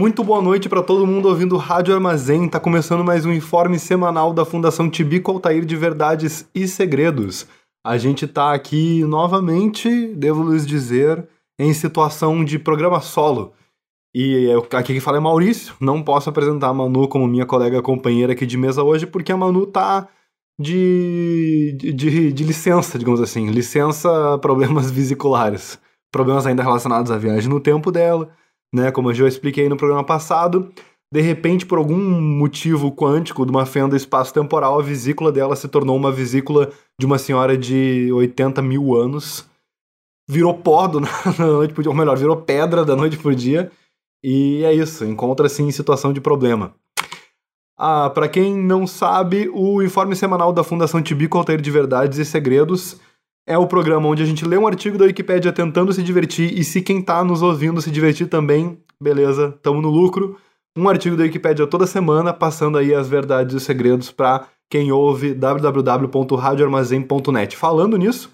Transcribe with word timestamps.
Muito 0.00 0.24
boa 0.24 0.40
noite 0.40 0.66
para 0.66 0.82
todo 0.82 1.06
mundo 1.06 1.28
ouvindo 1.28 1.58
Rádio 1.58 1.92
Armazém. 1.94 2.48
Tá 2.48 2.58
começando 2.58 3.04
mais 3.04 3.26
um 3.26 3.32
informe 3.34 3.78
semanal 3.78 4.32
da 4.32 4.46
Fundação 4.46 4.88
Tibico 4.88 5.30
Altair 5.30 5.62
de 5.66 5.76
Verdades 5.76 6.48
e 6.54 6.66
Segredos. 6.66 7.46
A 7.84 7.98
gente 7.98 8.26
tá 8.26 8.54
aqui 8.54 9.04
novamente, 9.04 10.06
devo 10.14 10.50
lhes 10.50 10.66
dizer, 10.66 11.28
em 11.58 11.74
situação 11.74 12.42
de 12.42 12.58
programa 12.58 12.98
solo. 13.02 13.52
E 14.14 14.46
eu- 14.50 14.66
aqui 14.72 14.94
quem 14.94 15.00
fala 15.00 15.18
é 15.18 15.20
Maurício. 15.20 15.74
Não 15.78 16.02
posso 16.02 16.30
apresentar 16.30 16.68
a 16.68 16.72
Manu 16.72 17.06
como 17.06 17.28
minha 17.28 17.44
colega 17.44 17.82
companheira 17.82 18.32
aqui 18.32 18.46
de 18.46 18.56
mesa 18.56 18.82
hoje, 18.82 19.06
porque 19.06 19.30
a 19.30 19.36
Manu 19.36 19.66
tá 19.66 20.08
de, 20.58 21.76
de, 21.78 22.32
de 22.32 22.42
licença, 22.44 22.98
digamos 22.98 23.20
assim. 23.20 23.50
Licença 23.50 24.38
problemas 24.38 24.88
vesiculares. 24.90 25.78
Problemas 26.10 26.46
ainda 26.46 26.62
relacionados 26.62 27.10
à 27.10 27.18
viagem 27.18 27.50
no 27.50 27.60
tempo 27.60 27.92
dela, 27.92 28.30
né? 28.74 28.90
Como 28.90 29.10
eu 29.10 29.14
já 29.14 29.28
expliquei 29.28 29.68
no 29.68 29.76
programa 29.76 30.04
passado. 30.04 30.72
De 31.12 31.20
repente, 31.20 31.66
por 31.66 31.78
algum 31.78 31.98
motivo 31.98 32.92
quântico 32.92 33.44
de 33.44 33.50
uma 33.50 33.66
fenda 33.66 33.96
espaço-temporal, 33.96 34.78
a 34.78 34.82
vesícula 34.82 35.32
dela 35.32 35.56
se 35.56 35.66
tornou 35.66 35.96
uma 35.96 36.12
vesícula 36.12 36.70
de 36.98 37.04
uma 37.04 37.18
senhora 37.18 37.58
de 37.58 38.12
80 38.12 38.62
mil 38.62 38.94
anos. 38.94 39.44
Virou 40.28 40.54
pó 40.54 40.86
do, 40.86 41.00
da 41.36 41.46
noite 41.46 41.74
pro 41.74 41.82
dia, 41.82 41.90
ou 41.90 41.96
melhor, 41.96 42.16
virou 42.16 42.36
pedra 42.36 42.84
da 42.84 42.94
noite 42.94 43.16
pro 43.16 43.34
dia. 43.34 43.72
E 44.22 44.62
é 44.64 44.72
isso, 44.72 45.04
encontra-se 45.04 45.62
em 45.62 45.70
situação 45.72 46.12
de 46.12 46.20
problema. 46.20 46.74
Ah, 47.76 48.10
para 48.10 48.28
quem 48.28 48.54
não 48.56 48.86
sabe, 48.86 49.48
o 49.52 49.82
informe 49.82 50.14
semanal 50.14 50.52
da 50.52 50.62
Fundação 50.62 51.02
Tibico 51.02 51.38
Altair 51.38 51.60
de 51.60 51.70
Verdades 51.70 52.18
e 52.18 52.24
Segredos 52.24 53.00
é 53.46 53.58
o 53.58 53.66
programa 53.66 54.08
onde 54.08 54.22
a 54.22 54.26
gente 54.26 54.46
lê 54.46 54.56
um 54.56 54.66
artigo 54.66 54.98
da 54.98 55.04
Wikipédia 55.04 55.52
tentando 55.52 55.92
se 55.92 56.02
divertir 56.02 56.58
e 56.58 56.64
se 56.64 56.80
quem 56.80 57.02
tá 57.02 57.22
nos 57.24 57.42
ouvindo 57.42 57.82
se 57.82 57.90
divertir 57.90 58.28
também, 58.28 58.78
beleza, 59.02 59.58
tamo 59.62 59.80
no 59.80 59.90
lucro. 59.90 60.36
Um 60.76 60.88
artigo 60.88 61.16
da 61.16 61.24
Wikipédia 61.24 61.66
toda 61.66 61.84
semana, 61.86 62.32
passando 62.32 62.78
aí 62.78 62.94
as 62.94 63.08
verdades 63.08 63.54
e 63.54 63.56
os 63.56 63.64
segredos 63.64 64.12
para 64.12 64.46
quem 64.70 64.92
ouve 64.92 65.34
www.radioarmazém.net. 65.34 67.56
Falando 67.56 67.96
nisso, 67.96 68.30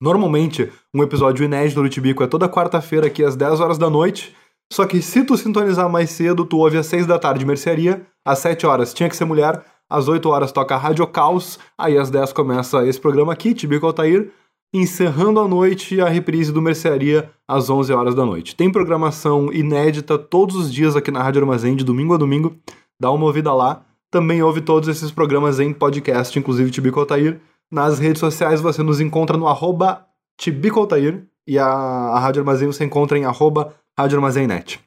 normalmente 0.00 0.70
um 0.94 1.02
episódio 1.02 1.44
inédito 1.44 1.82
do 1.82 1.88
Tibico 1.88 2.22
é 2.22 2.28
toda 2.28 2.48
quarta-feira 2.48 3.08
aqui 3.08 3.24
às 3.24 3.34
10 3.34 3.58
horas 3.58 3.76
da 3.76 3.90
noite. 3.90 4.32
Só 4.72 4.86
que 4.86 5.02
se 5.02 5.24
tu 5.24 5.36
sintonizar 5.36 5.90
mais 5.90 6.10
cedo, 6.10 6.44
tu 6.44 6.58
ouve 6.58 6.78
às 6.78 6.86
6 6.86 7.06
da 7.06 7.18
tarde 7.18 7.44
mercearia, 7.44 8.06
às 8.24 8.38
7 8.38 8.64
horas 8.66 8.94
tinha 8.94 9.08
que 9.08 9.16
ser 9.16 9.24
mulher, 9.24 9.60
às 9.94 10.08
8 10.08 10.28
horas 10.28 10.52
toca 10.52 10.76
Rádio 10.76 11.06
Caos, 11.06 11.58
aí 11.78 11.96
às 11.96 12.10
10 12.10 12.32
começa 12.32 12.84
esse 12.86 13.00
programa 13.00 13.32
aqui, 13.32 13.54
Tibico 13.54 13.86
Altair, 13.86 14.30
encerrando 14.72 15.38
a 15.38 15.46
noite 15.46 16.00
a 16.00 16.08
reprise 16.08 16.52
do 16.52 16.60
Mercearia 16.60 17.30
às 17.46 17.70
11 17.70 17.92
horas 17.92 18.14
da 18.14 18.24
noite. 18.24 18.56
Tem 18.56 18.70
programação 18.70 19.52
inédita 19.52 20.18
todos 20.18 20.56
os 20.56 20.72
dias 20.72 20.96
aqui 20.96 21.10
na 21.10 21.22
Rádio 21.22 21.42
Armazém, 21.42 21.76
de 21.76 21.84
domingo 21.84 22.14
a 22.14 22.16
domingo, 22.16 22.56
dá 22.98 23.10
uma 23.10 23.26
ouvida 23.26 23.52
lá. 23.54 23.84
Também 24.10 24.42
ouve 24.42 24.60
todos 24.60 24.88
esses 24.88 25.10
programas 25.10 25.60
em 25.60 25.72
podcast, 25.72 26.36
inclusive 26.38 26.70
Tibico 26.70 27.00
Altair. 27.00 27.40
Nas 27.70 27.98
redes 27.98 28.20
sociais 28.20 28.60
você 28.60 28.82
nos 28.82 29.00
encontra 29.00 29.36
no 29.36 29.46
arroba 29.46 30.06
Tibico 30.36 30.80
Altair 30.80 31.24
e 31.46 31.58
a, 31.58 31.66
a 31.66 32.18
Rádio 32.18 32.40
Armazém 32.40 32.66
você 32.66 32.84
encontra 32.84 33.16
em 33.16 33.24
arroba 33.24 33.74
Rádio 33.96 34.16
Armazém 34.16 34.46
Net. 34.46 34.80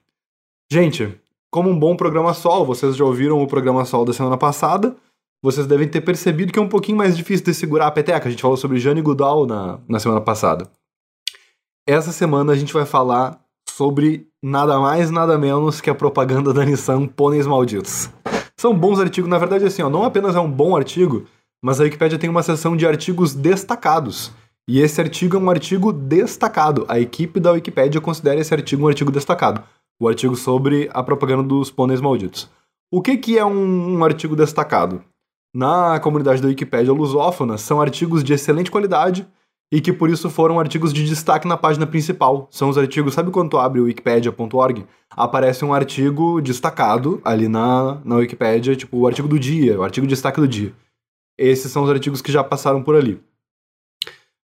Gente, 0.69 1.17
como 1.49 1.69
um 1.69 1.79
bom 1.79 1.95
programa 1.95 2.33
solo, 2.33 2.65
vocês 2.65 2.95
já 2.95 3.05
ouviram 3.05 3.41
o 3.41 3.47
programa 3.47 3.85
solo 3.85 4.05
da 4.05 4.13
semana 4.13 4.37
passada, 4.37 4.95
vocês 5.43 5.67
devem 5.67 5.87
ter 5.87 6.01
percebido 6.01 6.51
que 6.51 6.59
é 6.59 6.61
um 6.61 6.69
pouquinho 6.69 6.97
mais 6.97 7.15
difícil 7.15 7.45
de 7.45 7.53
segurar 7.53 7.87
a 7.87 7.91
peteca. 7.91 8.27
A 8.27 8.31
gente 8.31 8.41
falou 8.41 8.57
sobre 8.57 8.79
Jane 8.79 9.01
Goodall 9.01 9.45
na, 9.45 9.79
na 9.87 9.99
semana 9.99 10.21
passada. 10.21 10.69
Essa 11.87 12.11
semana 12.11 12.53
a 12.53 12.55
gente 12.55 12.73
vai 12.73 12.85
falar 12.85 13.39
sobre 13.69 14.27
nada 14.43 14.79
mais, 14.79 15.11
nada 15.11 15.37
menos 15.37 15.79
que 15.79 15.89
a 15.89 15.95
propaganda 15.95 16.53
da 16.53 16.65
Nissan 16.65 17.07
Pôneis 17.07 17.45
Malditos. 17.45 18.09
São 18.59 18.77
bons 18.77 18.99
artigos, 18.99 19.29
na 19.29 19.37
verdade, 19.37 19.65
assim, 19.65 19.83
ó, 19.83 19.89
não 19.89 20.03
apenas 20.03 20.35
é 20.35 20.39
um 20.39 20.51
bom 20.51 20.75
artigo, 20.75 21.25
mas 21.63 21.79
a 21.79 21.83
Wikipédia 21.83 22.17
tem 22.17 22.29
uma 22.29 22.41
seção 22.41 22.75
de 22.75 22.87
artigos 22.87 23.35
destacados. 23.35 24.31
E 24.67 24.81
esse 24.81 24.99
artigo 24.99 25.37
é 25.37 25.39
um 25.39 25.49
artigo 25.49 25.93
destacado. 25.93 26.85
A 26.89 26.99
equipe 26.99 27.39
da 27.39 27.51
Wikipédia 27.51 28.01
considera 28.01 28.41
esse 28.41 28.53
artigo 28.53 28.83
um 28.83 28.87
artigo 28.87 29.11
destacado. 29.11 29.63
O 29.99 30.07
artigo 30.07 30.35
sobre 30.35 30.89
a 30.93 31.01
propaganda 31.01 31.43
dos 31.43 31.71
pôneis 31.71 32.01
malditos. 32.01 32.49
O 32.91 33.01
que, 33.01 33.15
que 33.15 33.37
é 33.37 33.45
um, 33.45 33.97
um 33.97 34.03
artigo 34.03 34.35
destacado? 34.35 35.03
Na 35.53 35.99
comunidade 35.99 36.41
da 36.41 36.47
Wikipédia 36.47 36.93
lusófona, 36.93 37.57
são 37.57 37.81
artigos 37.81 38.23
de 38.23 38.33
excelente 38.33 38.69
qualidade 38.69 39.27
e 39.71 39.81
que 39.81 39.91
por 39.91 40.09
isso 40.09 40.29
foram 40.29 40.59
artigos 40.59 40.93
de 40.93 41.05
destaque 41.05 41.47
na 41.47 41.57
página 41.57 41.85
principal. 41.85 42.47
São 42.51 42.69
os 42.69 42.77
artigos, 42.77 43.13
sabe 43.13 43.31
quando 43.31 43.49
tu 43.49 43.57
abre 43.57 43.81
o 43.81 43.85
wikipedia.org? 43.85 44.85
Aparece 45.09 45.65
um 45.65 45.73
artigo 45.73 46.41
destacado 46.41 47.21
ali 47.23 47.47
na, 47.47 47.99
na 48.03 48.15
Wikipédia, 48.17 48.75
tipo 48.75 48.97
o 48.97 49.07
artigo 49.07 49.27
do 49.27 49.39
dia, 49.39 49.79
o 49.79 49.83
artigo 49.83 50.07
de 50.07 50.13
destaque 50.13 50.39
do 50.39 50.47
dia. 50.47 50.73
Esses 51.37 51.71
são 51.71 51.83
os 51.83 51.89
artigos 51.89 52.21
que 52.21 52.31
já 52.31 52.43
passaram 52.43 52.81
por 52.81 52.95
ali. 52.95 53.21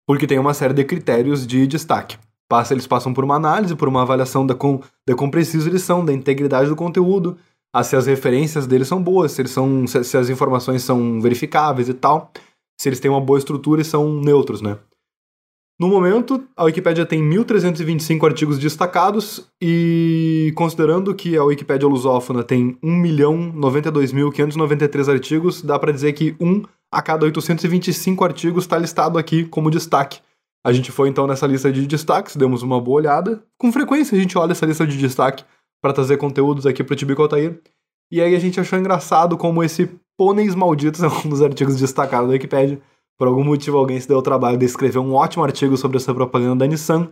Porque 0.07 0.27
tem 0.27 0.39
uma 0.39 0.55
série 0.55 0.75
de 0.75 0.85
critérios 0.85 1.47
de 1.47 1.67
destaque. 1.67 2.17
Passa, 2.49 2.75
eles 2.75 2.87
passam 2.87 3.13
por 3.13 3.25
uma 3.25 3.35
análise, 3.35 3.75
por 3.75 3.89
uma 3.89 4.03
avaliação 4.03 4.47
da, 4.47 4.55
com, 4.55 4.81
da 5.05 5.17
quão 5.17 5.29
preciso 5.29 5.69
eles 5.69 5.83
são, 5.83 6.05
da 6.05 6.13
integridade 6.13 6.69
do 6.69 6.77
conteúdo, 6.77 7.37
a, 7.77 7.83
se 7.83 7.95
as 7.95 8.07
referências 8.07 8.67
deles 8.67 8.89
são 8.89 9.03
boas, 9.03 9.33
se, 9.33 9.43
eles 9.43 9.51
são, 9.51 9.87
se, 9.87 10.03
se 10.03 10.17
as 10.17 10.31
informações 10.31 10.83
são 10.83 11.21
verificáveis 11.21 11.91
e 11.91 11.95
tal, 11.95 12.33
se 12.81 12.89
eles 12.89 12.99
têm 12.99 13.11
uma 13.11 13.21
boa 13.21 13.39
estrutura 13.39 13.83
e 13.83 13.85
são 13.85 14.19
neutros, 14.19 14.63
né? 14.63 14.79
No 15.79 15.89
momento, 15.89 16.43
a 16.57 16.65
Wikipédia 16.65 17.05
tem 17.05 17.21
1.325 17.21 18.25
artigos 18.25 18.59
destacados 18.59 19.47
e 19.61 20.51
considerando 20.57 21.15
que 21.15 21.37
a 21.37 21.45
Wikipédia 21.45 21.87
lusófona 21.87 22.43
tem 22.43 22.79
1.092.593 22.83 25.13
artigos, 25.13 25.61
dá 25.61 25.79
para 25.79 25.93
dizer 25.93 26.15
que 26.15 26.35
um 26.41 26.63
a 26.91 27.03
cada 27.03 27.27
825 27.27 28.25
artigos 28.25 28.65
está 28.65 28.79
listado 28.79 29.19
aqui 29.19 29.45
como 29.45 29.71
destaque. 29.71 30.21
A 30.65 30.73
gente 30.73 30.91
foi 30.91 31.11
então 31.11 31.27
nessa 31.27 31.47
lista 31.47 31.71
de 31.71 31.87
destaques, 31.87 32.37
demos 32.37 32.63
uma 32.63 32.81
boa 32.81 32.97
olhada. 32.97 33.43
Com 33.59 33.71
frequência 33.71 34.17
a 34.17 34.19
gente 34.19 34.39
olha 34.39 34.53
essa 34.53 34.65
lista 34.65 34.87
de 34.87 34.97
destaque 34.97 35.45
para 35.87 35.93
trazer 35.93 36.17
conteúdos 36.17 36.67
aqui 36.67 36.83
para 36.83 36.95
o 36.95 36.97
Tibico 36.97 37.23
Altair. 37.23 37.61
E 38.11 38.21
aí 38.21 38.35
a 38.35 38.41
gente 38.41 38.59
achou 38.59 38.77
engraçado 38.77 39.37
como 39.37 39.63
esse 39.63 39.89
Pôneis 40.19 40.55
Malditos 40.55 41.01
é 41.05 41.07
um 41.07 41.29
dos 41.29 41.41
artigos 41.41 41.77
destacados 41.77 42.27
da 42.27 42.33
Wikipédia. 42.33 42.81
Por 43.17 43.29
algum 43.29 43.45
motivo 43.45 43.79
alguém 43.79 44.01
se 44.01 44.09
deu 44.09 44.19
o 44.19 44.23
trabalho 44.23 44.59
de 44.59 44.65
escrever 44.65 44.99
um 44.99 45.15
ótimo 45.15 45.45
artigo 45.45 45.77
sobre 45.77 45.97
essa 45.97 46.13
propaganda 46.13 46.65
da 46.65 46.67
Nissan, 46.67 47.09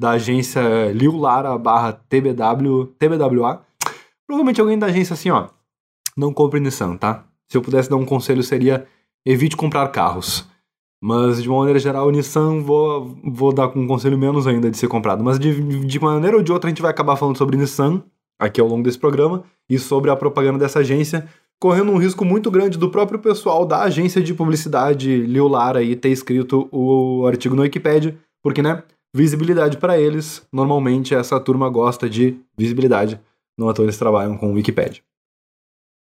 da 0.00 0.10
agência 0.10 0.60
Liu 0.92 1.16
Lara 1.16 1.56
barra 1.56 1.92
TBW, 1.92 2.86
TBWA. 2.98 3.62
Provavelmente 4.26 4.60
alguém 4.60 4.78
da 4.78 4.86
agência 4.86 5.14
assim, 5.14 5.30
ó, 5.30 5.46
não 6.16 6.32
compre 6.32 6.58
Nissan, 6.58 6.96
tá? 6.96 7.24
Se 7.48 7.56
eu 7.56 7.62
pudesse 7.62 7.88
dar 7.88 7.96
um 7.96 8.04
conselho 8.04 8.42
seria 8.42 8.86
evite 9.24 9.56
comprar 9.56 9.86
carros. 9.88 10.48
Mas 11.00 11.40
de 11.40 11.48
uma 11.48 11.58
maneira 11.58 11.78
geral, 11.78 12.08
o 12.08 12.10
Nissan 12.10 12.60
vou, 12.60 13.16
vou 13.22 13.52
dar 13.52 13.68
um 13.68 13.86
conselho 13.86 14.18
menos 14.18 14.48
ainda 14.48 14.68
de 14.68 14.76
ser 14.76 14.88
comprado. 14.88 15.22
Mas 15.22 15.38
de, 15.38 15.84
de 15.84 16.00
maneira 16.00 16.36
ou 16.36 16.42
de 16.42 16.50
outra 16.50 16.68
a 16.68 16.70
gente 16.70 16.82
vai 16.82 16.90
acabar 16.90 17.14
falando 17.14 17.38
sobre 17.38 17.56
Nissan 17.56 18.02
aqui 18.38 18.60
ao 18.60 18.68
longo 18.68 18.82
desse 18.82 18.98
programa 18.98 19.44
e 19.68 19.78
sobre 19.78 20.10
a 20.10 20.16
propaganda 20.16 20.58
dessa 20.58 20.80
agência, 20.80 21.28
correndo 21.60 21.90
um 21.90 21.96
risco 21.96 22.24
muito 22.24 22.50
grande 22.50 22.78
do 22.78 22.90
próprio 22.90 23.18
pessoal 23.18 23.64
da 23.64 23.82
agência 23.82 24.22
de 24.22 24.34
publicidade 24.34 25.22
Liu 25.22 25.48
Lara 25.48 25.80
aí 25.80 25.96
ter 25.96 26.10
escrito 26.10 26.68
o 26.70 27.26
artigo 27.26 27.54
no 27.54 27.62
Wikipedia, 27.62 28.16
porque 28.42 28.62
né, 28.62 28.82
visibilidade 29.14 29.78
para 29.78 29.98
eles, 29.98 30.46
normalmente 30.52 31.14
essa 31.14 31.40
turma 31.40 31.68
gosta 31.68 32.08
de 32.08 32.38
visibilidade, 32.56 33.20
não 33.58 33.68
à 33.68 33.72
toa 33.72 33.86
eles 33.86 33.98
trabalham 33.98 34.36
com 34.36 34.52
Wikipedia. 34.52 35.02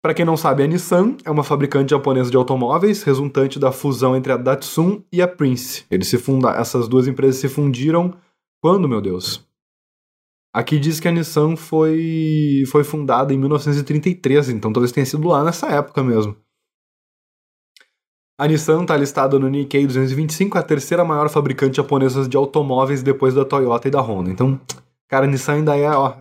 Para 0.01 0.13
quem 0.13 0.25
não 0.25 0.38
sabe, 0.38 0.63
a 0.63 0.68
Nissan 0.68 1.18
é 1.25 1.30
uma 1.30 1.44
fabricante 1.44 1.92
japonesa 1.92 2.30
de 2.31 2.38
automóveis, 2.38 3.03
resultante 3.03 3.59
da 3.59 3.71
fusão 3.71 4.15
entre 4.15 4.31
a 4.31 4.38
Datsun 4.38 5.01
e 5.12 5.21
a 5.21 5.27
Prince. 5.27 5.86
Eles 5.92 6.07
se 6.07 6.18
funda... 6.18 6.51
Essas 6.51 6.88
duas 6.88 7.07
empresas 7.07 7.42
se 7.42 7.50
fundiram 7.50 8.13
quando, 8.62 8.88
meu 8.88 9.01
Deus? 9.01 9.46
Aqui 10.53 10.79
diz 10.79 10.99
que 10.99 11.07
a 11.07 11.11
Nissan 11.11 11.55
foi, 11.55 12.63
foi 12.71 12.83
fundada 12.83 13.33
em 13.33 13.38
1933, 13.38 14.49
então 14.49 14.73
talvez 14.73 14.91
tenha 14.91 15.05
sido 15.05 15.27
lá 15.27 15.44
nessa 15.44 15.67
época 15.67 16.03
mesmo. 16.03 16.35
A 18.39 18.47
Nissan 18.47 18.83
está 18.83 18.95
listada 18.95 19.38
no 19.38 19.49
Nikkei 19.49 19.85
225, 19.85 20.57
a 20.57 20.63
terceira 20.63 21.03
maior 21.03 21.29
fabricante 21.29 21.77
japonesa 21.77 22.27
de 22.27 22.38
automóveis 22.38 23.03
depois 23.03 23.33
da 23.33 23.44
Toyota 23.44 23.88
e 23.88 23.91
da 23.91 24.01
Honda. 24.01 24.31
Então, 24.31 24.59
cara, 25.07 25.25
a 25.25 25.29
Nissan 25.29 25.53
ainda 25.53 25.75
é, 25.75 25.89
ó, 25.89 26.17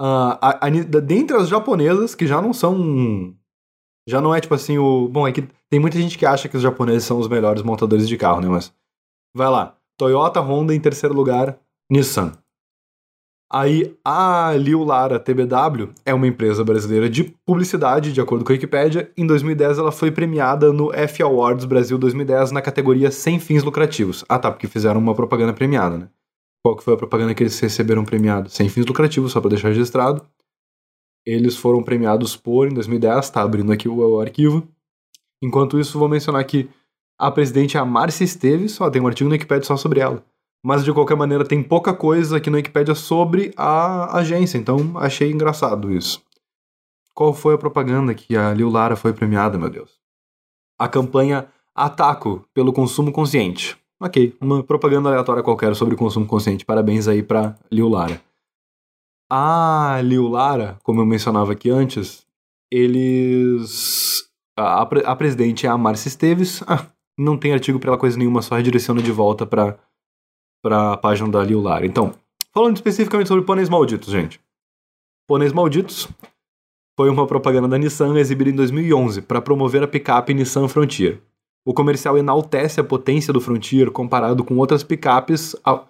Uh, 0.00 0.32
a, 0.40 0.66
a, 0.66 0.70
dentre 0.70 1.36
as 1.36 1.46
japonesas, 1.46 2.14
que 2.14 2.26
já 2.26 2.40
não 2.40 2.54
são 2.54 3.36
Já 4.08 4.18
não 4.18 4.34
é 4.34 4.40
tipo 4.40 4.54
assim 4.54 4.78
o. 4.78 5.06
Bom, 5.08 5.28
é 5.28 5.32
que 5.32 5.46
tem 5.68 5.78
muita 5.78 5.98
gente 5.98 6.16
que 6.16 6.24
acha 6.24 6.48
que 6.48 6.56
os 6.56 6.62
japoneses 6.62 7.04
são 7.04 7.18
os 7.18 7.28
melhores 7.28 7.62
montadores 7.62 8.08
de 8.08 8.16
carro, 8.16 8.40
né? 8.40 8.48
Mas. 8.48 8.72
Vai 9.36 9.50
lá. 9.50 9.76
Toyota, 9.98 10.40
Honda 10.40 10.74
em 10.74 10.80
terceiro 10.80 11.14
lugar, 11.14 11.58
Nissan. 11.90 12.32
Aí 13.52 13.96
a 14.04 14.52
Liu 14.56 14.84
Lara 14.84 15.18
TBW 15.18 15.88
é 16.06 16.14
uma 16.14 16.28
empresa 16.28 16.62
brasileira 16.62 17.10
de 17.10 17.24
publicidade, 17.44 18.12
de 18.12 18.20
acordo 18.20 18.44
com 18.44 18.52
a 18.52 18.54
Wikipedia. 18.54 19.10
Em 19.16 19.26
2010 19.26 19.78
ela 19.78 19.90
foi 19.90 20.12
premiada 20.12 20.72
no 20.72 20.94
F 20.94 21.20
Awards 21.20 21.64
Brasil 21.64 21.98
2010 21.98 22.52
na 22.52 22.62
categoria 22.62 23.10
sem 23.10 23.40
fins 23.40 23.64
lucrativos. 23.64 24.24
Ah 24.28 24.38
tá, 24.38 24.52
porque 24.52 24.68
fizeram 24.68 25.00
uma 25.00 25.16
propaganda 25.16 25.52
premiada, 25.52 25.98
né? 25.98 26.08
Qual 26.62 26.76
que 26.76 26.84
foi 26.84 26.94
a 26.94 26.96
propaganda 26.96 27.34
que 27.34 27.42
eles 27.42 27.58
receberam 27.58 28.04
premiado? 28.04 28.48
Sem 28.50 28.68
fins 28.68 28.86
lucrativos, 28.86 29.32
só 29.32 29.40
para 29.40 29.50
deixar 29.50 29.68
registrado. 29.68 30.24
Eles 31.26 31.56
foram 31.56 31.82
premiados 31.82 32.36
por, 32.36 32.68
em 32.68 32.74
2010, 32.74 33.30
tá 33.30 33.42
abrindo 33.42 33.72
aqui 33.72 33.88
o, 33.88 34.20
arquivo. 34.20 34.68
Enquanto 35.42 35.80
isso, 35.80 35.98
vou 35.98 36.08
mencionar 36.08 36.44
que 36.44 36.68
a 37.18 37.30
presidente 37.30 37.76
é 37.76 37.80
a 37.80 37.84
Márcia 37.84 38.24
Esteves, 38.24 38.80
ó, 38.80 38.88
tem 38.88 39.02
um 39.02 39.06
artigo 39.06 39.28
no 39.28 39.34
Wikipedia 39.34 39.64
só 39.64 39.76
sobre 39.76 40.00
ela. 40.00 40.24
Mas 40.62 40.84
de 40.84 40.92
qualquer 40.92 41.16
maneira 41.16 41.44
tem 41.44 41.62
pouca 41.62 41.94
coisa 41.94 42.36
aqui 42.36 42.50
no 42.50 42.56
Wikipedia 42.56 42.94
sobre 42.94 43.52
a 43.56 44.18
agência, 44.18 44.58
então 44.58 44.98
achei 44.98 45.30
engraçado 45.30 45.90
isso. 45.90 46.22
Qual 47.14 47.32
foi 47.32 47.54
a 47.54 47.58
propaganda 47.58 48.14
que 48.14 48.36
a 48.36 48.52
Liu 48.52 48.68
Lara 48.68 48.96
foi 48.96 49.12
premiada, 49.12 49.58
meu 49.58 49.70
Deus? 49.70 49.98
A 50.78 50.88
campanha 50.88 51.48
Ataco 51.74 52.44
pelo 52.52 52.72
consumo 52.72 53.12
consciente. 53.12 53.78
Ok, 53.98 54.36
uma 54.40 54.62
propaganda 54.62 55.08
aleatória 55.08 55.42
qualquer 55.42 55.74
sobre 55.74 55.96
consumo 55.96 56.26
consciente. 56.26 56.64
Parabéns 56.64 57.06
aí 57.06 57.22
pra 57.22 57.56
Liu 57.70 57.88
Lara. 57.88 58.20
A 59.30 60.00
Liu 60.02 60.26
Lara, 60.28 60.78
como 60.82 61.00
eu 61.00 61.06
mencionava 61.06 61.52
aqui 61.52 61.70
antes, 61.70 62.26
eles. 62.70 64.28
A, 64.58 64.82
a 64.82 65.16
presidente 65.16 65.66
é 65.66 65.70
a 65.70 65.78
Márcia 65.78 66.08
Esteves. 66.08 66.62
Ah, 66.66 66.86
não 67.18 67.36
tem 67.36 67.52
artigo 67.52 67.78
pra 67.78 67.90
ela 67.90 67.98
coisa 67.98 68.18
nenhuma, 68.18 68.42
só 68.42 68.56
redireciona 68.56 69.02
de 69.02 69.12
volta 69.12 69.46
pra 69.46 69.78
para 70.62 70.92
a 70.92 70.96
página 70.96 71.28
da 71.28 71.42
Liu 71.42 71.60
Lara. 71.60 71.86
Então, 71.86 72.12
falando 72.52 72.76
especificamente 72.76 73.28
sobre 73.28 73.44
pôneis 73.44 73.68
malditos, 73.68 74.10
gente. 74.10 74.40
Pôneis 75.26 75.52
malditos 75.52 76.08
foi 76.96 77.08
uma 77.08 77.26
propaganda 77.26 77.68
da 77.68 77.78
Nissan 77.78 78.18
exibida 78.18 78.50
em 78.50 78.54
2011 78.54 79.22
para 79.22 79.40
promover 79.40 79.82
a 79.82 79.88
picape 79.88 80.34
Nissan 80.34 80.68
Frontier. 80.68 81.20
O 81.64 81.74
comercial 81.74 82.18
enaltece 82.18 82.80
a 82.80 82.84
potência 82.84 83.32
do 83.32 83.40
Frontier 83.40 83.90
comparado 83.90 84.44
com 84.44 84.56
outras 84.56 84.82
picapes. 84.82 85.54
A... 85.64 85.84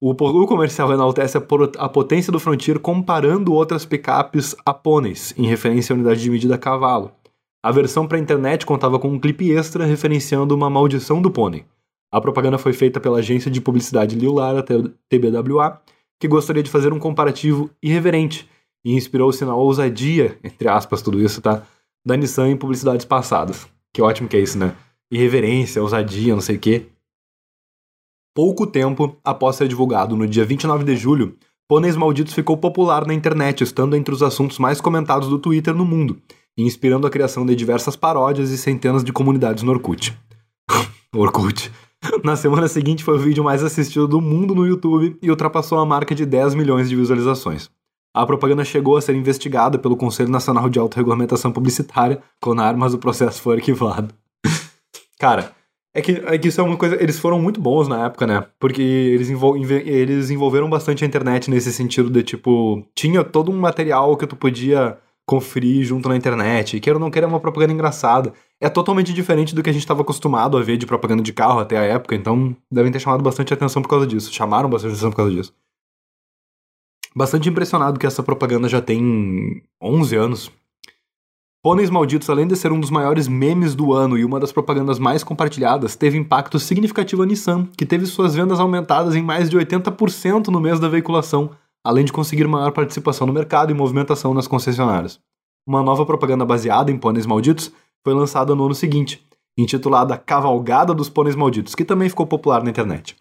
O, 0.00 0.10
o, 0.10 0.46
comercial 0.46 0.92
enaltece 0.92 1.38
a, 1.38 1.42
a, 1.78 1.88
potência 1.88 2.32
do 2.32 2.38
Frontier 2.38 2.78
comparando 2.78 3.54
outras 3.54 3.86
picapes 3.86 4.54
a 4.64 4.74
pôneis, 4.74 5.34
em 5.36 5.46
referência 5.46 5.92
à 5.92 5.96
unidade 5.96 6.22
de 6.22 6.30
medida 6.30 6.58
cavalo. 6.58 7.10
A 7.62 7.72
versão 7.72 8.06
para 8.06 8.18
a 8.18 8.20
internet 8.20 8.66
contava 8.66 8.98
com 8.98 9.08
um 9.08 9.18
clipe 9.18 9.50
extra 9.50 9.86
referenciando 9.86 10.54
uma 10.54 10.68
maldição 10.68 11.22
do 11.22 11.30
pônei. 11.30 11.64
A 12.14 12.20
propaganda 12.20 12.58
foi 12.58 12.72
feita 12.72 13.00
pela 13.00 13.18
agência 13.18 13.50
de 13.50 13.60
publicidade 13.60 14.14
Liu 14.14 14.32
Lara, 14.32 14.62
TBWA, 14.62 15.80
que 16.20 16.28
gostaria 16.28 16.62
de 16.62 16.70
fazer 16.70 16.92
um 16.92 16.98
comparativo 17.00 17.68
irreverente 17.82 18.48
e 18.84 18.94
inspirou-se 18.94 19.44
na 19.44 19.56
ousadia, 19.56 20.38
entre 20.44 20.68
aspas, 20.68 21.02
tudo 21.02 21.20
isso, 21.20 21.42
tá? 21.42 21.66
Da 22.06 22.16
Nissan 22.16 22.50
em 22.50 22.56
publicidades 22.56 23.04
passadas. 23.04 23.66
Que 23.92 24.00
ótimo 24.00 24.28
que 24.28 24.36
é 24.36 24.40
isso, 24.40 24.56
né? 24.56 24.76
Irreverência, 25.10 25.82
ousadia, 25.82 26.32
não 26.32 26.40
sei 26.40 26.54
o 26.54 26.60
quê. 26.60 26.86
Pouco 28.32 28.64
tempo 28.64 29.16
após 29.24 29.56
ser 29.56 29.66
divulgado, 29.66 30.14
no 30.14 30.28
dia 30.28 30.44
29 30.44 30.84
de 30.84 30.96
julho, 30.96 31.36
Pôneis 31.68 31.96
Malditos 31.96 32.32
ficou 32.32 32.56
popular 32.56 33.04
na 33.08 33.12
internet, 33.12 33.64
estando 33.64 33.96
entre 33.96 34.14
os 34.14 34.22
assuntos 34.22 34.60
mais 34.60 34.80
comentados 34.80 35.28
do 35.28 35.38
Twitter 35.40 35.74
no 35.74 35.84
mundo, 35.84 36.22
e 36.56 36.62
inspirando 36.62 37.08
a 37.08 37.10
criação 37.10 37.44
de 37.44 37.56
diversas 37.56 37.96
paródias 37.96 38.50
e 38.50 38.56
centenas 38.56 39.02
de 39.02 39.12
comunidades 39.12 39.64
no 39.64 39.72
Orkut. 39.72 40.16
Orkut. 41.12 41.72
Na 42.22 42.36
semana 42.36 42.68
seguinte 42.68 43.04
foi 43.04 43.14
o 43.14 43.18
vídeo 43.18 43.44
mais 43.44 43.62
assistido 43.62 44.06
do 44.06 44.20
mundo 44.20 44.54
no 44.54 44.66
YouTube 44.66 45.16
e 45.20 45.30
ultrapassou 45.30 45.78
a 45.78 45.86
marca 45.86 46.14
de 46.14 46.26
10 46.26 46.54
milhões 46.54 46.88
de 46.88 46.96
visualizações. 46.96 47.70
A 48.14 48.24
propaganda 48.24 48.64
chegou 48.64 48.96
a 48.96 49.00
ser 49.00 49.14
investigada 49.16 49.78
pelo 49.78 49.96
Conselho 49.96 50.30
Nacional 50.30 50.68
de 50.68 50.78
Autorregulamentação 50.78 51.50
Publicitária, 51.50 52.22
CONAR, 52.40 52.76
mas 52.76 52.94
o 52.94 52.98
processo 52.98 53.42
foi 53.42 53.56
arquivado. 53.56 54.14
Cara, 55.18 55.52
é 55.92 56.00
que, 56.00 56.12
é 56.24 56.38
que 56.38 56.48
isso 56.48 56.60
é 56.60 56.64
uma 56.64 56.76
coisa. 56.76 57.00
Eles 57.02 57.18
foram 57.18 57.40
muito 57.40 57.60
bons 57.60 57.88
na 57.88 58.06
época, 58.06 58.26
né? 58.26 58.46
Porque 58.60 58.82
eles, 58.82 59.30
envol, 59.30 59.56
eles 59.56 60.30
envolveram 60.30 60.70
bastante 60.70 61.04
a 61.04 61.06
internet 61.06 61.50
nesse 61.50 61.72
sentido 61.72 62.08
de 62.08 62.22
tipo. 62.22 62.86
Tinha 62.94 63.24
todo 63.24 63.50
um 63.50 63.58
material 63.58 64.16
que 64.16 64.26
tu 64.26 64.36
podia 64.36 64.96
conferir 65.26 65.84
junto 65.84 66.08
na 66.08 66.16
internet. 66.16 66.78
Queira 66.80 66.98
ou 66.98 67.00
não 67.00 67.10
queira, 67.10 67.26
é 67.26 67.28
uma 67.28 67.40
propaganda 67.40 67.72
engraçada. 67.72 68.32
É 68.60 68.68
totalmente 68.68 69.12
diferente 69.12 69.54
do 69.54 69.62
que 69.62 69.70
a 69.70 69.72
gente 69.72 69.82
estava 69.82 70.02
acostumado 70.02 70.56
a 70.56 70.62
ver 70.62 70.76
de 70.76 70.86
propaganda 70.86 71.22
de 71.22 71.32
carro 71.32 71.60
até 71.60 71.76
a 71.76 71.82
época, 71.82 72.14
então 72.14 72.56
devem 72.70 72.92
ter 72.92 73.00
chamado 73.00 73.22
bastante 73.22 73.52
atenção 73.52 73.82
por 73.82 73.88
causa 73.88 74.06
disso. 74.06 74.32
Chamaram 74.32 74.68
bastante 74.68 74.92
atenção 74.92 75.10
por 75.10 75.16
causa 75.16 75.32
disso. 75.32 75.54
Bastante 77.16 77.48
impressionado 77.48 77.98
que 77.98 78.06
essa 78.06 78.22
propaganda 78.22 78.68
já 78.68 78.80
tem 78.80 79.62
11 79.80 80.16
anos. 80.16 80.52
Pôneis 81.62 81.88
Malditos, 81.88 82.28
além 82.28 82.46
de 82.46 82.56
ser 82.56 82.72
um 82.72 82.80
dos 82.80 82.90
maiores 82.90 83.26
memes 83.26 83.74
do 83.74 83.94
ano 83.94 84.18
e 84.18 84.24
uma 84.24 84.38
das 84.38 84.52
propagandas 84.52 84.98
mais 84.98 85.24
compartilhadas, 85.24 85.96
teve 85.96 86.18
impacto 86.18 86.58
significativo 86.58 87.22
a 87.22 87.26
Nissan, 87.26 87.66
que 87.78 87.86
teve 87.86 88.04
suas 88.04 88.34
vendas 88.34 88.60
aumentadas 88.60 89.14
em 89.14 89.22
mais 89.22 89.48
de 89.48 89.56
80% 89.56 90.48
no 90.48 90.60
mês 90.60 90.78
da 90.78 90.88
veiculação, 90.88 91.52
além 91.84 92.04
de 92.04 92.12
conseguir 92.12 92.48
maior 92.48 92.72
participação 92.72 93.26
no 93.26 93.32
mercado 93.32 93.70
e 93.70 93.74
movimentação 93.74 94.32
nas 94.32 94.48
concessionárias. 94.48 95.20
Uma 95.66 95.82
nova 95.82 96.06
propaganda 96.06 96.44
baseada 96.44 96.90
em 96.90 96.98
pôneis 96.98 97.26
malditos 97.26 97.70
foi 98.02 98.14
lançada 98.14 98.54
no 98.54 98.64
ano 98.64 98.74
seguinte, 98.74 99.26
intitulada 99.56 100.16
Cavalgada 100.16 100.94
dos 100.94 101.08
Pôneis 101.08 101.36
Malditos, 101.36 101.74
que 101.74 101.84
também 101.84 102.08
ficou 102.08 102.26
popular 102.26 102.62
na 102.62 102.70
internet. 102.70 103.16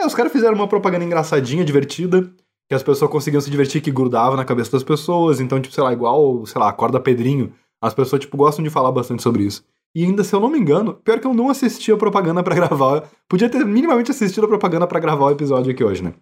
É, 0.00 0.06
os 0.06 0.14
caras 0.14 0.32
fizeram 0.32 0.54
uma 0.54 0.68
propaganda 0.68 1.04
engraçadinha, 1.04 1.64
divertida, 1.64 2.30
que 2.68 2.74
as 2.74 2.82
pessoas 2.82 3.10
conseguiam 3.10 3.40
se 3.40 3.50
divertir, 3.50 3.80
que 3.80 3.90
grudava 3.90 4.36
na 4.36 4.44
cabeça 4.44 4.72
das 4.72 4.82
pessoas, 4.82 5.40
então, 5.40 5.60
tipo, 5.60 5.74
sei 5.74 5.82
lá, 5.82 5.92
igual, 5.92 6.44
sei 6.46 6.60
lá, 6.60 6.68
a 6.68 6.72
corda 6.72 7.00
Pedrinho, 7.00 7.52
as 7.82 7.94
pessoas, 7.94 8.20
tipo, 8.20 8.36
gostam 8.36 8.62
de 8.62 8.70
falar 8.70 8.92
bastante 8.92 9.22
sobre 9.22 9.44
isso. 9.44 9.64
E 9.94 10.04
ainda, 10.04 10.22
se 10.22 10.34
eu 10.34 10.40
não 10.40 10.50
me 10.50 10.58
engano, 10.58 10.94
pior 10.94 11.18
que 11.18 11.26
eu 11.26 11.32
não 11.32 11.48
assisti 11.48 11.90
a 11.90 11.96
propaganda 11.96 12.42
para 12.42 12.54
gravar, 12.56 13.08
podia 13.28 13.48
ter 13.48 13.64
minimamente 13.64 14.10
assistido 14.10 14.44
a 14.44 14.48
propaganda 14.48 14.86
para 14.86 15.00
gravar 15.00 15.26
o 15.26 15.30
episódio 15.30 15.72
aqui 15.72 15.82
hoje, 15.82 16.02
né? 16.04 16.12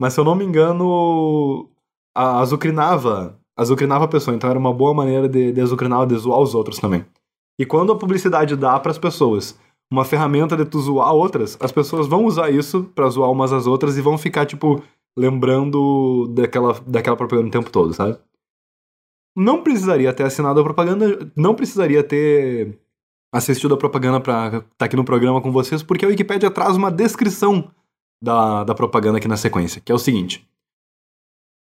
Mas 0.00 0.14
se 0.14 0.20
eu 0.20 0.24
não 0.24 0.34
me 0.34 0.46
engano, 0.46 1.68
a 2.16 2.40
azucrinava, 2.40 3.38
azucrinava 3.54 4.06
a 4.06 4.08
pessoa, 4.08 4.34
então 4.34 4.48
era 4.48 4.58
uma 4.58 4.72
boa 4.72 4.94
maneira 4.94 5.28
de, 5.28 5.52
de 5.52 5.60
azucrinar, 5.60 6.06
de 6.06 6.16
zoar 6.16 6.40
os 6.40 6.54
outros 6.54 6.78
também. 6.78 7.04
E 7.58 7.66
quando 7.66 7.92
a 7.92 7.98
publicidade 7.98 8.56
dá 8.56 8.80
para 8.80 8.90
as 8.90 8.98
pessoas 8.98 9.60
uma 9.92 10.02
ferramenta 10.04 10.56
de 10.56 10.64
tu 10.64 10.80
zoar 10.80 11.12
outras, 11.12 11.58
as 11.60 11.70
pessoas 11.70 12.06
vão 12.06 12.24
usar 12.24 12.50
isso 12.50 12.84
para 12.94 13.10
zoar 13.10 13.30
umas 13.30 13.52
às 13.52 13.66
outras 13.66 13.98
e 13.98 14.00
vão 14.00 14.16
ficar, 14.16 14.46
tipo, 14.46 14.82
lembrando 15.18 16.28
daquela, 16.28 16.80
daquela 16.86 17.16
propaganda 17.16 17.48
o 17.48 17.50
tempo 17.50 17.70
todo, 17.70 17.92
sabe? 17.92 18.16
Não 19.36 19.62
precisaria 19.62 20.14
ter 20.14 20.22
assinado 20.22 20.60
a 20.60 20.64
propaganda, 20.64 21.30
não 21.36 21.54
precisaria 21.54 22.02
ter 22.02 22.78
assistido 23.32 23.74
a 23.74 23.76
propaganda 23.76 24.18
para 24.18 24.46
estar 24.46 24.60
tá 24.78 24.84
aqui 24.86 24.96
no 24.96 25.04
programa 25.04 25.42
com 25.42 25.52
vocês, 25.52 25.82
porque 25.82 26.06
a 26.06 26.08
Wikipedia 26.08 26.50
traz 26.50 26.74
uma 26.76 26.90
descrição 26.90 27.70
da, 28.22 28.64
da 28.64 28.74
propaganda 28.74 29.18
aqui 29.18 29.28
na 29.28 29.36
sequência, 29.36 29.80
que 29.80 29.90
é 29.90 29.94
o 29.94 29.98
seguinte. 29.98 30.46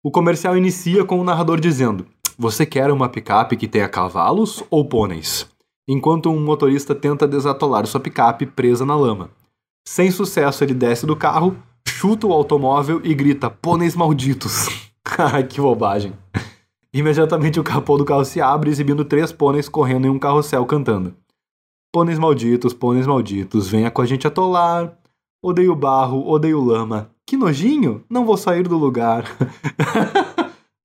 O 0.03 0.11
comercial 0.11 0.57
inicia 0.57 1.03
com 1.03 1.19
o 1.19 1.23
narrador 1.23 1.59
dizendo: 1.59 2.05
Você 2.37 2.65
quer 2.65 2.91
uma 2.91 3.09
picape 3.09 3.57
que 3.57 3.67
tenha 3.67 3.87
cavalos 3.89 4.63
ou 4.69 4.85
pôneis? 4.85 5.47
Enquanto 5.87 6.29
um 6.29 6.39
motorista 6.39 6.93
tenta 6.93 7.27
desatolar 7.27 7.85
sua 7.87 7.99
picape 7.99 8.45
presa 8.45 8.85
na 8.85 8.95
lama. 8.95 9.31
Sem 9.87 10.11
sucesso, 10.11 10.63
ele 10.63 10.73
desce 10.73 11.05
do 11.05 11.15
carro, 11.15 11.57
chuta 11.87 12.27
o 12.27 12.33
automóvel 12.33 13.01
e 13.03 13.13
grita: 13.13 13.49
Pôneis 13.49 13.95
malditos! 13.95 14.67
Que 15.49 15.59
bobagem! 15.59 16.13
Imediatamente 16.93 17.59
o 17.59 17.63
capô 17.63 17.97
do 17.97 18.05
carro 18.05 18.23
se 18.23 18.39
abre, 18.39 18.69
exibindo 18.69 19.03
três 19.03 19.31
pôneis 19.31 19.67
correndo 19.67 20.05
em 20.05 20.09
um 20.09 20.19
carrossel 20.19 20.65
cantando. 20.65 21.15
Pôneis 21.91 22.19
malditos, 22.19 22.73
pôneis 22.73 23.07
malditos, 23.07 23.67
venha 23.67 23.89
com 23.89 24.01
a 24.01 24.05
gente 24.05 24.27
atolar, 24.27 24.95
Odeio 25.41 25.73
barro, 25.75 26.27
odeio 26.27 26.59
lama. 26.61 27.09
Que 27.25 27.37
nojinho! 27.37 28.03
Não 28.09 28.25
vou 28.25 28.35
sair 28.35 28.67
do 28.67 28.77
lugar. 28.77 29.23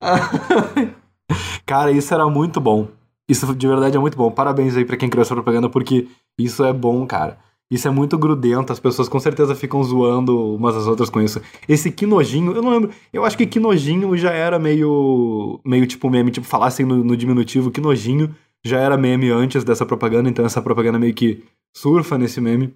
Cara, 1.66 1.90
isso 1.90 2.14
era 2.14 2.28
muito 2.28 2.61
bom. 2.61 2.87
Isso 3.28 3.52
de 3.54 3.66
verdade 3.66 3.96
é 3.96 4.00
muito 4.00 4.16
bom. 4.16 4.30
Parabéns 4.30 4.76
aí 4.76 4.84
pra 4.84 4.96
quem 4.96 5.08
criou 5.08 5.23
essa 5.23 5.34
propaganda, 5.34 5.68
porque 5.68 6.06
isso 6.38 6.62
é 6.64 6.73
bom, 6.73 7.06
cara. 7.06 7.38
Isso 7.70 7.88
é 7.88 7.90
muito 7.90 8.16
grudento, 8.18 8.73
as 8.73 8.78
pessoas 8.78 9.08
com 9.08 9.18
certeza 9.18 9.54
ficam 9.54 9.82
zoando 9.82 10.54
umas 10.54 10.76
às 10.76 10.87
outras 10.87 11.08
com 11.08 11.20
isso. 11.20 11.40
Esse 11.68 11.90
que 11.90 12.06
nojinho, 12.06 12.52
eu 12.52 12.62
não 12.62 12.70
lembro. 12.70 12.90
Eu 13.12 13.25
acho 13.25 13.37
que 13.37 13.46
que 13.46 13.58
nojinho 13.58 14.16
já 14.16 14.30
era 14.30 14.58
meio. 14.58 15.58
meio 15.64 15.87
tipo 15.87 16.08
meme, 16.11 16.30
tipo, 16.30 16.46
falassem 16.46 16.84
no, 16.87 17.02
no 17.02 17.16
diminutivo, 17.16 17.70
que 17.70 17.80
nojinho 17.80 18.34
já 18.64 18.78
era 18.78 18.96
meme 18.96 19.30
antes 19.30 19.64
dessa 19.64 19.84
propaganda, 19.84 20.28
então 20.28 20.44
essa 20.44 20.62
propaganda 20.62 20.99
meio 20.99 21.14
que 21.14 21.42
surfa 21.75 22.16
nesse 22.16 22.40
meme. 22.40 22.75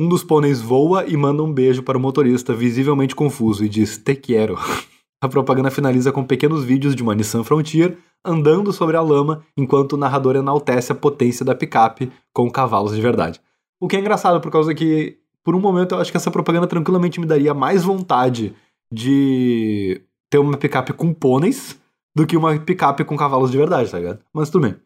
Um 0.00 0.08
dos 0.08 0.24
pôneis 0.24 0.62
voa 0.62 1.04
e 1.06 1.14
manda 1.14 1.42
um 1.42 1.52
beijo 1.52 1.82
para 1.82 1.98
o 1.98 2.00
motorista, 2.00 2.54
visivelmente 2.54 3.14
confuso, 3.14 3.62
e 3.62 3.68
diz: 3.68 3.98
Te 3.98 4.14
quero. 4.14 4.56
A 5.22 5.28
propaganda 5.28 5.70
finaliza 5.70 6.10
com 6.10 6.24
pequenos 6.24 6.64
vídeos 6.64 6.96
de 6.96 7.02
uma 7.02 7.14
Nissan 7.14 7.44
Frontier 7.44 7.98
andando 8.24 8.72
sobre 8.72 8.96
a 8.96 9.02
lama, 9.02 9.44
enquanto 9.54 9.92
o 9.92 9.96
narrador 9.98 10.36
enaltece 10.36 10.90
a 10.90 10.94
potência 10.94 11.44
da 11.44 11.54
picape 11.54 12.10
com 12.32 12.50
cavalos 12.50 12.94
de 12.96 13.00
verdade. 13.02 13.42
O 13.78 13.86
que 13.86 13.94
é 13.94 14.00
engraçado, 14.00 14.40
por 14.40 14.50
causa 14.50 14.74
que, 14.74 15.18
por 15.44 15.54
um 15.54 15.60
momento, 15.60 15.94
eu 15.94 16.00
acho 16.00 16.10
que 16.10 16.16
essa 16.16 16.30
propaganda 16.30 16.66
tranquilamente 16.66 17.20
me 17.20 17.26
daria 17.26 17.52
mais 17.52 17.84
vontade 17.84 18.54
de 18.90 20.00
ter 20.30 20.38
uma 20.38 20.56
picape 20.56 20.94
com 20.94 21.12
pôneis 21.12 21.78
do 22.16 22.26
que 22.26 22.38
uma 22.38 22.58
picape 22.58 23.04
com 23.04 23.18
cavalos 23.18 23.50
de 23.50 23.58
verdade, 23.58 23.90
tá 23.90 23.98
ligado? 23.98 24.20
Mas 24.32 24.48
tudo 24.48 24.62
bem. 24.62 24.76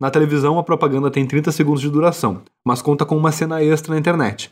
Na 0.00 0.10
televisão, 0.10 0.58
a 0.58 0.62
propaganda 0.62 1.10
tem 1.10 1.26
30 1.26 1.52
segundos 1.52 1.82
de 1.82 1.90
duração, 1.90 2.42
mas 2.64 2.80
conta 2.80 3.04
com 3.04 3.14
uma 3.18 3.30
cena 3.30 3.62
extra 3.62 3.92
na 3.92 4.00
internet. 4.00 4.50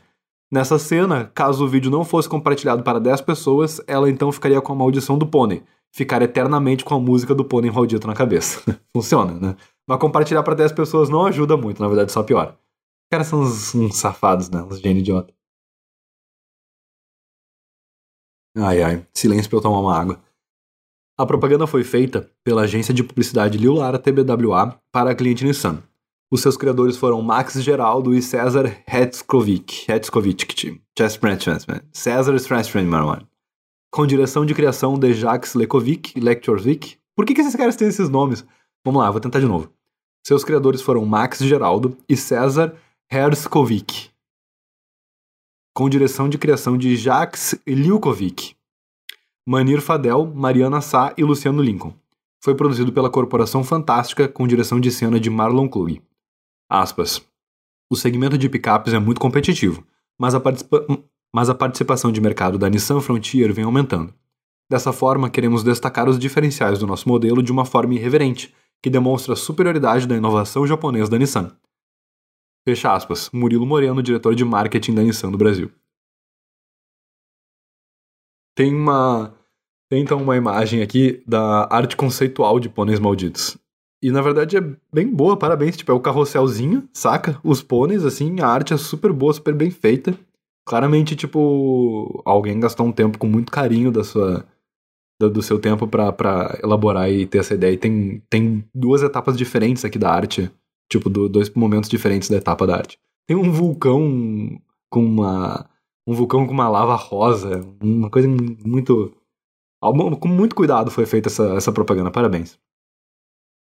Nessa 0.52 0.78
cena, 0.78 1.31
caso 1.35 1.64
o 1.64 1.69
vídeo 1.69 1.90
não 1.90 2.05
fosse 2.05 2.28
compartilhado 2.28 2.83
para 2.83 3.00
10 3.00 3.23
pessoas, 3.23 3.81
ela 3.87 4.11
então 4.11 4.31
ficaria 4.31 4.61
com 4.61 4.73
a 4.75 4.76
maldição 4.76 5.17
do 5.17 5.26
pônei, 5.26 5.62
ficar 5.90 6.21
eternamente 6.21 6.85
com 6.85 6.95
a 6.95 7.00
música 7.00 7.35
do 7.35 7.47
pônei 7.47 7.71
maldito 7.71 8.07
na 8.07 8.14
cabeça. 8.14 8.62
Funciona, 8.95 9.33
né? 9.33 9.57
Mas 9.88 9.99
compartilhar 9.99 10.43
para 10.43 10.55
10 10.55 10.73
pessoas 10.73 11.09
não 11.09 11.25
ajuda 11.25 11.57
muito, 11.57 11.81
na 11.81 11.88
verdade 11.88 12.12
só 12.12 12.23
piora. 12.23 12.50
Os 12.50 13.11
caras 13.11 13.26
são 13.26 13.40
uns, 13.40 13.75
uns 13.75 13.97
safados, 13.97 14.50
né? 14.50 14.62
Uns 14.62 14.81
gênios 14.81 15.00
idiota. 15.00 15.33
Ai, 18.55 18.83
ai. 18.83 19.07
Silêncio 19.14 19.49
pra 19.49 19.59
eu 19.59 19.62
tomar 19.62 19.81
uma 19.81 19.99
água. 19.99 20.21
A 21.20 21.26
propaganda 21.26 21.66
foi 21.66 21.82
feita 21.82 22.30
pela 22.44 22.62
agência 22.62 22.94
de 22.94 23.02
publicidade 23.02 23.58
Liu 23.58 23.75
Lara 23.75 23.98
TBWA 23.98 24.80
para 24.92 25.10
a 25.10 25.14
cliente 25.16 25.44
Nissan. 25.44 25.82
Os 26.30 26.40
seus 26.40 26.56
criadores 26.56 26.96
foram 26.96 27.20
Max 27.20 27.54
Geraldo 27.54 28.14
e 28.14 28.22
César 28.22 28.72
Hetzkovic, 28.87 29.90
Hetzkovic, 29.90 30.80
César 31.92 32.37
Strassenman, 32.37 33.26
com 33.90 34.06
direção 34.06 34.46
de 34.46 34.54
criação 34.54 34.96
de 34.96 35.12
Jacques 35.12 35.54
Lekovic, 35.54 36.20
Lectorvic. 36.20 36.98
Por 37.16 37.26
que, 37.26 37.32
esses 37.40 37.56
caras 37.56 37.75
têm 37.75 37.88
esses 37.88 38.08
nomes? 38.08 38.46
Vamos 38.84 39.02
lá, 39.02 39.10
vou 39.10 39.20
tentar 39.20 39.40
de 39.40 39.46
novo. 39.46 39.72
Seus 40.25 40.44
criadores 40.44 40.80
foram 40.80 41.04
Max 41.04 41.40
Geraldo 41.40 41.98
e 42.08 42.16
César 42.16 42.76
Herzkovic, 43.12 44.10
com 45.75 45.88
direção 45.88 46.28
de 46.28 46.38
criação 46.38 46.78
de 46.78 46.94
Jacques 46.96 47.60
Liukovic. 47.66 48.58
Manir 49.50 49.81
Fadel, 49.81 50.26
Mariana 50.26 50.83
Sá 50.83 51.14
e 51.17 51.25
Luciano 51.25 51.62
Lincoln. 51.62 51.95
Foi 52.45 52.55
produzido 52.55 52.93
pela 52.93 53.09
Corporação 53.09 53.64
Fantástica 53.64 54.28
com 54.28 54.47
direção 54.47 54.78
de 54.78 54.90
cena 54.90 55.19
de 55.19 55.31
Marlon 55.31 55.67
Klug. 55.67 56.02
Aspas. 56.69 57.26
O 57.90 57.97
segmento 57.97 58.37
de 58.37 58.47
picapes 58.47 58.93
é 58.93 58.99
muito 58.99 59.19
competitivo, 59.19 59.83
mas 60.19 60.35
a, 60.35 60.40
participa 60.40 60.85
mas 61.35 61.49
a 61.49 61.55
participação 61.55 62.12
de 62.12 62.21
mercado 62.21 62.59
da 62.59 62.69
Nissan 62.69 63.00
Frontier 63.00 63.50
vem 63.50 63.64
aumentando. 63.64 64.12
Dessa 64.71 64.93
forma, 64.93 65.31
queremos 65.31 65.64
destacar 65.64 66.11
os 66.11 66.19
diferenciais 66.19 66.78
do 66.78 66.87
nosso 66.87 67.09
modelo 67.09 67.43
de 67.43 67.50
uma 67.50 67.64
forma 67.64 67.95
irreverente, 67.95 68.55
que 68.83 68.90
demonstra 68.90 69.33
a 69.33 69.37
superioridade 69.37 70.07
da 70.07 70.14
inovação 70.14 70.67
japonesa 70.67 71.11
da 71.11 71.17
Nissan. 71.17 71.57
Fecha 72.69 72.93
aspas. 72.93 73.31
Murilo 73.33 73.64
Moreno, 73.64 74.02
diretor 74.02 74.35
de 74.35 74.45
marketing 74.45 74.95
da 74.95 75.02
Nissan 75.02 75.31
do 75.31 75.38
Brasil. 75.38 75.73
Tem 78.55 78.75
uma 78.75 79.38
tem 79.90 80.02
então 80.02 80.23
uma 80.23 80.37
imagem 80.37 80.83
aqui 80.83 81.23
da 81.26 81.66
arte 81.71 81.97
conceitual 81.97 82.61
de 82.61 82.68
pôneis 82.68 83.00
malditos. 83.00 83.57
E 84.02 84.11
na 84.11 84.23
verdade 84.23 84.57
é 84.57 84.76
bem 84.92 85.09
boa, 85.09 85.37
parabéns. 85.37 85.76
Tipo, 85.76 85.92
é 85.92 85.95
o 85.95 86.00
carrosselzinho, 86.00 86.88
saca? 86.92 87.40
Os 87.42 87.62
pôneis, 87.62 88.04
assim, 88.04 88.40
a 88.40 88.47
arte 88.47 88.73
é 88.73 88.76
super 88.76 89.12
boa, 89.12 89.33
super 89.33 89.54
bem 89.54 89.71
feita. 89.71 90.16
Claramente, 90.66 91.16
tipo, 91.16 92.23
alguém 92.25 92.61
gastou 92.61 92.87
um 92.87 92.92
tempo 92.92 93.18
com 93.18 93.26
muito 93.26 93.50
carinho 93.50 93.90
da 93.90 94.04
sua. 94.04 94.45
Do, 95.21 95.42
seu 95.42 95.59
tempo 95.59 95.88
para 95.88 96.61
elaborar 96.62 97.11
e 97.11 97.26
ter 97.26 97.38
essa 97.38 97.54
ideia. 97.54 97.73
E 97.73 97.76
tem, 97.76 98.23
tem 98.30 98.64
duas 98.73 99.02
etapas 99.02 99.37
diferentes 99.37 99.85
aqui 99.85 99.99
da 99.99 100.12
arte. 100.12 100.49
Tipo, 100.88 101.11
do, 101.11 101.28
dois 101.28 101.50
momentos 101.50 101.90
diferentes 101.90 102.28
da 102.28 102.37
etapa 102.37 102.66
da 102.66 102.76
arte. 102.76 102.99
Tem 103.26 103.37
um 103.37 103.50
vulcão 103.50 104.61
com 104.88 105.04
uma. 105.04 105.68
Um 106.07 106.14
vulcão 106.14 106.47
com 106.47 106.52
uma 106.52 106.68
lava 106.68 106.95
rosa. 106.95 107.62
Uma 107.83 108.09
coisa 108.11 108.28
muito 108.28 109.12
com 109.80 110.28
muito 110.28 110.54
cuidado 110.54 110.90
foi 110.90 111.06
feita 111.06 111.28
essa, 111.28 111.54
essa 111.54 111.73
propaganda, 111.73 112.11
parabéns. 112.11 112.58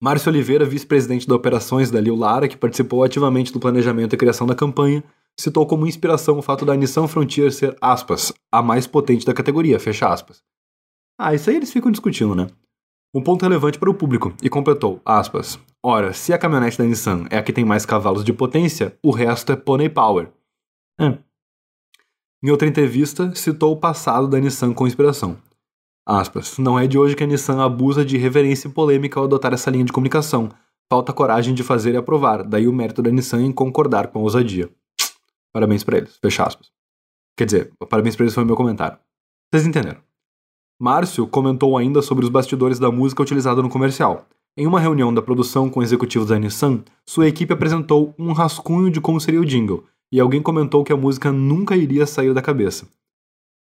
Márcio 0.01 0.31
Oliveira, 0.31 0.63
vice-presidente 0.63 1.25
de 1.25 1.33
operações 1.33 1.89
da 1.89 1.99
Liu 1.99 2.15
Lara, 2.15 2.47
que 2.47 2.55
participou 2.55 3.03
ativamente 3.03 3.51
do 3.51 3.59
planejamento 3.59 4.13
e 4.13 4.17
criação 4.17 4.45
da 4.45 4.53
campanha, 4.53 5.03
citou 5.39 5.65
como 5.65 5.87
inspiração 5.87 6.37
o 6.37 6.41
fato 6.41 6.65
da 6.65 6.75
Nissan 6.75 7.07
Frontier 7.07 7.51
ser, 7.51 7.75
aspas, 7.81 8.31
a 8.51 8.61
mais 8.61 8.85
potente 8.85 9.25
da 9.25 9.33
categoria, 9.33 9.79
fecha 9.79 10.07
aspas. 10.07 10.43
Ah, 11.19 11.33
isso 11.33 11.49
aí 11.49 11.55
eles 11.55 11.73
ficam 11.73 11.91
discutindo, 11.91 12.35
né? 12.35 12.47
Um 13.13 13.23
ponto 13.23 13.41
relevante 13.41 13.79
para 13.79 13.89
o 13.89 13.93
público, 13.93 14.33
e 14.43 14.49
completou, 14.49 15.01
aspas, 15.03 15.59
ora, 15.83 16.13
se 16.13 16.31
a 16.31 16.37
caminhonete 16.37 16.77
da 16.77 16.83
Nissan 16.83 17.25
é 17.31 17.37
a 17.37 17.43
que 17.43 17.53
tem 17.53 17.65
mais 17.65 17.85
cavalos 17.85 18.23
de 18.23 18.33
potência, 18.33 18.95
o 19.03 19.09
resto 19.09 19.51
é 19.51 19.55
pony 19.55 19.89
power. 19.89 20.29
É. 20.99 21.17
Em 22.43 22.51
outra 22.51 22.67
entrevista, 22.67 23.33
citou 23.33 23.73
o 23.73 23.79
passado 23.79 24.27
da 24.27 24.39
Nissan 24.39 24.73
com 24.73 24.85
inspiração. 24.85 25.37
Aspas. 26.09 26.57
Não 26.57 26.79
é 26.79 26.87
de 26.87 26.97
hoje 26.97 27.17
que 27.17 27.23
a 27.25 27.27
Nissan 27.27 27.61
abusa 27.61 28.05
de 28.05 28.17
reverência 28.17 28.69
e 28.69 28.71
polêmica 28.71 29.19
ao 29.19 29.25
adotar 29.25 29.53
essa 29.53 29.69
linha 29.69 29.83
de 29.83 29.91
comunicação. 29.91 30.49
Falta 30.89 31.11
coragem 31.11 31.53
de 31.53 31.63
fazer 31.63 31.95
e 31.95 31.97
aprovar. 31.97 32.45
Daí 32.45 32.65
o 32.65 32.71
mérito 32.71 33.01
da 33.01 33.11
Nissan 33.11 33.41
em 33.41 33.51
concordar 33.51 34.07
com 34.07 34.19
a 34.19 34.21
ousadia. 34.21 34.69
Parabéns 35.51 35.83
para 35.83 35.97
eles. 35.97 36.15
Fecha 36.21 36.45
aspas. 36.45 36.71
Quer 37.35 37.43
dizer, 37.43 37.73
parabéns 37.89 38.15
para 38.15 38.23
eles 38.23 38.33
foi 38.33 38.43
o 38.45 38.47
meu 38.47 38.55
comentário. 38.55 38.97
Vocês 39.51 39.67
entenderam? 39.67 39.99
Márcio 40.79 41.27
comentou 41.27 41.77
ainda 41.77 42.01
sobre 42.01 42.23
os 42.23 42.29
bastidores 42.29 42.79
da 42.79 42.89
música 42.89 43.21
utilizada 43.21 43.61
no 43.61 43.69
comercial. 43.69 44.25
Em 44.55 44.65
uma 44.65 44.79
reunião 44.79 45.13
da 45.13 45.21
produção 45.21 45.69
com 45.69 45.83
executivos 45.83 46.29
da 46.29 46.39
Nissan, 46.39 46.85
sua 47.05 47.27
equipe 47.27 47.51
apresentou 47.51 48.15
um 48.17 48.31
rascunho 48.31 48.89
de 48.89 49.01
como 49.01 49.19
seria 49.19 49.41
o 49.41 49.45
jingle, 49.45 49.83
e 50.09 50.21
alguém 50.21 50.41
comentou 50.41 50.85
que 50.85 50.93
a 50.93 50.97
música 50.97 51.33
nunca 51.33 51.75
iria 51.75 52.05
sair 52.05 52.33
da 52.33 52.41
cabeça. 52.41 52.87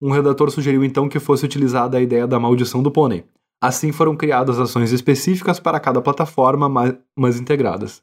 Um 0.00 0.10
redator 0.10 0.50
sugeriu 0.50 0.84
então 0.84 1.08
que 1.08 1.18
fosse 1.18 1.44
utilizada 1.44 1.96
a 1.96 2.00
ideia 2.00 2.26
da 2.26 2.38
maldição 2.38 2.82
do 2.82 2.90
pônei. 2.90 3.24
Assim 3.60 3.90
foram 3.92 4.14
criadas 4.14 4.58
ações 4.58 4.92
específicas 4.92 5.58
para 5.58 5.80
cada 5.80 6.02
plataforma, 6.02 6.68
mas 7.16 7.40
integradas. 7.40 8.02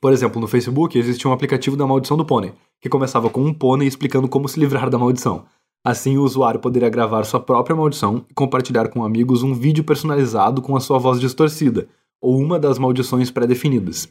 Por 0.00 0.12
exemplo, 0.12 0.40
no 0.40 0.46
Facebook 0.46 0.96
existia 0.96 1.28
um 1.28 1.34
aplicativo 1.34 1.76
da 1.76 1.86
maldição 1.86 2.16
do 2.16 2.24
pônei, 2.24 2.52
que 2.80 2.88
começava 2.88 3.28
com 3.28 3.40
um 3.40 3.52
pônei 3.52 3.88
explicando 3.88 4.28
como 4.28 4.48
se 4.48 4.60
livrar 4.60 4.88
da 4.88 4.98
maldição. 4.98 5.46
Assim, 5.84 6.16
o 6.16 6.22
usuário 6.22 6.60
poderia 6.60 6.88
gravar 6.88 7.24
sua 7.24 7.40
própria 7.40 7.74
maldição 7.74 8.24
e 8.30 8.34
compartilhar 8.34 8.88
com 8.88 9.04
amigos 9.04 9.42
um 9.42 9.54
vídeo 9.54 9.82
personalizado 9.82 10.62
com 10.62 10.76
a 10.76 10.80
sua 10.80 10.98
voz 10.98 11.18
distorcida, 11.18 11.88
ou 12.20 12.38
uma 12.38 12.58
das 12.58 12.78
maldições 12.78 13.30
pré-definidas. 13.30 14.08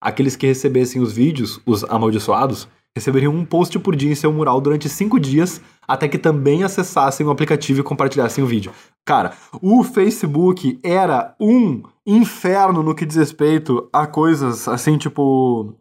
Aqueles 0.00 0.36
que 0.36 0.46
recebessem 0.46 1.02
os 1.02 1.12
vídeos, 1.12 1.60
os 1.66 1.82
amaldiçoados, 1.84 2.68
receberiam 2.96 3.34
um 3.34 3.44
post 3.44 3.76
por 3.78 3.96
dia 3.96 4.12
em 4.12 4.14
seu 4.14 4.32
mural 4.32 4.60
durante 4.60 4.88
cinco 4.88 5.18
dias, 5.18 5.60
até 5.86 6.06
que 6.06 6.16
também 6.16 6.62
acessassem 6.62 7.26
o 7.26 7.30
aplicativo 7.30 7.80
e 7.80 7.82
compartilhassem 7.82 8.42
o 8.42 8.46
vídeo. 8.46 8.72
Cara, 9.04 9.32
o 9.60 9.82
Facebook 9.82 10.78
era 10.82 11.34
um 11.40 11.82
inferno 12.06 12.82
no 12.82 12.94
que 12.94 13.04
diz 13.04 13.16
respeito 13.16 13.88
a 13.92 14.06
coisas 14.06 14.68
assim, 14.68 14.96
tipo. 14.96 15.74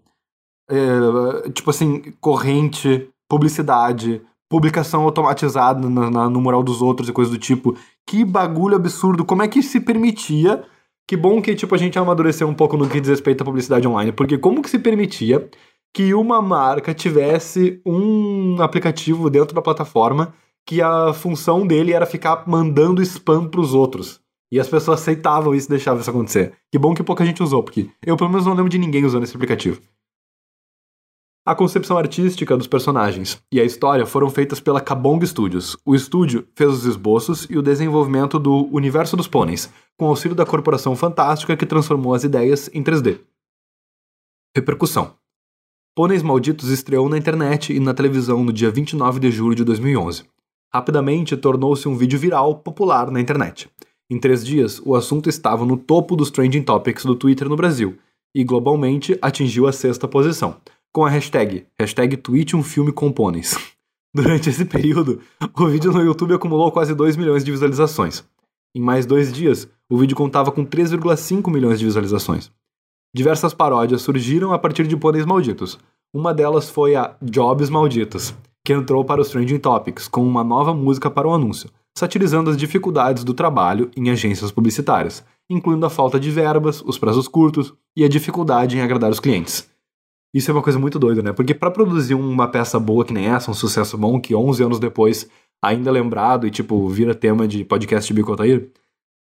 É, 0.69 1.49
tipo 1.51 1.69
assim, 1.69 2.13
corrente, 2.19 3.07
publicidade, 3.29 4.21
publicação 4.49 5.03
automatizada 5.03 5.89
na, 5.89 6.09
na, 6.09 6.29
no 6.29 6.41
mural 6.41 6.63
dos 6.63 6.81
outros 6.81 7.09
e 7.09 7.13
coisas 7.13 7.31
do 7.31 7.39
tipo. 7.39 7.77
Que 8.07 8.25
bagulho 8.25 8.75
absurdo. 8.75 9.25
Como 9.25 9.43
é 9.43 9.47
que 9.47 9.61
se 9.61 9.79
permitia? 9.79 10.63
Que 11.07 11.17
bom 11.17 11.41
que, 11.41 11.53
tipo, 11.53 11.75
a 11.75 11.77
gente 11.77 11.99
amadureceu 11.99 12.47
um 12.47 12.53
pouco 12.53 12.77
no 12.77 12.87
que 12.87 12.99
diz 12.99 13.09
respeito 13.09 13.41
à 13.41 13.45
publicidade 13.45 13.87
online. 13.87 14.13
Porque 14.13 14.37
como 14.37 14.61
que 14.61 14.69
se 14.69 14.79
permitia 14.79 15.49
que 15.93 16.13
uma 16.13 16.41
marca 16.41 16.93
tivesse 16.93 17.79
um 17.85 18.61
aplicativo 18.61 19.29
dentro 19.29 19.53
da 19.53 19.61
plataforma 19.61 20.33
que 20.65 20.81
a 20.81 21.13
função 21.13 21.67
dele 21.67 21.93
era 21.93 22.05
ficar 22.05 22.47
mandando 22.47 23.01
spam 23.01 23.47
para 23.47 23.61
os 23.61 23.73
outros. 23.73 24.21
E 24.51 24.59
as 24.59 24.67
pessoas 24.67 25.01
aceitavam 25.01 25.53
isso 25.53 25.67
e 25.67 25.69
deixavam 25.71 25.99
isso 26.01 26.09
acontecer. 26.09 26.53
Que 26.71 26.79
bom 26.79 26.93
que 26.93 27.03
pouca 27.03 27.25
gente 27.25 27.43
usou, 27.43 27.63
porque 27.63 27.89
eu 28.05 28.15
pelo 28.15 28.29
menos 28.29 28.45
não 28.45 28.53
lembro 28.53 28.69
de 28.69 28.77
ninguém 28.77 29.03
usando 29.03 29.23
esse 29.23 29.35
aplicativo. 29.35 29.81
A 31.45 31.53
concepção 31.53 31.97
artística 31.97 32.55
dos 32.55 32.67
personagens 32.67 33.43
e 33.51 33.59
a 33.59 33.65
história 33.65 34.05
foram 34.05 34.29
feitas 34.29 34.61
pela 34.61 34.79
Kabong 34.79 35.25
Studios. 35.25 35.75
O 35.85 35.93
estúdio 35.93 36.47
fez 36.55 36.71
os 36.71 36.85
esboços 36.85 37.45
e 37.49 37.57
o 37.57 37.61
desenvolvimento 37.61 38.39
do 38.39 38.69
universo 38.73 39.17
dos 39.17 39.27
pôneis, 39.27 39.69
com 39.97 40.07
auxílio 40.07 40.35
da 40.35 40.45
corporação 40.45 40.95
fantástica 40.95 41.57
que 41.57 41.65
transformou 41.65 42.13
as 42.13 42.23
ideias 42.23 42.69
em 42.73 42.81
3D. 42.81 43.19
Repercussão. 44.55 45.17
Pôneis 45.95 46.23
Malditos 46.23 46.69
estreou 46.69 47.07
na 47.07 47.19
internet 47.19 47.71
e 47.71 47.79
na 47.79 47.93
televisão 47.93 48.43
no 48.43 48.51
dia 48.51 48.71
29 48.71 49.19
de 49.19 49.29
julho 49.29 49.53
de 49.53 49.63
2011. 49.63 50.23
Rapidamente 50.73 51.37
tornou-se 51.37 51.87
um 51.87 51.95
vídeo 51.95 52.17
viral 52.17 52.55
popular 52.55 53.11
na 53.11 53.21
internet. 53.21 53.69
Em 54.09 54.19
três 54.19 54.43
dias, 54.43 54.81
o 54.83 54.95
assunto 54.95 55.29
estava 55.29 55.63
no 55.67 55.77
topo 55.77 56.15
dos 56.15 56.31
trending 56.31 56.63
topics 56.63 57.05
do 57.05 57.15
Twitter 57.15 57.47
no 57.47 57.55
Brasil 57.55 57.95
e 58.33 58.43
globalmente 58.43 59.15
atingiu 59.21 59.67
a 59.67 59.71
sexta 59.71 60.07
posição, 60.07 60.55
com 60.91 61.05
a 61.05 61.09
hashtag, 61.11 61.67
hashtag 61.79 62.17
tweet 62.17 62.55
um 62.55 62.63
filme 62.63 62.91
com 62.91 63.11
pôneis. 63.11 63.55
Durante 64.15 64.49
esse 64.49 64.65
período, 64.65 65.21
o 65.55 65.67
vídeo 65.67 65.91
no 65.91 66.01
YouTube 66.01 66.33
acumulou 66.33 66.71
quase 66.71 66.95
2 66.95 67.15
milhões 67.17 67.43
de 67.43 67.51
visualizações. 67.51 68.23
Em 68.75 68.81
mais 68.81 69.05
dois 69.05 69.31
dias, 69.31 69.69
o 69.87 69.95
vídeo 69.95 70.17
contava 70.17 70.51
com 70.51 70.65
3,5 70.65 71.51
milhões 71.51 71.77
de 71.77 71.85
visualizações. 71.85 72.51
Diversas 73.15 73.53
paródias 73.53 74.01
surgiram 74.01 74.53
a 74.53 74.57
partir 74.57 74.87
de 74.87 74.97
pôneis 74.97 75.23
malditos. 75.23 75.77
Uma 76.11 76.33
delas 76.33 76.67
foi 76.67 76.95
a 76.95 77.15
Jobs 77.21 77.69
Malditos, 77.69 78.33
que 78.65 78.73
entrou 78.73 79.05
para 79.05 79.21
os 79.21 79.29
Trending 79.29 79.59
Topics 79.59 80.07
com 80.07 80.25
uma 80.25 80.43
nova 80.43 80.73
música 80.73 81.11
para 81.11 81.27
o 81.27 81.33
anúncio, 81.33 81.69
satirizando 81.95 82.49
as 82.49 82.57
dificuldades 82.57 83.23
do 83.23 83.35
trabalho 83.35 83.91
em 83.95 84.09
agências 84.09 84.51
publicitárias, 84.51 85.23
incluindo 85.47 85.85
a 85.85 85.91
falta 85.91 86.19
de 86.19 86.31
verbas, 86.31 86.81
os 86.81 86.97
prazos 86.97 87.27
curtos 87.27 87.71
e 87.95 88.03
a 88.03 88.09
dificuldade 88.09 88.77
em 88.77 88.81
agradar 88.81 89.11
os 89.11 89.19
clientes. 89.19 89.69
Isso 90.33 90.49
é 90.49 90.53
uma 90.55 90.63
coisa 90.63 90.79
muito 90.79 90.97
doida, 90.97 91.21
né? 91.21 91.31
Porque 91.31 91.53
para 91.53 91.69
produzir 91.69 92.15
uma 92.15 92.47
peça 92.47 92.79
boa 92.79 93.05
que 93.05 93.13
nem 93.13 93.27
essa, 93.27 93.51
um 93.51 93.53
sucesso 93.53 93.95
bom 93.95 94.19
que 94.19 94.33
11 94.33 94.63
anos 94.63 94.79
depois 94.79 95.29
ainda 95.63 95.91
é 95.91 95.93
lembrado 95.93 96.47
e 96.47 96.51
tipo 96.51 96.87
vira 96.87 97.13
tema 97.13 97.47
de 97.47 97.63
podcast 97.63 98.11
de 98.11 98.19
Bicotair, 98.19 98.71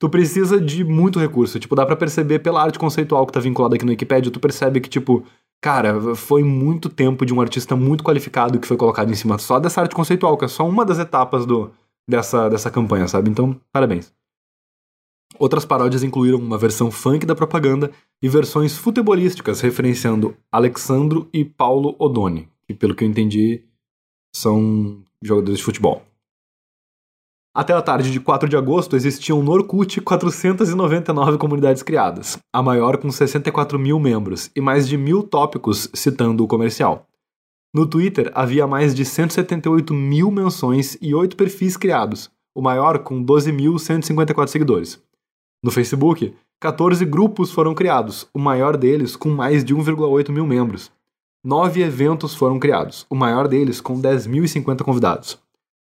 tu 0.00 0.09
precisa 0.09 0.59
de 0.59 0.83
muito 0.83 1.21
recurso. 1.21 1.61
Tipo, 1.61 1.76
dá 1.76 1.85
para 1.85 1.95
perceber 1.95 2.38
pela 2.40 2.62
arte 2.62 2.78
conceitual 2.78 3.26
que 3.26 3.33
tá 3.33 3.38
vinculada 3.38 3.76
aqui 3.76 3.85
no 3.85 3.90
Wikipedia, 3.90 4.33
tu 4.33 4.40
percebe 4.40 4.80
que 4.80 4.88
tipo, 4.88 5.23
cara, 5.61 6.16
foi 6.16 6.42
muito 6.42 6.88
tempo 6.88 7.26
de 7.26 7.35
um 7.35 7.40
artista 7.40 7.76
muito 7.76 8.02
qualificado 8.02 8.59
que 8.59 8.66
foi 8.66 8.78
colocado 8.78 9.11
em 9.12 9.14
cima 9.14 9.38
só 9.38 9.61
dessa 9.61 9.83
arte 9.83 9.95
conceitual, 9.95 10.37
que 10.38 10.47
é 10.47 10.49
só 10.49 10.66
uma 10.66 10.85
das 10.85 10.99
etapas 10.99 11.45
do 11.45 11.71
dessa 12.09 12.49
dessa 12.49 12.71
campanha, 12.71 13.07
sabe? 13.07 13.30
Então, 13.30 13.61
parabéns. 13.71 14.12
Outras 15.38 15.64
paródias 15.64 16.02
incluíram 16.02 16.38
uma 16.38 16.59
versão 16.59 16.90
funk 16.90 17.25
da 17.25 17.37
propaganda 17.37 17.90
e 18.23 18.28
versões 18.28 18.76
futebolísticas 18.76 19.61
referenciando 19.61 20.35
Alexandro 20.50 21.28
e 21.33 21.45
Paulo 21.45 21.95
Odoni, 21.99 22.49
que 22.66 22.75
pelo 22.75 22.95
que 22.95 23.04
eu 23.04 23.09
entendi 23.09 23.62
são 24.35 25.02
jogadores 25.23 25.59
de 25.59 25.64
futebol. 25.64 26.10
Até 27.52 27.73
a 27.73 27.83
tarde 27.83 28.12
de 28.12 28.21
4 28.21 28.49
de 28.49 28.57
agosto 28.57 28.95
existiam 28.95 29.42
no 29.42 29.50
Orkut 29.50 30.00
499 30.00 31.37
comunidades 31.37 31.83
criadas, 31.83 32.38
a 32.52 32.62
maior 32.62 32.97
com 32.97 33.11
64 33.11 33.76
mil 33.76 33.99
membros 33.99 34.52
e 34.54 34.61
mais 34.61 34.87
de 34.87 34.97
mil 34.97 35.25
tópicos 35.25 35.90
citando 35.92 36.45
o 36.45 36.47
comercial. 36.47 37.09
No 37.75 37.87
Twitter 37.87 38.30
havia 38.37 38.69
mais 38.69 38.95
de 38.95 39.04
178 39.04 39.92
mil 39.92 40.30
menções 40.30 40.97
e 41.02 41.12
8 41.12 41.37
perfis 41.37 41.76
criados, 41.76 42.30
o 42.54 42.62
maior 42.62 43.00
com 43.00 43.25
12.154 43.25 44.47
seguidores. 44.47 45.02
No 45.61 45.73
Facebook, 45.73 46.33
14 46.61 47.04
grupos 47.04 47.50
foram 47.50 47.75
criados, 47.75 48.28
o 48.33 48.38
maior 48.38 48.76
deles 48.76 49.16
com 49.16 49.28
mais 49.28 49.64
de 49.64 49.75
1,8 49.75 50.30
mil 50.30 50.47
membros. 50.47 50.92
Nove 51.45 51.83
eventos 51.83 52.33
foram 52.33 52.61
criados, 52.61 53.07
o 53.11 53.16
maior 53.16 53.49
deles 53.49 53.80
com 53.80 54.00
10.050 54.00 54.85
convidados. 54.85 55.37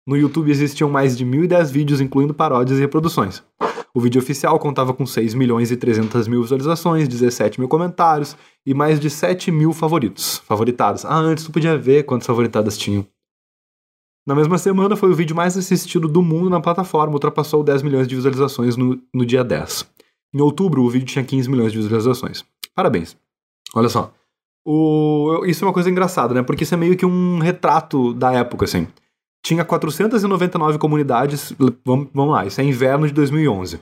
No 0.07 0.17
YouTube 0.17 0.51
existiam 0.51 0.91
mais 0.91 1.17
de 1.17 1.25
1.010 1.25 1.71
vídeos, 1.71 2.01
incluindo 2.01 2.35
paródias 2.35 2.79
e 2.79 2.83
reproduções. 2.83 3.43
O 3.93 4.01
vídeo 4.01 4.21
oficial 4.21 4.59
contava 4.59 4.95
com 4.95 5.05
6 5.05 5.35
milhões 5.35 5.71
e 5.71 5.77
300 5.77 6.29
mil 6.29 6.43
visualizações, 6.43 7.09
17 7.09 7.59
mil 7.59 7.69
comentários 7.69 8.37
e 8.65 8.73
mais 8.73 9.01
de 9.01 9.11
7 9.11 9.51
mil 9.51 9.73
favoritos. 9.73 10.39
Favoritados. 10.47 11.05
Ah, 11.05 11.17
antes 11.17 11.45
tu 11.45 11.53
podia 11.53 11.77
ver 11.77 12.05
quantas 12.05 12.27
favoritadas 12.27 12.79
tinham. 12.79 13.05
Na 14.27 14.35
mesma 14.35 14.59
semana, 14.59 14.95
foi 14.95 15.11
o 15.11 15.15
vídeo 15.15 15.35
mais 15.35 15.57
assistido 15.57 16.07
do 16.07 16.23
mundo 16.23 16.49
na 16.49 16.61
plataforma, 16.61 17.15
ultrapassou 17.15 17.65
10 17.65 17.83
milhões 17.83 18.07
de 18.07 18.15
visualizações 18.15 18.77
no, 18.77 19.01
no 19.13 19.27
dia 19.27 19.43
10. 19.43 19.87
Em 20.33 20.41
outubro, 20.41 20.85
o 20.85 20.91
vídeo 20.91 21.07
tinha 21.07 21.25
15 21.25 21.51
milhões 21.51 21.73
de 21.73 21.79
visualizações. 21.79 22.45
Parabéns. 22.75 23.17
Olha 23.75 23.89
só. 23.89 24.13
O... 24.65 25.45
Isso 25.47 25.65
é 25.65 25.67
uma 25.67 25.75
coisa 25.75 25.91
engraçada, 25.91 26.33
né? 26.35 26.43
Porque 26.43 26.63
isso 26.63 26.75
é 26.75 26.77
meio 26.77 26.97
que 26.97 27.05
um 27.05 27.39
retrato 27.39 28.15
da 28.15 28.33
época, 28.33 28.67
assim. 28.67 28.87
Tinha 29.43 29.65
499 29.65 30.79
comunidades. 30.79 31.53
Vamos, 31.85 32.09
vamos 32.13 32.33
lá, 32.33 32.47
isso 32.47 32.61
é 32.61 32.65
inverno 32.65 33.07
de 33.07 33.13
2011. 33.15 33.81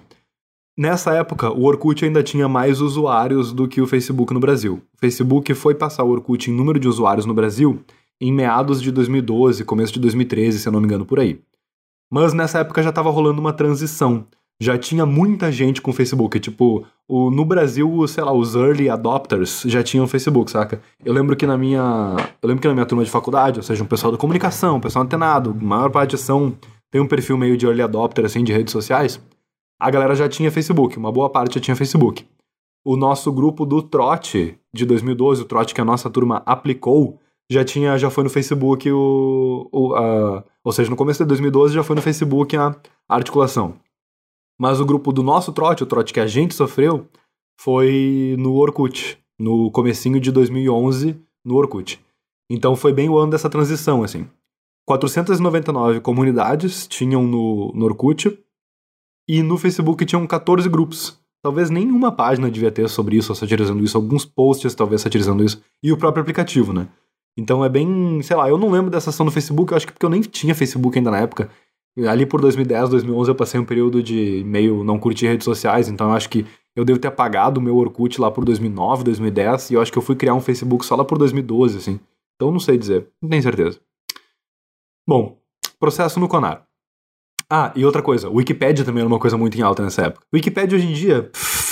Nessa 0.78 1.12
época, 1.12 1.50
o 1.50 1.64
Orkut 1.64 2.04
ainda 2.04 2.22
tinha 2.22 2.48
mais 2.48 2.80
usuários 2.80 3.52
do 3.52 3.66
que 3.66 3.80
o 3.80 3.86
Facebook 3.86 4.32
no 4.32 4.38
Brasil. 4.38 4.80
O 4.94 4.98
Facebook 4.98 5.52
foi 5.54 5.74
passar 5.74 6.04
o 6.04 6.10
Orkut 6.10 6.48
em 6.48 6.54
número 6.54 6.78
de 6.78 6.86
usuários 6.86 7.26
no 7.26 7.34
Brasil 7.34 7.82
em 8.20 8.32
meados 8.32 8.82
de 8.82 8.90
2012, 8.90 9.64
começo 9.64 9.92
de 9.92 10.00
2013, 10.00 10.58
se 10.58 10.68
eu 10.68 10.72
não 10.72 10.80
me 10.80 10.86
engano, 10.86 11.04
por 11.04 11.20
aí. 11.20 11.40
Mas 12.10 12.32
nessa 12.32 12.60
época 12.60 12.82
já 12.82 12.90
estava 12.90 13.10
rolando 13.10 13.40
uma 13.40 13.52
transição. 13.52 14.26
Já 14.60 14.76
tinha 14.76 15.06
muita 15.06 15.52
gente 15.52 15.80
com 15.80 15.92
Facebook. 15.92 16.40
Tipo, 16.40 16.84
o, 17.06 17.30
no 17.30 17.44
Brasil, 17.44 18.06
sei 18.08 18.24
lá, 18.24 18.32
os 18.32 18.56
early 18.56 18.90
adopters 18.90 19.62
já 19.66 19.82
tinham 19.82 20.06
Facebook, 20.08 20.50
saca? 20.50 20.80
Eu 21.04 21.12
lembro 21.12 21.36
que 21.36 21.46
na 21.46 21.56
minha. 21.56 22.16
Eu 22.42 22.48
lembro 22.48 22.60
que 22.60 22.68
na 22.68 22.74
minha 22.74 22.86
turma 22.86 23.04
de 23.04 23.10
faculdade, 23.10 23.60
ou 23.60 23.62
seja, 23.62 23.84
um 23.84 23.86
pessoal 23.86 24.10
da 24.10 24.18
comunicação, 24.18 24.76
um 24.76 24.80
pessoal 24.80 25.04
antenado, 25.04 25.54
maior 25.54 25.90
parte 25.90 26.18
são. 26.18 26.56
Tem 26.90 27.00
um 27.00 27.06
perfil 27.06 27.36
meio 27.36 27.56
de 27.56 27.66
early 27.66 27.82
adopter, 27.82 28.24
assim, 28.24 28.42
de 28.42 28.52
redes 28.52 28.72
sociais. 28.72 29.20
A 29.80 29.90
galera 29.90 30.16
já 30.16 30.28
tinha 30.28 30.50
Facebook, 30.50 30.98
uma 30.98 31.12
boa 31.12 31.30
parte 31.30 31.54
já 31.54 31.60
tinha 31.60 31.76
Facebook. 31.76 32.26
O 32.84 32.96
nosso 32.96 33.30
grupo 33.30 33.64
do 33.64 33.82
Trote 33.82 34.58
de 34.74 34.84
2012, 34.84 35.42
o 35.42 35.44
Trote 35.44 35.74
que 35.74 35.80
a 35.80 35.84
nossa 35.84 36.10
turma 36.10 36.42
aplicou, 36.46 37.20
já 37.50 37.64
tinha, 37.64 37.96
já 37.96 38.10
foi 38.10 38.24
no 38.24 38.30
Facebook 38.30 38.90
o, 38.90 39.68
o 39.72 39.94
a, 39.94 40.44
ou 40.64 40.72
seja, 40.72 40.90
no 40.90 40.96
começo 40.96 41.22
de 41.22 41.28
2012 41.28 41.74
já 41.74 41.82
foi 41.82 41.94
no 41.96 42.02
Facebook 42.02 42.56
a 42.56 42.74
articulação. 43.08 43.76
Mas 44.60 44.80
o 44.80 44.84
grupo 44.84 45.12
do 45.12 45.22
nosso 45.22 45.52
trote, 45.52 45.82
o 45.82 45.86
trote 45.86 46.12
que 46.12 46.20
a 46.20 46.26
gente 46.26 46.54
sofreu, 46.54 47.06
foi 47.60 48.36
no 48.38 48.54
Orkut, 48.54 49.18
no 49.38 49.70
comecinho 49.70 50.20
de 50.20 50.32
2011, 50.32 51.20
no 51.44 51.56
Orkut. 51.56 52.00
Então 52.50 52.74
foi 52.74 52.92
bem 52.92 53.08
o 53.08 53.18
ano 53.18 53.30
dessa 53.30 53.48
transição, 53.50 54.02
assim. 54.02 54.28
499 54.86 56.00
comunidades 56.00 56.86
tinham 56.86 57.22
no, 57.22 57.72
no 57.74 57.84
Orkut 57.84 58.38
e 59.28 59.42
no 59.42 59.58
Facebook 59.58 60.04
tinham 60.06 60.26
14 60.26 60.68
grupos. 60.68 61.20
Talvez 61.42 61.70
nenhuma 61.70 62.10
página 62.10 62.50
devia 62.50 62.72
ter 62.72 62.88
sobre 62.88 63.16
isso, 63.16 63.34
satirizando 63.34 63.84
isso, 63.84 63.96
alguns 63.96 64.24
posts 64.24 64.74
talvez 64.74 65.02
satirizando 65.02 65.44
isso, 65.44 65.62
e 65.82 65.92
o 65.92 65.96
próprio 65.96 66.22
aplicativo, 66.22 66.72
né? 66.72 66.88
Então 67.36 67.64
é 67.64 67.68
bem, 67.68 68.20
sei 68.22 68.36
lá, 68.36 68.48
eu 68.48 68.58
não 68.58 68.70
lembro 68.70 68.90
dessa 68.90 69.10
ação 69.10 69.24
no 69.24 69.30
Facebook, 69.30 69.70
eu 69.70 69.76
acho 69.76 69.86
que 69.86 69.92
porque 69.92 70.04
eu 70.04 70.10
nem 70.10 70.20
tinha 70.22 70.54
Facebook 70.54 70.98
ainda 70.98 71.10
na 71.10 71.18
época. 71.18 71.50
Ali 72.06 72.26
por 72.26 72.40
2010, 72.40 72.90
2011 72.90 73.30
eu 73.30 73.34
passei 73.34 73.58
um 73.58 73.64
período 73.64 74.02
de 74.02 74.42
meio 74.44 74.84
não 74.84 74.98
curtir 74.98 75.26
redes 75.26 75.44
sociais, 75.44 75.88
então 75.88 76.10
eu 76.10 76.16
acho 76.16 76.28
que 76.28 76.46
eu 76.76 76.84
devo 76.84 76.98
ter 76.98 77.08
apagado 77.08 77.58
o 77.58 77.62
meu 77.62 77.76
Orkut 77.76 78.20
lá 78.20 78.30
por 78.30 78.44
2009, 78.44 79.04
2010, 79.04 79.70
e 79.70 79.74
eu 79.74 79.80
acho 79.80 79.90
que 79.90 79.98
eu 79.98 80.02
fui 80.02 80.14
criar 80.14 80.34
um 80.34 80.40
Facebook 80.40 80.84
só 80.84 80.94
lá 80.94 81.04
por 81.04 81.18
2012, 81.18 81.78
assim. 81.78 82.00
Então 82.36 82.52
não 82.52 82.60
sei 82.60 82.78
dizer, 82.78 83.08
não 83.20 83.28
tenho 83.28 83.42
certeza. 83.42 83.80
Bom, 85.08 85.38
processo 85.80 86.20
no 86.20 86.28
Conar. 86.28 86.64
Ah, 87.50 87.72
e 87.74 87.84
outra 87.84 88.02
coisa, 88.02 88.28
Wikipedia 88.28 88.84
também 88.84 89.00
era 89.00 89.08
uma 89.08 89.18
coisa 89.18 89.36
muito 89.36 89.58
em 89.58 89.62
alta 89.62 89.82
nessa 89.82 90.02
época. 90.02 90.26
Wikipedia 90.32 90.76
hoje 90.76 90.86
em 90.86 90.92
dia, 90.92 91.22
pff, 91.22 91.68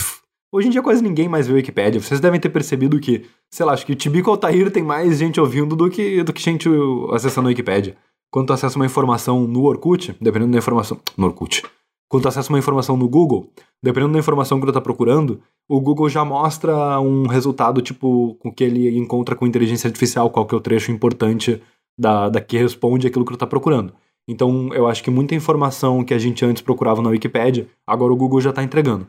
Hoje 0.56 0.68
em 0.68 0.70
dia 0.70 0.82
quase 0.82 1.02
ninguém 1.02 1.28
mais 1.28 1.46
vê 1.46 1.52
Wikipedia. 1.52 2.00
Vocês 2.00 2.18
devem 2.18 2.40
ter 2.40 2.48
percebido 2.48 2.98
que, 2.98 3.26
sei 3.50 3.66
lá, 3.66 3.74
acho 3.74 3.84
que 3.84 3.92
o 3.92 3.96
Tibico 3.96 4.30
Altair 4.30 4.70
tem 4.70 4.82
mais 4.82 5.18
gente 5.18 5.38
ouvindo 5.38 5.76
do 5.76 5.90
que, 5.90 6.22
do 6.22 6.32
que 6.32 6.40
gente 6.40 6.66
acessando 7.12 7.48
o 7.48 7.50
Wikipedia. 7.50 7.94
Quando 8.30 8.48
tu 8.48 8.52
acessa 8.52 8.76
uma 8.76 8.86
informação 8.86 9.46
no 9.46 9.64
Orkut, 9.64 10.16
dependendo 10.20 10.52
da 10.52 10.58
informação. 10.58 10.98
No 11.16 11.26
Orkut. 11.26 11.62
Quando 12.08 12.22
tu 12.22 12.28
acessa 12.28 12.48
uma 12.50 12.58
informação 12.58 12.96
no 12.96 13.08
Google, 13.08 13.50
dependendo 13.82 14.12
da 14.12 14.18
informação 14.18 14.60
que 14.60 14.66
tu 14.66 14.72
tá 14.72 14.80
procurando, 14.80 15.40
o 15.68 15.80
Google 15.80 16.08
já 16.08 16.24
mostra 16.24 17.00
um 17.00 17.26
resultado, 17.26 17.80
tipo, 17.82 18.36
com 18.40 18.52
que 18.52 18.62
ele 18.62 18.96
encontra 18.96 19.34
com 19.34 19.46
inteligência 19.46 19.88
artificial, 19.88 20.30
qual 20.30 20.46
que 20.46 20.54
é 20.54 20.58
o 20.58 20.60
trecho 20.60 20.92
importante 20.92 21.60
da, 21.98 22.28
da 22.28 22.40
que 22.40 22.56
responde 22.56 23.06
aquilo 23.06 23.24
que 23.24 23.32
tu 23.32 23.38
tá 23.38 23.46
procurando. 23.46 23.92
Então, 24.28 24.72
eu 24.72 24.86
acho 24.86 25.02
que 25.02 25.10
muita 25.10 25.34
informação 25.34 26.04
que 26.04 26.14
a 26.14 26.18
gente 26.18 26.44
antes 26.44 26.62
procurava 26.62 27.02
na 27.02 27.10
Wikipedia, 27.10 27.68
agora 27.86 28.12
o 28.12 28.16
Google 28.16 28.40
já 28.40 28.50
está 28.50 28.62
entregando. 28.62 29.06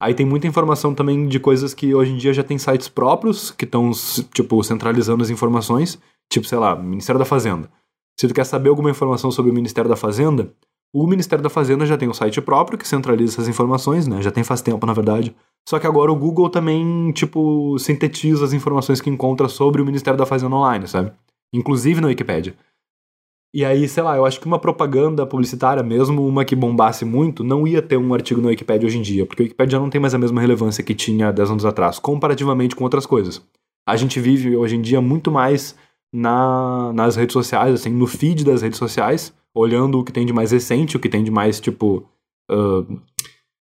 Aí 0.00 0.14
tem 0.14 0.24
muita 0.24 0.46
informação 0.46 0.94
também 0.94 1.28
de 1.28 1.38
coisas 1.38 1.74
que 1.74 1.94
hoje 1.94 2.12
em 2.12 2.16
dia 2.16 2.32
já 2.32 2.42
tem 2.42 2.56
sites 2.56 2.88
próprios 2.88 3.50
que 3.50 3.64
estão, 3.64 3.90
tipo, 4.32 4.62
centralizando 4.64 5.22
as 5.22 5.28
informações. 5.28 6.00
Tipo, 6.32 6.46
sei 6.46 6.58
lá, 6.58 6.74
Ministério 6.74 7.18
da 7.18 7.24
Fazenda. 7.24 7.68
Se 8.18 8.28
tu 8.28 8.34
quer 8.34 8.44
saber 8.44 8.68
alguma 8.68 8.90
informação 8.90 9.30
sobre 9.30 9.50
o 9.50 9.54
Ministério 9.54 9.88
da 9.88 9.96
Fazenda, 9.96 10.52
o 10.92 11.06
Ministério 11.06 11.42
da 11.42 11.50
Fazenda 11.50 11.86
já 11.86 11.96
tem 11.96 12.08
um 12.08 12.14
site 12.14 12.40
próprio 12.40 12.78
que 12.78 12.86
centraliza 12.86 13.34
essas 13.34 13.48
informações, 13.48 14.06
né? 14.06 14.20
Já 14.20 14.30
tem 14.30 14.42
faz 14.42 14.60
tempo, 14.60 14.84
na 14.86 14.92
verdade. 14.92 15.34
Só 15.68 15.78
que 15.78 15.86
agora 15.86 16.10
o 16.10 16.16
Google 16.16 16.50
também, 16.50 17.12
tipo, 17.12 17.78
sintetiza 17.78 18.44
as 18.44 18.52
informações 18.52 19.00
que 19.00 19.08
encontra 19.08 19.48
sobre 19.48 19.80
o 19.80 19.86
Ministério 19.86 20.18
da 20.18 20.26
Fazenda 20.26 20.56
online, 20.56 20.88
sabe? 20.88 21.12
Inclusive 21.52 22.00
na 22.00 22.08
Wikipedia. 22.08 22.54
E 23.52 23.64
aí, 23.64 23.88
sei 23.88 24.02
lá, 24.02 24.16
eu 24.16 24.24
acho 24.24 24.40
que 24.40 24.46
uma 24.46 24.60
propaganda 24.60 25.26
publicitária, 25.26 25.82
mesmo 25.82 26.26
uma 26.26 26.44
que 26.44 26.54
bombasse 26.54 27.04
muito, 27.04 27.42
não 27.42 27.66
ia 27.66 27.82
ter 27.82 27.96
um 27.96 28.14
artigo 28.14 28.40
no 28.40 28.48
Wikipedia 28.48 28.86
hoje 28.86 28.98
em 28.98 29.02
dia, 29.02 29.26
porque 29.26 29.42
o 29.42 29.44
Wikipedia 29.44 29.72
já 29.72 29.80
não 29.80 29.90
tem 29.90 30.00
mais 30.00 30.14
a 30.14 30.18
mesma 30.18 30.40
relevância 30.40 30.84
que 30.84 30.94
tinha 30.94 31.32
10 31.32 31.50
anos 31.50 31.64
atrás, 31.64 31.98
comparativamente 31.98 32.76
com 32.76 32.84
outras 32.84 33.06
coisas. 33.06 33.44
A 33.88 33.96
gente 33.96 34.20
vive 34.20 34.56
hoje 34.56 34.76
em 34.76 34.80
dia 34.80 35.00
muito 35.00 35.32
mais 35.32 35.76
na, 36.12 36.92
nas 36.92 37.16
redes 37.16 37.32
sociais, 37.32 37.74
assim, 37.74 37.90
no 37.90 38.06
feed 38.06 38.44
das 38.44 38.62
redes 38.62 38.78
sociais, 38.78 39.32
olhando 39.54 39.98
o 39.98 40.04
que 40.04 40.12
tem 40.12 40.26
de 40.26 40.32
mais 40.32 40.50
recente, 40.50 40.96
o 40.96 41.00
que 41.00 41.08
tem 41.08 41.24
de 41.24 41.30
mais, 41.30 41.60
tipo. 41.60 42.08
Uh, 42.50 43.00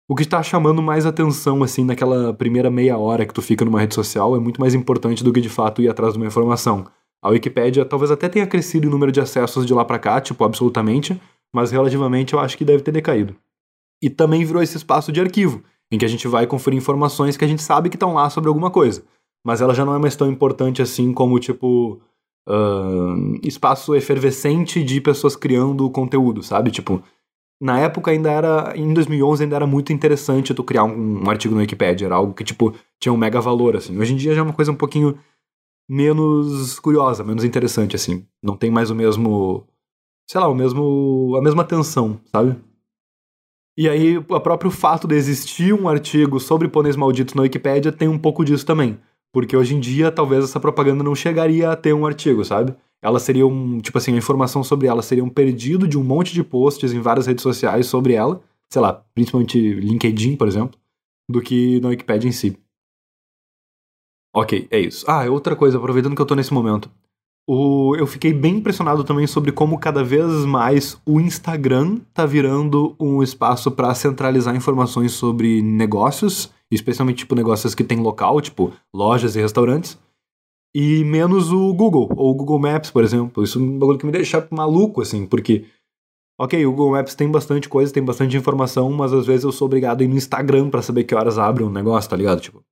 o 0.09 0.15
que 0.15 0.23
está 0.23 0.43
chamando 0.43 0.81
mais 0.81 1.05
atenção, 1.05 1.63
assim, 1.63 1.85
naquela 1.85 2.33
primeira 2.33 2.69
meia 2.69 2.97
hora 2.97 3.25
que 3.25 3.33
tu 3.33 3.41
fica 3.41 3.63
numa 3.63 3.79
rede 3.79 3.95
social 3.95 4.35
é 4.35 4.39
muito 4.39 4.59
mais 4.59 4.73
importante 4.73 5.23
do 5.23 5.31
que 5.31 5.39
de 5.39 5.49
fato 5.49 5.81
ir 5.81 5.89
atrás 5.89 6.13
de 6.13 6.19
uma 6.19 6.27
informação. 6.27 6.85
A 7.21 7.29
Wikipédia 7.29 7.85
talvez 7.85 8.11
até 8.11 8.27
tenha 8.27 8.45
crescido 8.45 8.85
em 8.85 8.89
número 8.89 9.11
de 9.11 9.21
acessos 9.21 9.65
de 9.65 9.73
lá 9.73 9.85
para 9.85 9.97
cá, 9.97 10.19
tipo, 10.19 10.43
absolutamente, 10.43 11.19
mas 11.55 11.71
relativamente 11.71 12.33
eu 12.33 12.39
acho 12.39 12.57
que 12.57 12.65
deve 12.65 12.83
ter 12.83 12.91
decaído. 12.91 13.33
E 14.01 14.09
também 14.09 14.43
virou 14.43 14.61
esse 14.61 14.75
espaço 14.75 15.09
de 15.09 15.21
arquivo, 15.21 15.63
em 15.89 15.97
que 15.97 16.03
a 16.03 16.09
gente 16.09 16.27
vai 16.27 16.45
conferir 16.45 16.77
informações 16.77 17.37
que 17.37 17.45
a 17.45 17.47
gente 17.47 17.61
sabe 17.61 17.89
que 17.89 17.95
estão 17.95 18.13
lá 18.13 18.29
sobre 18.29 18.49
alguma 18.49 18.69
coisa. 18.69 19.05
Mas 19.45 19.61
ela 19.61 19.73
já 19.73 19.85
não 19.85 19.95
é 19.95 19.99
mais 19.99 20.17
tão 20.17 20.29
importante 20.29 20.81
assim 20.81 21.13
como, 21.13 21.39
tipo, 21.39 22.01
uh, 22.47 23.39
espaço 23.43 23.95
efervescente 23.95 24.84
de 24.84 24.99
pessoas 25.01 25.36
criando 25.36 25.89
conteúdo, 25.89 26.43
sabe? 26.43 26.71
Tipo, 26.71 27.01
na 27.62 27.79
época 27.79 28.12
ainda 28.12 28.32
era, 28.32 28.73
em 28.75 28.93
2011 28.93 29.43
ainda 29.43 29.56
era 29.56 29.67
muito 29.67 29.93
interessante 29.93 30.53
tu 30.53 30.63
criar 30.63 30.84
um, 30.84 31.23
um 31.23 31.29
artigo 31.29 31.56
no 31.56 31.62
Wikipedia, 31.62 32.08
era 32.08 32.15
algo 32.15 32.34
que, 32.34 32.43
tipo, 32.43 32.73
tinha 32.99 33.13
um 33.13 33.17
mega 33.17 33.39
valor, 33.39 33.75
assim. 33.75 33.97
Hoje 33.97 34.13
em 34.13 34.17
dia 34.17 34.34
já 34.34 34.41
é 34.41 34.43
uma 34.43 34.53
coisa 34.53 34.71
um 34.71 34.75
pouquinho 34.75 35.17
menos 35.89 36.79
curiosa, 36.79 37.23
menos 37.23 37.43
interessante, 37.43 37.95
assim. 37.95 38.25
Não 38.41 38.58
tem 38.58 38.71
mais 38.71 38.89
o 38.89 38.95
mesmo, 38.95 39.65
sei 40.29 40.41
lá, 40.41 40.47
o 40.47 40.56
mesmo, 40.56 41.36
a 41.38 41.41
mesma 41.41 41.62
atenção, 41.62 42.19
sabe? 42.32 42.56
E 43.77 43.89
aí, 43.89 44.17
o 44.17 44.23
próprio 44.23 44.69
fato 44.69 45.08
de 45.08 45.15
existir 45.15 45.73
um 45.73 45.88
artigo 45.88 46.39
sobre 46.39 46.67
pôneis 46.67 46.95
malditos 46.95 47.34
na 47.34 47.41
Wikipedia 47.41 47.91
tem 47.91 48.08
um 48.08 48.19
pouco 48.19 48.45
disso 48.45 48.65
também. 48.65 48.99
Porque 49.33 49.57
hoje 49.57 49.75
em 49.75 49.79
dia, 49.79 50.11
talvez 50.11 50.43
essa 50.43 50.59
propaganda 50.59 51.03
não 51.03 51.15
chegaria 51.15 51.71
a 51.71 51.75
ter 51.75 51.91
um 51.91 52.05
artigo, 52.05 52.45
sabe? 52.45 52.75
Ela 53.01 53.19
seria 53.19 53.45
um, 53.45 53.79
tipo 53.79 53.97
assim, 53.97 54.13
a 54.13 54.17
informação 54.17 54.63
sobre 54.63 54.87
ela 54.87 55.01
seria 55.01 55.23
um 55.23 55.29
perdido 55.29 55.87
de 55.87 55.97
um 55.97 56.03
monte 56.03 56.33
de 56.33 56.43
posts 56.43 56.93
em 56.93 57.01
várias 57.01 57.25
redes 57.25 57.41
sociais 57.41 57.87
sobre 57.87 58.13
ela, 58.13 58.41
sei 58.69 58.81
lá, 58.81 59.03
principalmente 59.13 59.59
LinkedIn, 59.59 60.37
por 60.37 60.47
exemplo, 60.47 60.79
do 61.27 61.41
que 61.41 61.81
na 61.81 61.89
Wikipedia 61.89 62.29
em 62.29 62.31
si. 62.31 62.57
Ok, 64.35 64.67
é 64.71 64.79
isso. 64.79 65.03
Ah, 65.09 65.29
outra 65.29 65.55
coisa, 65.55 65.77
aproveitando 65.77 66.15
que 66.15 66.21
eu 66.21 66.25
tô 66.25 66.35
nesse 66.35 66.53
momento. 66.53 66.89
O, 67.47 67.93
eu 67.97 68.07
fiquei 68.07 68.33
bem 68.33 68.57
impressionado 68.57 69.03
também 69.03 69.27
sobre 69.27 69.51
como 69.51 69.77
cada 69.77 70.01
vez 70.01 70.31
mais 70.45 70.97
o 71.05 71.19
Instagram 71.19 71.99
tá 72.13 72.25
virando 72.25 72.95
um 72.97 73.21
espaço 73.21 73.69
para 73.69 73.93
centralizar 73.93 74.55
informações 74.55 75.11
sobre 75.11 75.61
negócios, 75.61 76.49
especialmente 76.73 77.19
tipo 77.19 77.36
negócios 77.36 77.75
que 77.75 77.83
tem 77.83 77.99
local, 77.99 78.39
tipo 78.41 78.73
lojas 78.93 79.36
e 79.36 79.41
restaurantes, 79.41 79.97
e 80.75 81.03
menos 81.03 81.51
o 81.51 81.73
Google, 81.73 82.09
ou 82.15 82.31
o 82.31 82.36
Google 82.36 82.59
Maps, 82.59 82.89
por 82.91 83.03
exemplo. 83.03 83.43
Isso 83.43 83.59
é 83.59 83.62
um 83.62 83.77
bagulho 83.79 83.99
que 83.99 84.05
me 84.05 84.12
deixa 84.12 84.47
maluco, 84.51 85.01
assim, 85.01 85.25
porque, 85.25 85.65
ok, 86.39 86.65
o 86.65 86.71
Google 86.71 86.91
Maps 86.91 87.15
tem 87.15 87.29
bastante 87.29 87.69
coisa, 87.69 87.93
tem 87.93 88.03
bastante 88.03 88.36
informação, 88.36 88.91
mas 88.91 89.13
às 89.13 89.25
vezes 89.25 89.43
eu 89.43 89.51
sou 89.51 89.67
obrigado 89.67 90.01
a 90.01 90.03
ir 90.03 90.07
no 90.07 90.15
Instagram 90.15 90.69
para 90.69 90.81
saber 90.81 91.03
que 91.03 91.13
horas 91.13 91.38
abre 91.38 91.63
um 91.63 91.69
negócio, 91.69 92.09
tá 92.09 92.15
ligado? 92.15 92.41
Tipo, 92.41 92.63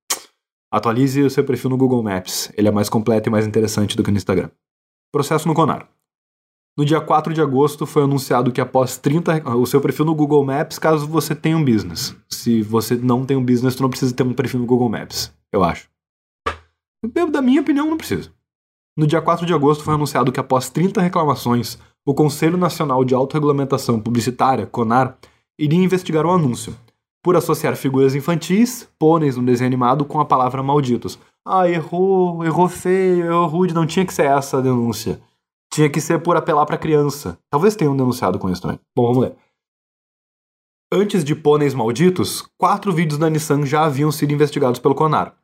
Atualize 0.72 1.20
o 1.22 1.28
seu 1.28 1.44
perfil 1.44 1.68
no 1.68 1.76
Google 1.76 2.02
Maps. 2.02 2.50
Ele 2.56 2.66
é 2.66 2.70
mais 2.70 2.88
completo 2.88 3.28
e 3.28 3.30
mais 3.30 3.46
interessante 3.46 3.94
do 3.94 4.02
que 4.02 4.10
no 4.10 4.16
Instagram. 4.16 4.48
Processo 5.12 5.46
no 5.46 5.52
Conar. 5.52 5.86
No 6.74 6.86
dia 6.86 7.00
4 7.02 7.34
de 7.34 7.40
agosto 7.42 7.84
foi 7.84 8.04
anunciado 8.04 8.50
que 8.50 8.60
após 8.60 8.96
30 8.96 9.46
o 9.56 9.66
seu 9.66 9.78
perfil 9.78 10.06
no 10.06 10.14
Google 10.14 10.42
Maps, 10.42 10.78
caso 10.78 11.06
você 11.06 11.34
tenha 11.34 11.56
um 11.56 11.64
business. 11.64 12.16
Se 12.30 12.62
você 12.62 12.94
não 12.94 13.26
tem 13.26 13.36
um 13.36 13.44
business, 13.44 13.76
tu 13.76 13.82
não 13.82 13.90
precisa 13.90 14.14
ter 14.14 14.22
um 14.22 14.32
perfil 14.32 14.60
no 14.60 14.66
Google 14.66 14.88
Maps, 14.88 15.30
eu 15.52 15.62
acho. 15.62 15.90
Da 17.30 17.42
minha 17.42 17.60
opinião, 17.60 17.90
não 17.90 17.98
precisa. 17.98 18.30
No 18.96 19.06
dia 19.06 19.20
4 19.20 19.44
de 19.44 19.52
agosto 19.52 19.84
foi 19.84 19.94
anunciado 19.94 20.32
que 20.32 20.40
após 20.40 20.70
30 20.70 21.00
reclamações, 21.02 21.78
o 22.06 22.14
Conselho 22.14 22.56
Nacional 22.56 23.04
de 23.04 23.14
Autorregulamentação 23.14 24.00
Publicitária, 24.00 24.66
CONAR, 24.66 25.18
iria 25.58 25.82
investigar 25.82 26.24
o 26.24 26.30
anúncio 26.30 26.74
por 27.22 27.36
associar 27.36 27.76
figuras 27.76 28.14
infantis, 28.14 28.88
pôneis 28.98 29.36
no 29.36 29.44
desenho 29.44 29.68
animado, 29.68 30.04
com 30.04 30.20
a 30.20 30.24
palavra 30.24 30.62
malditos. 30.62 31.18
Ah, 31.44 31.68
errou, 31.68 32.44
errou 32.44 32.68
feio, 32.68 33.26
errou 33.26 33.46
rude, 33.46 33.74
não 33.74 33.86
tinha 33.86 34.04
que 34.06 34.14
ser 34.14 34.26
essa 34.26 34.58
a 34.58 34.60
denúncia. 34.60 35.20
Tinha 35.72 35.88
que 35.88 36.00
ser 36.00 36.20
por 36.22 36.36
apelar 36.36 36.66
para 36.66 36.76
criança. 36.76 37.38
Talvez 37.50 37.74
tenham 37.74 37.96
denunciado 37.96 38.38
com 38.38 38.50
isso 38.50 38.60
também. 38.60 38.78
Bom, 38.94 39.06
vamos 39.06 39.22
ler. 39.22 39.36
Antes 40.92 41.24
de 41.24 41.34
Pôneis 41.34 41.72
Malditos, 41.72 42.46
quatro 42.58 42.92
vídeos 42.92 43.18
da 43.18 43.30
Nissan 43.30 43.64
já 43.64 43.84
haviam 43.84 44.12
sido 44.12 44.32
investigados 44.34 44.78
pelo 44.78 44.94
Conar. 44.94 45.34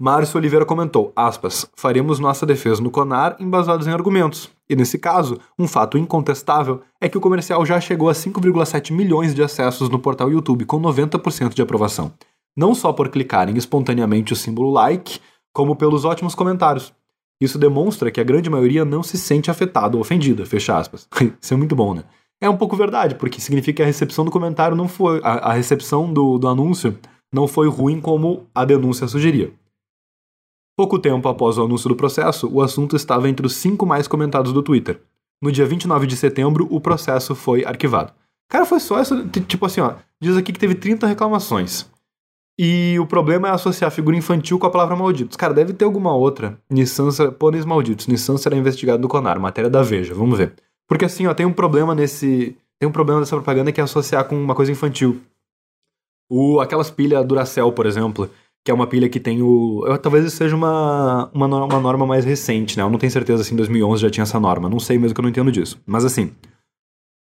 Márcio 0.00 0.38
Oliveira 0.38 0.66
comentou, 0.66 1.12
aspas, 1.14 1.70
faremos 1.76 2.18
nossa 2.18 2.44
defesa 2.44 2.82
no 2.82 2.90
CONAR 2.90 3.36
embasados 3.38 3.86
em 3.86 3.92
argumentos. 3.92 4.50
E 4.68 4.74
nesse 4.74 4.98
caso, 4.98 5.38
um 5.56 5.68
fato 5.68 5.96
incontestável 5.96 6.80
é 7.00 7.08
que 7.08 7.16
o 7.16 7.20
comercial 7.20 7.64
já 7.64 7.80
chegou 7.80 8.08
a 8.08 8.12
5,7 8.12 8.92
milhões 8.92 9.34
de 9.34 9.42
acessos 9.42 9.88
no 9.88 10.00
portal 10.00 10.32
YouTube, 10.32 10.64
com 10.64 10.80
90% 10.80 11.54
de 11.54 11.62
aprovação. 11.62 12.12
Não 12.56 12.74
só 12.74 12.92
por 12.92 13.08
clicarem 13.08 13.56
espontaneamente 13.56 14.32
o 14.32 14.36
símbolo 14.36 14.72
like, 14.72 15.20
como 15.52 15.76
pelos 15.76 16.04
ótimos 16.04 16.34
comentários. 16.34 16.92
Isso 17.40 17.58
demonstra 17.58 18.10
que 18.10 18.20
a 18.20 18.24
grande 18.24 18.48
maioria 18.48 18.84
não 18.84 19.02
se 19.02 19.18
sente 19.18 19.50
afetada 19.50 19.96
ou 19.96 20.00
ofendida, 20.00 20.46
fecha 20.46 20.78
aspas. 20.78 21.08
Isso 21.40 21.54
é 21.54 21.56
muito 21.56 21.74
bom, 21.74 21.94
né? 21.94 22.04
É 22.40 22.48
um 22.48 22.56
pouco 22.56 22.76
verdade, 22.76 23.14
porque 23.14 23.40
significa 23.40 23.76
que 23.76 23.82
a 23.82 23.86
recepção 23.86 24.24
do 24.24 24.30
comentário 24.30 24.76
não 24.76 24.88
foi. 24.88 25.20
A, 25.22 25.50
a 25.50 25.52
recepção 25.52 26.12
do, 26.12 26.38
do 26.38 26.48
anúncio 26.48 26.98
não 27.32 27.48
foi 27.48 27.68
ruim 27.68 28.00
como 28.00 28.46
a 28.54 28.64
denúncia 28.64 29.08
sugeria. 29.08 29.52
Pouco 30.76 30.98
tempo 30.98 31.28
após 31.28 31.56
o 31.56 31.64
anúncio 31.64 31.88
do 31.88 31.96
processo, 31.96 32.48
o 32.52 32.60
assunto 32.60 32.96
estava 32.96 33.28
entre 33.28 33.46
os 33.46 33.54
cinco 33.54 33.86
mais 33.86 34.08
comentados 34.08 34.52
do 34.52 34.62
Twitter. 34.62 35.00
No 35.40 35.52
dia 35.52 35.66
29 35.66 36.06
de 36.06 36.16
setembro, 36.16 36.66
o 36.70 36.80
processo 36.80 37.34
foi 37.34 37.64
arquivado. 37.64 38.12
Cara, 38.48 38.66
foi 38.66 38.80
só 38.80 39.00
isso. 39.00 39.28
Tipo 39.46 39.66
assim, 39.66 39.80
ó. 39.80 39.94
Diz 40.20 40.36
aqui 40.36 40.52
que 40.52 40.58
teve 40.58 40.74
30 40.74 41.06
reclamações. 41.06 41.86
E 42.58 42.96
o 43.00 43.06
problema 43.06 43.48
é 43.48 43.50
associar 43.50 43.88
a 43.88 43.90
figura 43.90 44.16
infantil 44.16 44.58
com 44.58 44.66
a 44.66 44.70
palavra 44.70 44.94
malditos. 44.94 45.36
Cara, 45.36 45.52
deve 45.52 45.72
ter 45.72 45.84
alguma 45.84 46.14
outra. 46.14 46.58
Nissan, 46.70 47.08
pôneis 47.32 47.64
malditos. 47.64 48.06
Nissan 48.06 48.36
será 48.36 48.56
investigado 48.56 49.02
no 49.02 49.08
Conar. 49.08 49.40
Matéria 49.40 49.68
da 49.68 49.82
Veja. 49.82 50.14
Vamos 50.14 50.38
ver. 50.38 50.54
Porque 50.86 51.04
assim, 51.04 51.26
ó, 51.26 51.34
tem 51.34 51.46
um 51.46 51.52
problema 51.52 51.94
nesse. 51.94 52.56
Tem 52.78 52.88
um 52.88 52.92
problema 52.92 53.20
dessa 53.20 53.34
propaganda 53.36 53.72
que 53.72 53.80
é 53.80 53.84
associar 53.84 54.24
com 54.26 54.36
uma 54.36 54.54
coisa 54.54 54.70
infantil. 54.70 55.20
O, 56.30 56.60
aquelas 56.60 56.90
pilhas 56.90 57.26
Duracell, 57.26 57.72
por 57.72 57.86
exemplo 57.86 58.30
que 58.64 58.70
é 58.70 58.74
uma 58.74 58.86
pilha 58.86 59.10
que 59.10 59.20
tem 59.20 59.42
o. 59.42 59.84
Eu, 59.86 59.98
talvez 59.98 60.24
isso 60.24 60.38
seja 60.38 60.56
uma, 60.56 61.30
uma, 61.34 61.46
uma 61.46 61.80
norma 61.80 62.06
mais 62.06 62.24
recente, 62.24 62.78
né? 62.78 62.82
Eu 62.82 62.88
não 62.88 62.98
tenho 62.98 63.12
certeza 63.12 63.44
se 63.44 63.52
em 63.52 63.56
2011 63.56 64.00
já 64.00 64.10
tinha 64.10 64.22
essa 64.22 64.40
norma. 64.40 64.70
Não 64.70 64.80
sei 64.80 64.96
mesmo 64.98 65.14
que 65.14 65.20
eu 65.20 65.22
não 65.22 65.28
entendo 65.28 65.52
disso. 65.52 65.78
Mas 65.84 66.02
assim, 66.02 66.32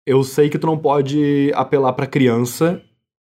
eu 0.08 0.24
sei 0.24 0.50
que 0.50 0.58
tu 0.58 0.66
não 0.66 0.78
pode 0.78 1.52
apelar 1.54 1.92
para 1.92 2.08
criança 2.08 2.82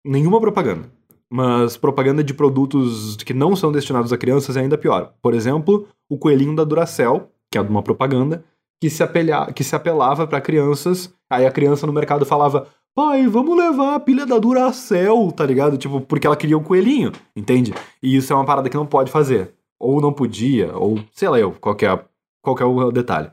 nenhuma 0.05 0.39
propaganda. 0.39 0.89
Mas 1.31 1.77
propaganda 1.77 2.23
de 2.23 2.33
produtos 2.33 3.15
que 3.17 3.33
não 3.33 3.55
são 3.55 3.71
destinados 3.71 4.11
a 4.11 4.17
crianças 4.17 4.57
é 4.57 4.61
ainda 4.61 4.77
pior. 4.77 5.13
Por 5.21 5.33
exemplo, 5.33 5.87
o 6.09 6.17
coelhinho 6.17 6.55
da 6.55 6.63
Duracell, 6.63 7.29
que 7.51 7.57
é 7.57 7.61
uma 7.61 7.83
propaganda, 7.83 8.43
que 8.81 8.89
se, 8.89 9.03
apelha, 9.03 9.51
que 9.53 9.63
se 9.63 9.75
apelava 9.75 10.25
para 10.25 10.41
crianças. 10.41 11.13
Aí 11.29 11.45
a 11.45 11.51
criança 11.51 11.85
no 11.85 11.93
mercado 11.93 12.25
falava: 12.25 12.67
pai, 12.95 13.27
vamos 13.27 13.57
levar 13.57 13.95
a 13.95 13.99
pilha 13.99 14.25
da 14.25 14.39
Duracell, 14.39 15.31
tá 15.31 15.45
ligado? 15.45 15.77
Tipo, 15.77 16.01
porque 16.01 16.25
ela 16.25 16.35
queria 16.35 16.57
um 16.57 16.63
coelhinho, 16.63 17.11
entende? 17.35 17.73
E 18.01 18.15
isso 18.15 18.33
é 18.33 18.35
uma 18.35 18.45
parada 18.45 18.69
que 18.69 18.77
não 18.77 18.85
pode 18.85 19.11
fazer. 19.11 19.53
Ou 19.79 20.01
não 20.01 20.11
podia, 20.11 20.75
ou 20.75 20.99
sei 21.13 21.29
lá 21.29 21.39
eu, 21.39 21.53
qual 21.53 21.75
é, 21.81 22.03
qual 22.41 22.57
é 22.59 22.65
o 22.65 22.91
detalhe. 22.91 23.31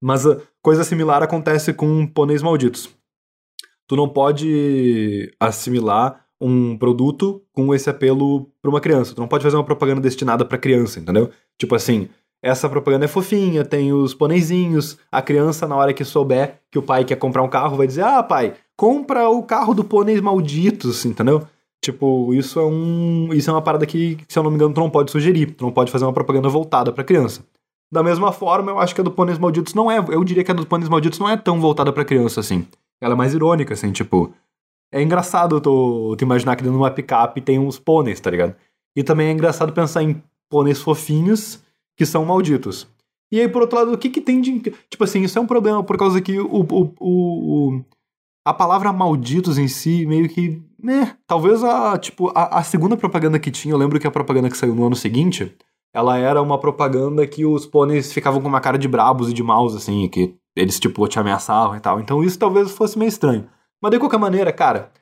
Mas 0.00 0.24
uh, 0.24 0.40
coisa 0.62 0.84
similar 0.84 1.22
acontece 1.22 1.72
com 1.72 2.06
pôneis 2.06 2.42
malditos. 2.42 2.88
Tu 3.88 3.96
não 3.96 4.08
pode 4.08 5.34
assimilar 5.40 6.24
um 6.40 6.76
produto 6.76 7.42
com 7.52 7.74
esse 7.74 7.88
apelo 7.90 8.48
para 8.62 8.70
uma 8.70 8.80
criança. 8.80 9.14
Tu 9.14 9.20
não 9.20 9.28
pode 9.28 9.42
fazer 9.42 9.56
uma 9.56 9.64
propaganda 9.64 10.00
destinada 10.00 10.44
para 10.44 10.58
criança, 10.58 11.00
entendeu? 11.00 11.30
Tipo 11.58 11.74
assim, 11.74 12.08
essa 12.42 12.68
propaganda 12.68 13.04
é 13.04 13.08
fofinha, 13.08 13.64
tem 13.64 13.92
os 13.92 14.14
pôneizinhos. 14.14 14.96
A 15.10 15.20
criança, 15.20 15.66
na 15.66 15.76
hora 15.76 15.92
que 15.92 16.04
souber 16.04 16.60
que 16.70 16.78
o 16.78 16.82
pai 16.82 17.04
quer 17.04 17.16
comprar 17.16 17.42
um 17.42 17.48
carro, 17.48 17.76
vai 17.76 17.86
dizer: 17.86 18.04
Ah, 18.04 18.22
pai, 18.22 18.54
compra 18.76 19.28
o 19.28 19.42
carro 19.42 19.74
do 19.74 19.82
pôneis 19.82 20.20
malditos, 20.20 21.04
entendeu? 21.04 21.42
Tipo, 21.82 22.32
isso 22.34 22.58
é 22.60 22.64
um. 22.64 23.30
Isso 23.32 23.50
é 23.50 23.52
uma 23.52 23.62
parada 23.62 23.86
que, 23.86 24.18
se 24.28 24.38
eu 24.38 24.42
não 24.42 24.50
me 24.50 24.56
engano, 24.56 24.74
tu 24.74 24.80
não 24.80 24.90
pode 24.90 25.10
sugerir. 25.10 25.46
Tu 25.54 25.64
não 25.64 25.72
pode 25.72 25.90
fazer 25.90 26.04
uma 26.04 26.12
propaganda 26.12 26.48
voltada 26.48 26.92
pra 26.92 27.04
criança. 27.04 27.44
Da 27.90 28.02
mesma 28.02 28.32
forma, 28.32 28.70
eu 28.70 28.78
acho 28.78 28.94
que 28.94 29.00
a 29.00 29.04
do 29.04 29.10
Pôneis 29.10 29.38
Malditos 29.38 29.74
não 29.74 29.90
é. 29.90 29.98
Eu 29.98 30.22
diria 30.22 30.44
que 30.44 30.50
a 30.50 30.54
do 30.54 30.66
Pôneis 30.66 30.88
Malditos 30.88 31.18
não 31.18 31.28
é 31.28 31.36
tão 31.36 31.60
voltada 31.60 31.92
pra 31.92 32.04
criança 32.04 32.40
assim. 32.40 32.66
Ela 33.00 33.14
é 33.14 33.16
mais 33.16 33.34
irônica, 33.34 33.74
assim, 33.74 33.90
tipo. 33.92 34.32
É 34.92 35.02
engraçado 35.02 35.60
tu, 35.60 36.16
tu 36.16 36.22
imaginar 36.22 36.56
que 36.56 36.62
dentro 36.62 36.78
de 36.78 36.82
uma 36.82 36.90
picape 36.90 37.40
tem 37.40 37.58
uns 37.58 37.78
pôneis, 37.78 38.20
tá 38.20 38.30
ligado? 38.30 38.56
E 38.96 39.02
também 39.02 39.28
é 39.28 39.32
engraçado 39.32 39.72
pensar 39.72 40.02
em 40.02 40.22
pôneis 40.50 40.80
fofinhos 40.80 41.62
que 41.96 42.06
são 42.06 42.24
malditos. 42.24 42.86
E 43.30 43.40
aí, 43.40 43.48
por 43.48 43.62
outro 43.62 43.78
lado, 43.78 43.92
o 43.92 43.98
que 43.98 44.08
que 44.08 44.20
tem 44.20 44.40
de. 44.40 44.58
Tipo 44.60 45.04
assim, 45.04 45.22
isso 45.22 45.38
é 45.38 45.42
um 45.42 45.46
problema 45.46 45.84
por 45.84 45.98
causa 45.98 46.20
que 46.20 46.40
o, 46.40 46.66
o, 46.70 46.94
o, 46.98 47.84
a 48.44 48.54
palavra 48.54 48.92
malditos 48.92 49.58
em 49.58 49.68
si, 49.68 50.06
meio 50.06 50.28
que. 50.28 50.62
Né, 50.82 51.16
talvez 51.26 51.62
a, 51.62 51.98
tipo, 51.98 52.28
a, 52.34 52.58
a 52.58 52.62
segunda 52.62 52.96
propaganda 52.96 53.38
que 53.38 53.50
tinha, 53.50 53.74
eu 53.74 53.78
lembro 53.78 53.98
que 53.98 54.06
a 54.06 54.12
propaganda 54.12 54.48
que 54.48 54.56
saiu 54.56 54.76
no 54.76 54.86
ano 54.86 54.94
seguinte, 54.94 55.52
ela 55.92 56.16
era 56.16 56.40
uma 56.40 56.56
propaganda 56.56 57.26
que 57.26 57.44
os 57.44 57.66
pôneis 57.66 58.12
ficavam 58.12 58.40
com 58.40 58.48
uma 58.48 58.60
cara 58.60 58.78
de 58.78 58.86
brabos 58.86 59.28
e 59.28 59.34
de 59.34 59.42
maus, 59.42 59.74
assim, 59.74 60.08
que 60.08 60.36
eles, 60.56 60.78
tipo, 60.78 61.06
te 61.08 61.18
ameaçavam 61.18 61.76
e 61.76 61.80
tal. 61.80 62.00
Então 62.00 62.22
isso 62.22 62.38
talvez 62.38 62.70
fosse 62.70 62.98
meio 62.98 63.08
estranho. 63.08 63.46
Mas 63.80 63.92
de 63.92 63.98
qualquer 63.98 64.18
maneira, 64.18 64.52
cara, 64.52 64.92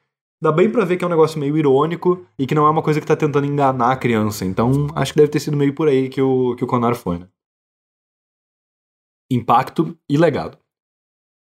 dá 0.40 0.52
bem 0.52 0.70
pra 0.70 0.84
ver 0.84 0.96
que 0.96 1.04
é 1.04 1.06
um 1.06 1.10
negócio 1.10 1.40
meio 1.40 1.56
irônico 1.56 2.26
e 2.38 2.46
que 2.46 2.54
não 2.54 2.66
é 2.66 2.70
uma 2.70 2.82
coisa 2.82 3.00
que 3.00 3.06
tá 3.06 3.16
tentando 3.16 3.46
enganar 3.46 3.92
a 3.92 3.96
criança. 3.96 4.44
Então 4.44 4.88
acho 4.94 5.12
que 5.12 5.18
deve 5.18 5.30
ter 5.30 5.40
sido 5.40 5.56
meio 5.56 5.74
por 5.74 5.88
aí 5.88 6.08
que 6.08 6.20
o, 6.20 6.54
que 6.56 6.64
o 6.64 6.66
Conar 6.66 6.94
foi, 6.94 7.18
né? 7.18 7.28
Impacto 9.30 9.96
e 10.08 10.16
legado. 10.16 10.58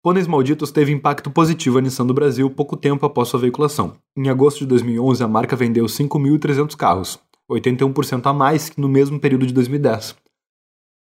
Pôneis 0.03 0.27
Malditos 0.27 0.71
teve 0.71 0.91
impacto 0.91 1.29
positivo 1.29 1.77
a 1.77 1.81
Nissan 1.81 2.05
do 2.07 2.13
Brasil 2.13 2.49
pouco 2.49 2.75
tempo 2.75 3.05
após 3.05 3.27
sua 3.27 3.39
veiculação. 3.39 3.97
Em 4.17 4.29
agosto 4.29 4.59
de 4.59 4.65
2011, 4.65 5.23
a 5.23 5.27
marca 5.27 5.55
vendeu 5.55 5.85
5.300 5.85 6.75
carros, 6.75 7.19
81% 7.49 8.25
a 8.25 8.33
mais 8.33 8.69
que 8.69 8.81
no 8.81 8.89
mesmo 8.89 9.19
período 9.19 9.45
de 9.45 9.53
2010. 9.53 10.15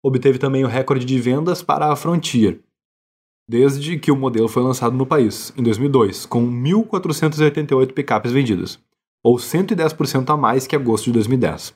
Obteve 0.04 0.38
também 0.38 0.64
o 0.64 0.68
recorde 0.68 1.04
de 1.04 1.20
vendas 1.20 1.64
para 1.64 1.92
a 1.92 1.96
Frontier, 1.96 2.62
desde 3.48 3.98
que 3.98 4.12
o 4.12 4.16
modelo 4.16 4.48
foi 4.48 4.64
lançado 4.64 4.96
no 4.96 5.06
país, 5.06 5.54
em 5.58 5.64
2002, 5.64 6.26
com 6.26 6.46
1.488 6.46 7.94
picapes 7.94 8.32
vendidas, 8.32 8.80
ou 9.24 9.38
110% 9.38 10.34
a 10.34 10.38
mais 10.38 10.68
que 10.68 10.76
agosto 10.76 11.06
de 11.06 11.14
2010. 11.14 11.76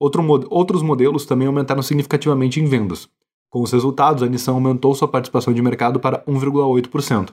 Outro, 0.00 0.22
outros 0.50 0.82
modelos 0.82 1.26
também 1.26 1.46
aumentaram 1.48 1.82
significativamente 1.82 2.60
em 2.60 2.64
vendas, 2.64 3.08
com 3.50 3.62
os 3.62 3.72
resultados, 3.72 4.22
a 4.22 4.26
Nissan 4.26 4.52
aumentou 4.52 4.94
sua 4.94 5.08
participação 5.08 5.54
de 5.54 5.62
mercado 5.62 5.98
para 5.98 6.22
1,8%. 6.26 7.30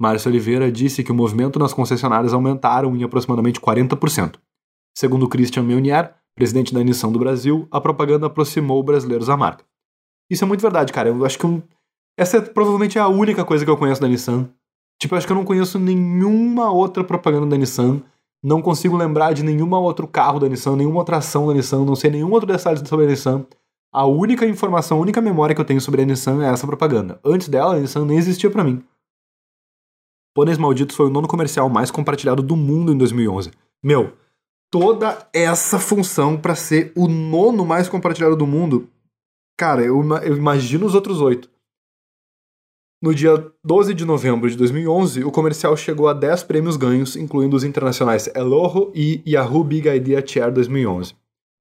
Márcio 0.00 0.30
Oliveira 0.30 0.72
disse 0.72 1.04
que 1.04 1.12
o 1.12 1.14
movimento 1.14 1.58
nas 1.58 1.74
concessionárias 1.74 2.32
aumentaram 2.32 2.96
em 2.96 3.04
aproximadamente 3.04 3.60
40%. 3.60 4.36
Segundo 4.96 5.28
Christian 5.28 5.62
Meunier, 5.62 6.14
presidente 6.34 6.72
da 6.72 6.82
Nissan 6.82 7.12
do 7.12 7.18
Brasil, 7.18 7.68
a 7.70 7.80
propaganda 7.80 8.26
aproximou 8.26 8.82
brasileiros 8.82 9.28
à 9.28 9.36
marca. 9.36 9.64
Isso 10.30 10.42
é 10.42 10.46
muito 10.46 10.62
verdade, 10.62 10.92
cara. 10.92 11.10
Eu 11.10 11.24
acho 11.24 11.38
que 11.38 11.46
um... 11.46 11.62
essa 12.16 12.38
é 12.38 12.40
provavelmente 12.40 12.98
a 12.98 13.08
única 13.08 13.44
coisa 13.44 13.64
que 13.64 13.70
eu 13.70 13.76
conheço 13.76 14.00
da 14.00 14.08
Nissan. 14.08 14.48
Tipo, 15.00 15.16
acho 15.16 15.26
que 15.26 15.32
eu 15.32 15.36
não 15.36 15.44
conheço 15.44 15.78
nenhuma 15.78 16.70
outra 16.70 17.02
propaganda 17.02 17.46
da 17.46 17.56
Nissan. 17.56 18.02
Não 18.42 18.60
consigo 18.60 18.96
lembrar 18.96 19.32
de 19.32 19.42
nenhum 19.42 19.72
outro 19.74 20.06
carro 20.06 20.40
da 20.40 20.48
Nissan, 20.48 20.76
nenhuma 20.76 20.98
outra 20.98 21.18
ação 21.18 21.46
da 21.46 21.54
Nissan, 21.54 21.84
não 21.84 21.94
sei 21.94 22.10
nenhum 22.10 22.30
outro 22.30 22.46
detalhe 22.46 22.86
sobre 22.86 23.06
a 23.06 23.08
Nissan. 23.08 23.46
A 23.92 24.06
única 24.06 24.46
informação, 24.46 24.98
a 24.98 25.00
única 25.00 25.20
memória 25.20 25.54
que 25.54 25.60
eu 25.60 25.64
tenho 25.64 25.80
sobre 25.80 26.02
a 26.02 26.04
Nissan 26.04 26.42
é 26.44 26.50
essa 26.50 26.66
propaganda. 26.66 27.20
Antes 27.24 27.48
dela, 27.48 27.76
a 27.76 27.78
Nissan 27.78 28.04
nem 28.04 28.18
existia 28.18 28.50
para 28.50 28.64
mim. 28.64 28.82
Pôneis 30.34 30.56
Malditos 30.56 30.96
foi 30.96 31.06
o 31.06 31.10
nono 31.10 31.28
comercial 31.28 31.68
mais 31.68 31.90
compartilhado 31.90 32.42
do 32.42 32.56
mundo 32.56 32.92
em 32.92 32.96
2011. 32.96 33.50
Meu, 33.82 34.14
toda 34.70 35.28
essa 35.32 35.78
função 35.78 36.38
para 36.38 36.54
ser 36.54 36.90
o 36.96 37.06
nono 37.06 37.66
mais 37.66 37.88
compartilhado 37.88 38.34
do 38.34 38.46
mundo, 38.46 38.88
cara, 39.58 39.82
eu, 39.82 40.02
eu 40.22 40.36
imagino 40.36 40.86
os 40.86 40.94
outros 40.94 41.20
oito. 41.20 41.50
No 43.02 43.12
dia 43.12 43.50
12 43.64 43.94
de 43.94 44.04
novembro 44.04 44.48
de 44.48 44.56
2011, 44.56 45.24
o 45.24 45.32
comercial 45.32 45.76
chegou 45.76 46.06
a 46.06 46.12
10 46.12 46.44
prêmios 46.44 46.76
ganhos, 46.76 47.16
incluindo 47.16 47.56
os 47.56 47.64
internacionais 47.64 48.30
El 48.32 48.52
Ojo 48.52 48.92
e 48.94 49.20
Yahoo 49.26 49.64
Big 49.64 49.88
Idea 49.88 50.24
Chair 50.24 50.52
2011. 50.52 51.12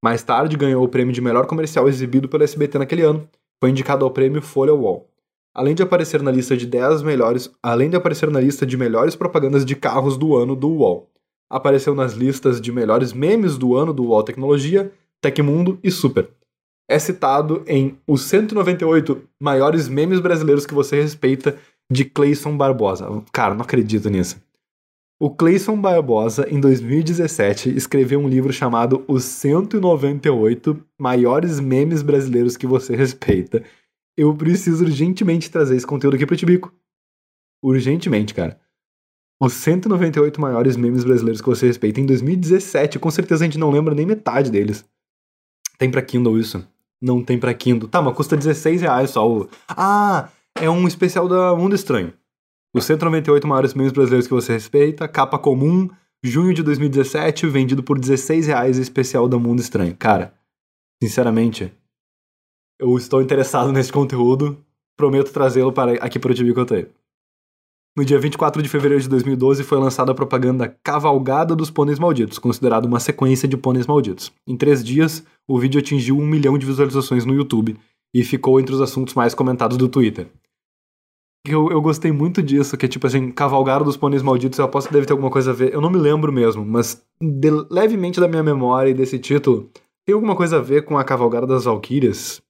Mais 0.04 0.22
tarde, 0.22 0.56
ganhou 0.56 0.84
o 0.84 0.88
prêmio 0.88 1.12
de 1.12 1.20
melhor 1.20 1.48
comercial 1.48 1.90
exibido 1.90 2.30
pelo 2.30 2.44
SBT 2.44 2.78
naquele 2.78 3.02
ano. 3.02 3.28
Foi 3.60 3.72
indicado 3.72 4.06
ao 4.06 4.12
prêmio 4.12 4.40
Folha 4.40 4.76
Wall. 4.76 5.10
Além 5.52 5.74
de 5.74 5.82
aparecer 5.82 6.22
na 6.22 6.30
lista 6.30 6.56
de 6.56 6.68
10 6.68 7.02
melhores, 7.02 7.50
além 7.64 7.90
de 7.90 7.96
aparecer 7.96 8.30
na 8.30 8.40
lista 8.40 8.64
de 8.64 8.78
melhores 8.78 9.16
propagandas 9.16 9.66
de 9.66 9.76
carros 9.76 10.18
do 10.18 10.36
ano 10.36 10.56
do 10.56 10.70
UOL. 10.70 11.10
Apareceu 11.50 11.96
nas 11.96 12.14
listas 12.14 12.62
de 12.62 12.72
melhores 12.72 13.14
memes 13.14 13.58
do 13.58 13.76
ano 13.76 13.92
do 13.92 14.04
UOL 14.04 14.22
Tecnologia, 14.22 14.92
Tecmundo 15.20 15.80
e 15.84 15.90
Super. 15.90 16.30
É 16.92 17.00
citado 17.00 17.64
em 17.66 17.98
os 18.06 18.24
198 18.24 19.24
maiores 19.40 19.88
memes 19.88 20.20
brasileiros 20.20 20.66
que 20.66 20.74
você 20.74 21.02
respeita 21.02 21.58
de 21.90 22.04
Clayson 22.04 22.58
Barbosa. 22.58 23.08
Cara, 23.32 23.56
não 23.56 23.62
acredito 23.62 24.10
nisso. 24.10 24.42
O 25.18 25.30
Clayson 25.30 25.80
Barbosa, 25.80 26.48
em 26.50 26.60
2017, 26.60 27.70
escreveu 27.78 28.20
um 28.20 28.28
livro 28.28 28.52
chamado 28.52 29.06
Os 29.08 29.24
198 29.24 30.84
Maiores 31.00 31.62
Memes 31.62 32.02
Brasileiros 32.02 32.58
que 32.58 32.68
Você 32.68 32.94
Respeita. 32.94 33.64
Eu 34.18 34.36
preciso 34.36 34.84
urgentemente 34.84 35.50
trazer 35.50 35.78
esse 35.78 35.88
conteúdo 35.88 36.16
aqui 36.16 36.26
pro 36.26 36.36
Tibico. 36.36 36.74
Urgentemente, 37.64 38.34
cara. 38.34 38.60
Os 39.40 39.54
198 39.54 40.42
maiores 40.42 40.76
memes 40.76 41.06
brasileiros 41.06 41.40
que 41.40 41.48
você 41.48 41.68
respeita 41.68 42.02
em 42.02 42.06
2017. 42.06 43.00
Com 43.00 43.10
certeza 43.10 43.46
a 43.46 43.48
gente 43.48 43.58
não 43.58 43.72
lembra 43.72 43.96
nem 43.96 44.06
metade 44.06 44.52
deles. 44.52 44.84
Tem 45.78 45.90
pra 45.90 46.02
Kindle 46.02 46.38
isso? 46.38 46.68
Não 47.02 47.24
tem 47.24 47.40
pra 47.40 47.54
Kindle. 47.54 47.90
Tá, 47.90 48.02
mas 48.02 48.16
custa 48.16 48.38
16 48.38 48.82
reais 48.82 49.10
só 49.10 49.28
o... 49.28 49.50
Ah, 49.70 50.30
é 50.56 50.70
um 50.70 50.88
especial 50.88 51.28
da 51.28 51.56
Mundo 51.56 51.76
Estranho. 51.76 52.14
Os 52.74 52.86
198 52.86 53.48
maiores 53.48 53.74
memes 53.74 53.92
brasileiros 53.92 54.28
que 54.28 54.34
você 54.34 54.54
respeita, 54.54 55.08
capa 55.08 55.38
comum, 55.38 55.90
junho 56.24 56.54
de 56.54 56.64
2017, 56.64 57.48
vendido 57.48 57.84
por 57.84 58.00
16 58.00 58.48
reais 58.48 58.78
especial 58.78 59.28
da 59.28 59.38
Mundo 59.38 59.60
Estranho. 59.60 59.96
Cara, 59.98 60.34
sinceramente, 61.02 61.74
eu 62.80 62.96
estou 62.98 63.22
interessado 63.22 63.72
nesse 63.74 63.92
conteúdo, 63.92 64.64
prometo 64.96 65.34
trazê-lo 65.34 65.74
para 65.74 65.94
aqui 65.94 66.20
para 66.20 66.32
o 66.32 66.36
TV 66.36 66.54
Coteio. 66.54 66.90
No 67.96 68.06
dia 68.06 68.18
24 68.18 68.62
de 68.62 68.70
fevereiro 68.70 69.04
de 69.04 69.10
2012 69.10 69.64
foi 69.64 69.78
lançada 69.78 70.12
a 70.12 70.16
propaganda 70.16 70.70
Cavalgada 70.84 71.56
dos 71.56 71.70
Pôneis 71.70 72.00
Malditos, 72.00 72.40
considerado 72.40 72.86
uma 72.86 73.00
sequência 73.00 73.48
de 73.48 73.58
pôneis 73.58 73.86
malditos. 73.86 74.32
Em 74.48 74.56
três 74.56 74.84
dias, 74.84 75.26
o 75.48 75.60
vídeo 75.60 75.80
atingiu 75.80 76.18
um 76.18 76.26
milhão 76.26 76.58
de 76.58 76.66
visualizações 76.66 77.26
no 77.26 77.34
YouTube 77.34 77.78
e 78.14 78.24
ficou 78.24 78.60
entre 78.60 78.74
os 78.74 78.82
assuntos 78.82 79.14
mais 79.14 79.34
comentados 79.34 79.78
do 79.78 79.90
Twitter 79.90 80.28
eu, 81.46 81.72
eu 81.72 81.82
gostei 81.82 82.12
muito 82.12 82.42
disso, 82.42 82.78
que 82.78 82.86
é 82.86 82.90
tipo 82.90 83.08
assim, 83.08 83.32
Cavalgada 83.32 83.84
dos 83.84 83.98
Pôneis 83.98 84.22
Malditos, 84.22 84.60
eu 84.60 84.66
aposto 84.66 84.88
que 84.88 84.94
deve 84.94 85.08
ter 85.08 85.14
alguma 85.14 85.32
coisa 85.32 85.52
a 85.52 85.54
ver. 85.54 85.74
Eu 85.74 85.82
não 85.82 85.90
me 85.90 85.98
lembro 85.98 86.32
mesmo, 86.32 86.64
mas 86.64 87.04
de, 87.20 87.50
levemente 87.70 88.20
da 88.20 88.28
minha 88.28 88.44
memória 88.44 88.92
e 88.92 88.94
desse 88.94 89.18
título, 89.18 89.70
tem 90.06 90.14
alguma 90.14 90.36
coisa 90.36 90.58
a 90.58 90.62
ver 90.62 90.86
com 90.86 90.98
a 90.98 91.04
Cavalgada 91.04 91.48
das 91.48 91.66
Valquírias? 91.66 92.42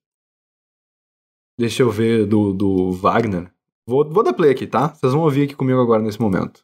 Deixa 1.58 1.84
eu 1.84 1.89
ver, 1.89 2.25
do, 2.25 2.54
do 2.54 2.91
Wagner. 2.91 3.51
Vou, 3.91 4.10
vou 4.10 4.23
dar 4.23 4.34
play 4.34 4.51
aqui, 4.51 4.65
tá? 4.65 4.88
Vocês 4.88 5.12
vão 5.12 5.21
ouvir 5.23 5.43
aqui 5.43 5.54
comigo 5.54 5.82
agora 5.82 6.01
nesse 6.01 6.21
momento. 6.21 6.63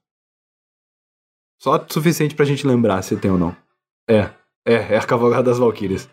Só 1.61 1.85
suficiente 1.89 2.33
pra 2.33 2.45
gente 2.45 2.65
lembrar 2.65 3.01
se 3.01 3.17
tem 3.17 3.29
ou 3.29 3.37
não. 3.37 3.53
É, 4.09 4.29
é, 4.65 4.93
é 4.93 4.97
a 4.97 5.05
Cavalgada 5.05 5.43
das 5.43 5.57
Valquírias. 5.57 6.09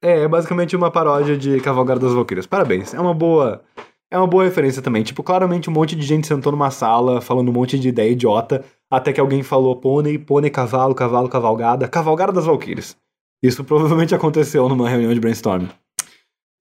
É, 0.00 0.20
é 0.20 0.28
basicamente 0.28 0.76
uma 0.76 0.88
paródia 0.88 1.36
de 1.36 1.60
Cavalgada 1.60 1.98
das 1.98 2.14
Valquírias. 2.14 2.46
Parabéns. 2.46 2.94
É 2.94 3.00
uma 3.00 3.12
boa. 3.12 3.64
É 4.08 4.16
uma 4.16 4.28
boa 4.28 4.44
referência 4.44 4.80
também. 4.80 5.02
Tipo, 5.02 5.24
claramente 5.24 5.68
um 5.68 5.72
monte 5.72 5.96
de 5.96 6.02
gente 6.02 6.28
sentou 6.28 6.52
numa 6.52 6.70
sala 6.70 7.20
falando 7.20 7.48
um 7.48 7.52
monte 7.52 7.76
de 7.76 7.88
ideia 7.88 8.12
idiota, 8.12 8.64
até 8.88 9.12
que 9.12 9.18
alguém 9.18 9.42
falou 9.42 9.74
pônei, 9.74 10.16
pônei, 10.16 10.50
cavalo, 10.50 10.94
cavalo, 10.94 11.28
cavalgada, 11.28 11.88
cavalgada 11.88 12.30
das 12.30 12.44
Valquírias. 12.44 12.96
Isso 13.42 13.64
provavelmente 13.64 14.14
aconteceu 14.14 14.68
numa 14.68 14.88
reunião 14.88 15.12
de 15.12 15.18
brainstorming. 15.18 15.70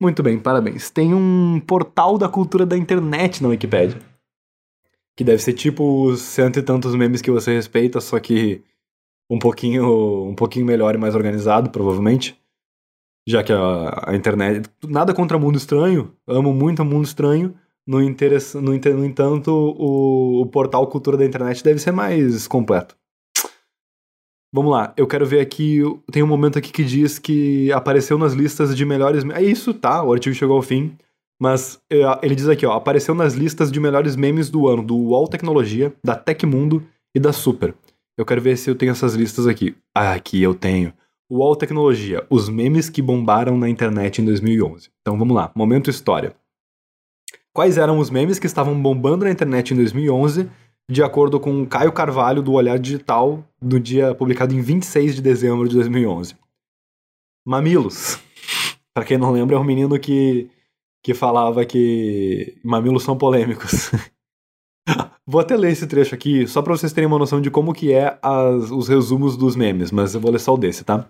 Muito 0.01 0.23
bem, 0.23 0.39
parabéns. 0.39 0.89
Tem 0.89 1.13
um 1.13 1.59
portal 1.59 2.17
da 2.17 2.27
cultura 2.27 2.65
da 2.65 2.75
internet 2.75 3.43
na 3.43 3.49
Wikipedia. 3.49 3.99
Que 5.15 5.23
deve 5.23 5.43
ser 5.43 5.53
tipo 5.53 6.05
os 6.05 6.21
cento 6.21 6.57
e 6.57 6.63
tantos 6.63 6.95
memes 6.95 7.21
que 7.21 7.29
você 7.29 7.53
respeita, 7.53 8.01
só 8.01 8.19
que 8.19 8.63
um 9.29 9.37
pouquinho, 9.37 10.27
um 10.27 10.33
pouquinho 10.33 10.65
melhor 10.65 10.95
e 10.95 10.97
mais 10.97 11.13
organizado, 11.13 11.69
provavelmente 11.69 12.35
já 13.27 13.43
que 13.43 13.53
a, 13.53 14.05
a 14.07 14.15
internet. 14.15 14.67
Nada 14.87 15.13
contra 15.13 15.37
Mundo 15.37 15.57
Estranho, 15.57 16.11
amo 16.25 16.51
muito 16.51 16.81
o 16.81 16.85
Mundo 16.85 17.05
Estranho. 17.05 17.53
No, 17.85 18.01
interess, 18.01 18.55
no, 18.55 18.71
no 18.71 19.05
entanto, 19.05 19.51
o, 19.51 20.41
o 20.41 20.45
portal 20.47 20.87
Cultura 20.87 21.15
da 21.15 21.25
Internet 21.25 21.63
deve 21.63 21.77
ser 21.79 21.91
mais 21.91 22.47
completo. 22.47 22.97
Vamos 24.53 24.71
lá, 24.71 24.93
eu 24.97 25.07
quero 25.07 25.25
ver 25.25 25.39
aqui. 25.39 25.79
Tem 26.11 26.21
um 26.21 26.27
momento 26.27 26.59
aqui 26.59 26.71
que 26.71 26.83
diz 26.83 27.17
que 27.17 27.71
apareceu 27.71 28.17
nas 28.17 28.33
listas 28.33 28.75
de 28.75 28.85
melhores. 28.85 29.23
É 29.29 29.41
isso, 29.41 29.73
tá? 29.73 30.03
O 30.03 30.11
artigo 30.11 30.35
chegou 30.35 30.57
ao 30.57 30.61
fim. 30.61 30.97
Mas 31.41 31.81
é, 31.91 32.01
ele 32.21 32.35
diz 32.35 32.47
aqui, 32.47 32.65
ó, 32.65 32.73
apareceu 32.73 33.15
nas 33.15 33.33
listas 33.33 33.71
de 33.71 33.79
melhores 33.79 34.15
memes 34.15 34.49
do 34.49 34.67
ano, 34.67 34.83
do 34.83 34.95
UOL 34.95 35.27
Tecnologia, 35.27 35.91
da 36.05 36.15
Tecmundo 36.15 36.85
e 37.15 37.19
da 37.19 37.33
Super. 37.33 37.73
Eu 38.15 38.25
quero 38.25 38.41
ver 38.41 38.57
se 38.57 38.69
eu 38.69 38.75
tenho 38.75 38.91
essas 38.91 39.15
listas 39.15 39.47
aqui. 39.47 39.75
Ah, 39.95 40.13
aqui 40.13 40.43
eu 40.43 40.53
tenho. 40.53 40.93
UOL 41.31 41.55
Tecnologia, 41.55 42.27
os 42.29 42.47
memes 42.49 42.89
que 42.89 43.01
bombaram 43.01 43.57
na 43.57 43.69
internet 43.69 44.21
em 44.21 44.25
2011. 44.25 44.89
Então 45.01 45.17
vamos 45.17 45.35
lá, 45.35 45.49
momento 45.55 45.89
história. 45.89 46.35
Quais 47.53 47.77
eram 47.77 47.97
os 47.97 48.09
memes 48.09 48.37
que 48.37 48.45
estavam 48.45 48.79
bombando 48.79 49.25
na 49.25 49.31
internet 49.31 49.73
em 49.73 49.77
2011, 49.77 50.49
de 50.91 51.01
acordo 51.01 51.39
com 51.39 51.65
Caio 51.65 51.93
Carvalho 51.93 52.41
do 52.43 52.51
Olhar 52.51 52.77
Digital, 52.77 53.41
no 53.61 53.79
dia 53.79 54.13
publicado 54.13 54.53
em 54.53 54.61
26 54.61 55.15
de 55.15 55.21
dezembro 55.21 55.67
de 55.69 55.75
2011? 55.75 56.35
Mamilos. 57.45 58.19
Para 58.93 59.05
quem 59.05 59.17
não 59.17 59.31
lembra, 59.31 59.55
é 59.55 59.59
um 59.59 59.63
menino 59.63 59.97
que, 59.97 60.49
que 61.01 61.13
falava 61.13 61.63
que 61.63 62.57
mamilos 62.61 63.03
são 63.03 63.17
polêmicos. 63.17 63.89
Vou 65.25 65.39
até 65.39 65.55
ler 65.55 65.71
esse 65.71 65.87
trecho 65.87 66.13
aqui, 66.13 66.45
só 66.45 66.61
para 66.61 66.75
vocês 66.75 66.91
terem 66.91 67.07
uma 67.07 67.19
noção 67.19 67.39
de 67.39 67.49
como 67.49 67.73
que 67.73 67.93
é 67.93 68.19
as, 68.21 68.69
os 68.69 68.89
resumos 68.89 69.37
dos 69.37 69.55
memes, 69.55 69.91
mas 69.91 70.13
eu 70.13 70.19
vou 70.19 70.31
ler 70.31 70.39
só 70.39 70.55
o 70.55 70.57
desse, 70.57 70.83
tá? 70.83 71.09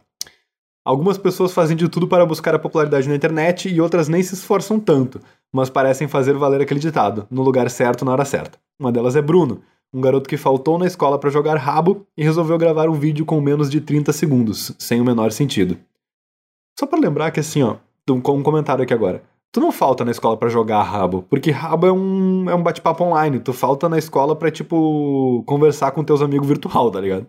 Algumas 0.83 1.17
pessoas 1.17 1.53
fazem 1.53 1.77
de 1.77 1.87
tudo 1.87 2.07
para 2.07 2.25
buscar 2.25 2.55
a 2.55 2.59
popularidade 2.59 3.07
na 3.07 3.15
internet 3.15 3.69
e 3.69 3.79
outras 3.79 4.07
nem 4.07 4.23
se 4.23 4.33
esforçam 4.33 4.79
tanto, 4.79 5.21
mas 5.53 5.69
parecem 5.69 6.07
fazer 6.07 6.33
valer 6.33 6.61
aquele 6.61 6.79
ditado, 6.79 7.27
no 7.29 7.43
lugar 7.43 7.69
certo 7.69 8.03
na 8.03 8.11
hora 8.11 8.25
certa. 8.25 8.57
Uma 8.79 8.91
delas 8.91 9.15
é 9.15 9.21
Bruno, 9.21 9.61
um 9.93 10.01
garoto 10.01 10.27
que 10.27 10.37
faltou 10.37 10.79
na 10.79 10.87
escola 10.87 11.19
para 11.19 11.29
jogar 11.29 11.55
rabo 11.57 12.07
e 12.17 12.23
resolveu 12.23 12.57
gravar 12.57 12.89
um 12.89 12.93
vídeo 12.93 13.25
com 13.25 13.39
menos 13.39 13.69
de 13.69 13.79
30 13.79 14.11
segundos, 14.11 14.73
sem 14.79 14.99
o 14.99 15.05
menor 15.05 15.31
sentido. 15.31 15.77
Só 16.79 16.87
para 16.87 16.99
lembrar 16.99 17.29
que 17.29 17.39
assim, 17.39 17.61
ó, 17.61 17.75
com 18.23 18.37
um 18.37 18.43
comentário 18.43 18.83
aqui 18.83 18.93
agora. 18.93 19.23
Tu 19.51 19.59
não 19.59 19.71
falta 19.71 20.05
na 20.05 20.11
escola 20.11 20.37
para 20.37 20.49
jogar 20.49 20.81
rabo, 20.81 21.23
porque 21.29 21.51
rabo 21.51 21.85
é 21.85 21.91
um, 21.91 22.49
é 22.49 22.55
um 22.55 22.63
bate-papo 22.63 23.03
online. 23.03 23.39
Tu 23.39 23.51
falta 23.51 23.89
na 23.89 23.97
escola 23.97 24.33
pra, 24.33 24.49
tipo, 24.49 25.43
conversar 25.45 25.91
com 25.91 26.03
teus 26.03 26.21
amigos 26.21 26.47
virtual, 26.47 26.89
tá 26.89 27.01
ligado? 27.01 27.27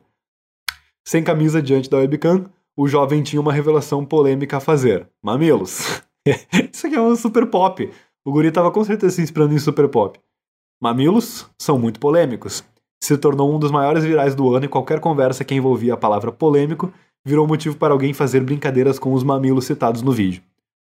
Sem 1.04 1.22
camisa 1.22 1.60
diante 1.60 1.90
da 1.90 1.98
webcam, 1.98 2.46
o 2.76 2.88
jovem 2.88 3.22
tinha 3.22 3.40
uma 3.40 3.52
revelação 3.52 4.04
polêmica 4.04 4.56
a 4.56 4.60
fazer. 4.60 5.08
Mamilos. 5.22 6.02
Isso 6.72 6.86
aqui 6.86 6.96
é 6.96 7.00
um 7.00 7.14
super 7.16 7.46
pop. 7.46 7.90
O 8.24 8.32
guri 8.32 8.50
tava 8.50 8.70
com 8.70 8.84
certeza 8.84 9.16
se 9.16 9.22
inspirando 9.22 9.54
em 9.54 9.58
super 9.58 9.88
pop. 9.88 10.18
Mamilos 10.80 11.48
são 11.60 11.78
muito 11.78 12.00
polêmicos. 12.00 12.64
Se 13.02 13.16
tornou 13.18 13.54
um 13.54 13.58
dos 13.58 13.70
maiores 13.70 14.04
virais 14.04 14.34
do 14.34 14.54
ano 14.54 14.64
e 14.64 14.68
qualquer 14.68 15.00
conversa 15.00 15.44
que 15.44 15.54
envolvia 15.54 15.94
a 15.94 15.96
palavra 15.96 16.32
polêmico 16.32 16.92
virou 17.24 17.46
motivo 17.46 17.76
para 17.76 17.92
alguém 17.92 18.12
fazer 18.12 18.40
brincadeiras 18.40 18.98
com 18.98 19.12
os 19.12 19.22
mamilos 19.22 19.64
citados 19.64 20.02
no 20.02 20.12
vídeo. 20.12 20.42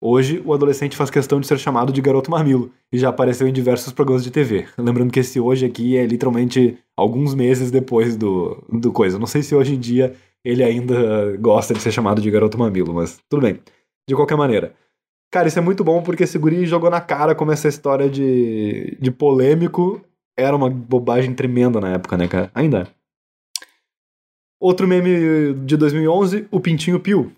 Hoje, 0.00 0.42
o 0.44 0.52
adolescente 0.52 0.96
faz 0.96 1.08
questão 1.08 1.40
de 1.40 1.46
ser 1.46 1.58
chamado 1.58 1.92
de 1.92 2.00
garoto 2.00 2.30
mamilo 2.30 2.70
e 2.92 2.98
já 2.98 3.08
apareceu 3.08 3.48
em 3.48 3.52
diversos 3.52 3.90
programas 3.92 4.22
de 4.22 4.30
TV. 4.30 4.66
Lembrando 4.76 5.10
que 5.10 5.20
esse 5.20 5.40
hoje 5.40 5.64
aqui 5.64 5.96
é 5.96 6.04
literalmente 6.04 6.78
alguns 6.94 7.34
meses 7.34 7.70
depois 7.70 8.14
do, 8.14 8.62
do 8.70 8.92
coisa. 8.92 9.18
Não 9.18 9.26
sei 9.26 9.42
se 9.42 9.54
hoje 9.54 9.74
em 9.74 9.80
dia 9.80 10.14
ele 10.44 10.62
ainda 10.62 11.36
gosta 11.38 11.72
de 11.72 11.80
ser 11.80 11.92
chamado 11.92 12.20
de 12.20 12.30
garoto 12.30 12.58
mamilo, 12.58 12.92
mas 12.94 13.18
tudo 13.28 13.42
bem. 13.42 13.60
De 14.08 14.14
qualquer 14.14 14.36
maneira. 14.36 14.74
Cara, 15.32 15.48
isso 15.48 15.58
é 15.58 15.62
muito 15.62 15.82
bom 15.82 16.02
porque 16.02 16.24
esse 16.24 16.38
guri 16.38 16.66
jogou 16.66 16.90
na 16.90 17.00
cara 17.00 17.34
como 17.34 17.50
essa 17.50 17.68
história 17.68 18.08
de, 18.08 18.96
de 19.00 19.10
polêmico 19.10 20.00
era 20.36 20.54
uma 20.54 20.68
bobagem 20.68 21.34
tremenda 21.34 21.80
na 21.80 21.94
época, 21.94 22.16
né, 22.16 22.28
cara? 22.28 22.50
Ainda 22.54 22.80
é. 22.82 22.86
Outro 24.60 24.86
meme 24.86 25.54
de 25.64 25.76
2011, 25.76 26.46
o 26.50 26.60
Pintinho 26.60 27.00
Pio 27.00 27.32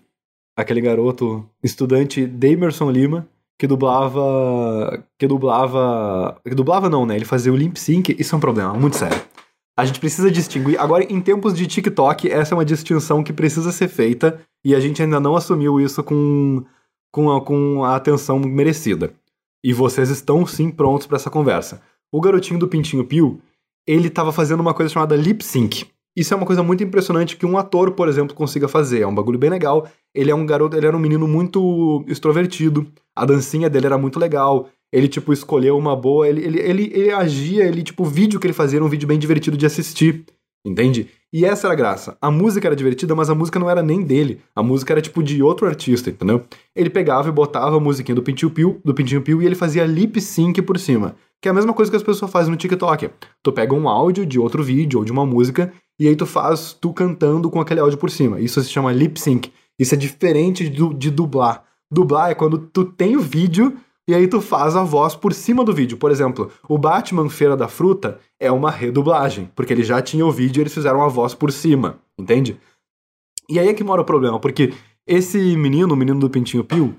aquele 0.57 0.81
garoto 0.81 1.47
estudante 1.63 2.25
Damerson 2.25 2.89
Lima, 2.89 3.27
que 3.59 3.67
dublava. 3.67 5.03
Que 5.19 5.27
dublava. 5.27 6.41
Que 6.43 6.55
dublava 6.55 6.89
não, 6.89 7.05
né? 7.05 7.15
Ele 7.15 7.25
fazia 7.25 7.53
o 7.53 7.55
lip 7.55 7.79
sync. 7.79 8.15
Isso 8.19 8.33
é 8.33 8.37
um 8.37 8.41
problema, 8.41 8.73
muito 8.73 8.97
sério. 8.97 9.21
A 9.77 9.85
gente 9.85 9.99
precisa 9.99 10.31
distinguir. 10.31 10.79
Agora, 10.79 11.03
em 11.03 11.21
tempos 11.21 11.53
de 11.53 11.67
TikTok, 11.67 12.27
essa 12.31 12.55
é 12.55 12.57
uma 12.57 12.65
distinção 12.65 13.23
que 13.23 13.31
precisa 13.31 13.71
ser 13.71 13.87
feita 13.87 14.41
e 14.65 14.73
a 14.73 14.79
gente 14.79 15.03
ainda 15.03 15.19
não 15.19 15.35
assumiu 15.35 15.79
isso 15.79 16.03
com, 16.03 16.65
com, 17.11 17.31
a, 17.31 17.39
com 17.39 17.83
a 17.83 17.95
atenção 17.95 18.39
merecida. 18.39 19.13
E 19.63 19.73
vocês 19.73 20.09
estão 20.09 20.47
sim 20.47 20.71
prontos 20.71 21.05
para 21.05 21.17
essa 21.17 21.29
conversa. 21.29 21.79
O 22.11 22.19
garotinho 22.19 22.59
do 22.59 22.67
Pintinho 22.67 23.05
Pio, 23.05 23.39
ele 23.85 24.07
estava 24.07 24.31
fazendo 24.31 24.61
uma 24.61 24.73
coisa 24.73 24.91
chamada 24.91 25.15
lip 25.15 25.43
sync. 25.43 25.85
Isso 26.15 26.33
é 26.33 26.37
uma 26.37 26.47
coisa 26.47 26.63
muito 26.63 26.83
impressionante 26.83 27.37
que 27.37 27.45
um 27.45 27.55
ator, 27.55 27.91
por 27.91 28.09
exemplo, 28.09 28.35
consiga 28.35 28.67
fazer. 28.67 29.01
É 29.01 29.07
um 29.07 29.13
bagulho 29.13 29.37
bem 29.37 29.51
legal. 29.51 29.87
Ele 30.15 30.31
é 30.31 30.35
um 30.35 30.47
garoto, 30.47 30.75
ele 30.75 30.87
era 30.87 30.97
um 30.97 30.99
menino 30.99 31.27
muito 31.27 32.03
extrovertido. 32.07 32.87
A 33.15 33.23
dancinha 33.23 33.69
dele 33.69 33.85
era 33.85 33.97
muito 33.99 34.17
legal. 34.17 34.67
Ele, 34.91 35.07
tipo, 35.07 35.33
escolheu 35.33 35.77
uma 35.77 35.95
boa. 35.95 36.27
Ele, 36.27 36.43
ele, 36.43 36.59
ele, 36.59 36.91
ele 36.93 37.11
agia, 37.11 37.65
ele, 37.65 37.83
tipo, 37.83 38.03
o 38.03 38.05
vídeo 38.05 38.39
que 38.39 38.47
ele 38.47 38.53
fazia 38.53 38.77
era 38.77 38.85
um 38.85 38.89
vídeo 38.89 39.07
bem 39.07 39.19
divertido 39.19 39.57
de 39.57 39.65
assistir. 39.65 40.25
Entende? 40.65 41.07
E 41.31 41.45
essa 41.45 41.67
era 41.67 41.73
a 41.73 41.77
graça. 41.77 42.17
A 42.21 42.29
música 42.29 42.67
era 42.67 42.75
divertida, 42.75 43.15
mas 43.15 43.29
a 43.29 43.35
música 43.35 43.59
não 43.59 43.69
era 43.69 43.81
nem 43.81 44.01
dele. 44.01 44.41
A 44.55 44.61
música 44.61 44.93
era 44.93 45.01
tipo 45.01 45.23
de 45.23 45.41
outro 45.41 45.67
artista, 45.67 46.09
entendeu? 46.09 46.43
Ele 46.75 46.89
pegava 46.89 47.29
e 47.29 47.31
botava 47.31 47.77
a 47.77 47.79
musiquinha 47.79 48.15
do 48.15 48.23
Pintinho 48.23 48.51
Pio, 48.51 48.81
do 48.83 48.93
Pintinho 48.93 49.21
Pio 49.21 49.41
e 49.41 49.45
ele 49.45 49.55
fazia 49.55 49.85
lip 49.85 50.19
sync 50.19 50.61
por 50.61 50.77
cima. 50.77 51.15
Que 51.41 51.47
é 51.47 51.51
a 51.51 51.53
mesma 51.53 51.73
coisa 51.73 51.91
que 51.91 51.97
as 51.97 52.03
pessoas 52.03 52.31
fazem 52.31 52.51
no 52.51 52.57
TikTok. 52.57 53.09
Tu 53.43 53.51
pega 53.53 53.73
um 53.73 53.87
áudio 53.87 54.25
de 54.25 54.39
outro 54.39 54.63
vídeo 54.63 54.99
ou 54.99 55.05
de 55.05 55.11
uma 55.11 55.25
música 55.25 55.71
e 55.99 56.07
aí 56.07 56.15
tu 56.15 56.25
faz 56.25 56.73
tu 56.73 56.91
cantando 56.93 57.49
com 57.49 57.61
aquele 57.61 57.79
áudio 57.79 57.97
por 57.97 58.09
cima. 58.09 58.39
Isso 58.39 58.61
se 58.61 58.69
chama 58.69 58.91
lip 58.91 59.19
sync. 59.19 59.51
Isso 59.79 59.93
é 59.93 59.97
diferente 59.97 60.67
de, 60.67 60.93
de 60.95 61.11
dublar. 61.11 61.63
Dublar 61.91 62.31
é 62.31 62.35
quando 62.35 62.57
tu 62.57 62.83
tem 62.83 63.15
o 63.15 63.21
vídeo 63.21 63.77
e 64.07 64.13
aí 64.13 64.27
tu 64.27 64.39
faz 64.39 64.75
a 64.75 64.83
voz 64.83 65.15
por 65.15 65.33
cima 65.33 65.63
do 65.63 65.73
vídeo. 65.73 65.97
Por 65.97 66.09
exemplo, 66.09 66.49
o 66.67 66.77
Batman 66.77 67.29
Feira 67.29 67.57
da 67.57 67.67
Fruta 67.67 68.19
é 68.39 68.51
uma 68.51 68.71
redublagem, 68.71 69.51
porque 69.55 69.73
ele 69.73 69.83
já 69.83 70.01
tinha 70.01 70.25
o 70.25 70.31
vídeo 70.31 70.61
e 70.61 70.63
eles 70.63 70.73
fizeram 70.73 71.03
a 71.03 71.07
voz 71.07 71.33
por 71.33 71.51
cima, 71.51 71.99
entende? 72.17 72.57
E 73.49 73.59
aí 73.59 73.67
é 73.67 73.73
que 73.73 73.83
mora 73.83 74.01
o 74.01 74.05
problema, 74.05 74.39
porque 74.39 74.73
esse 75.05 75.37
menino, 75.57 75.93
o 75.93 75.97
menino 75.97 76.19
do 76.19 76.29
Pintinho 76.29 76.63
Pio, 76.63 76.95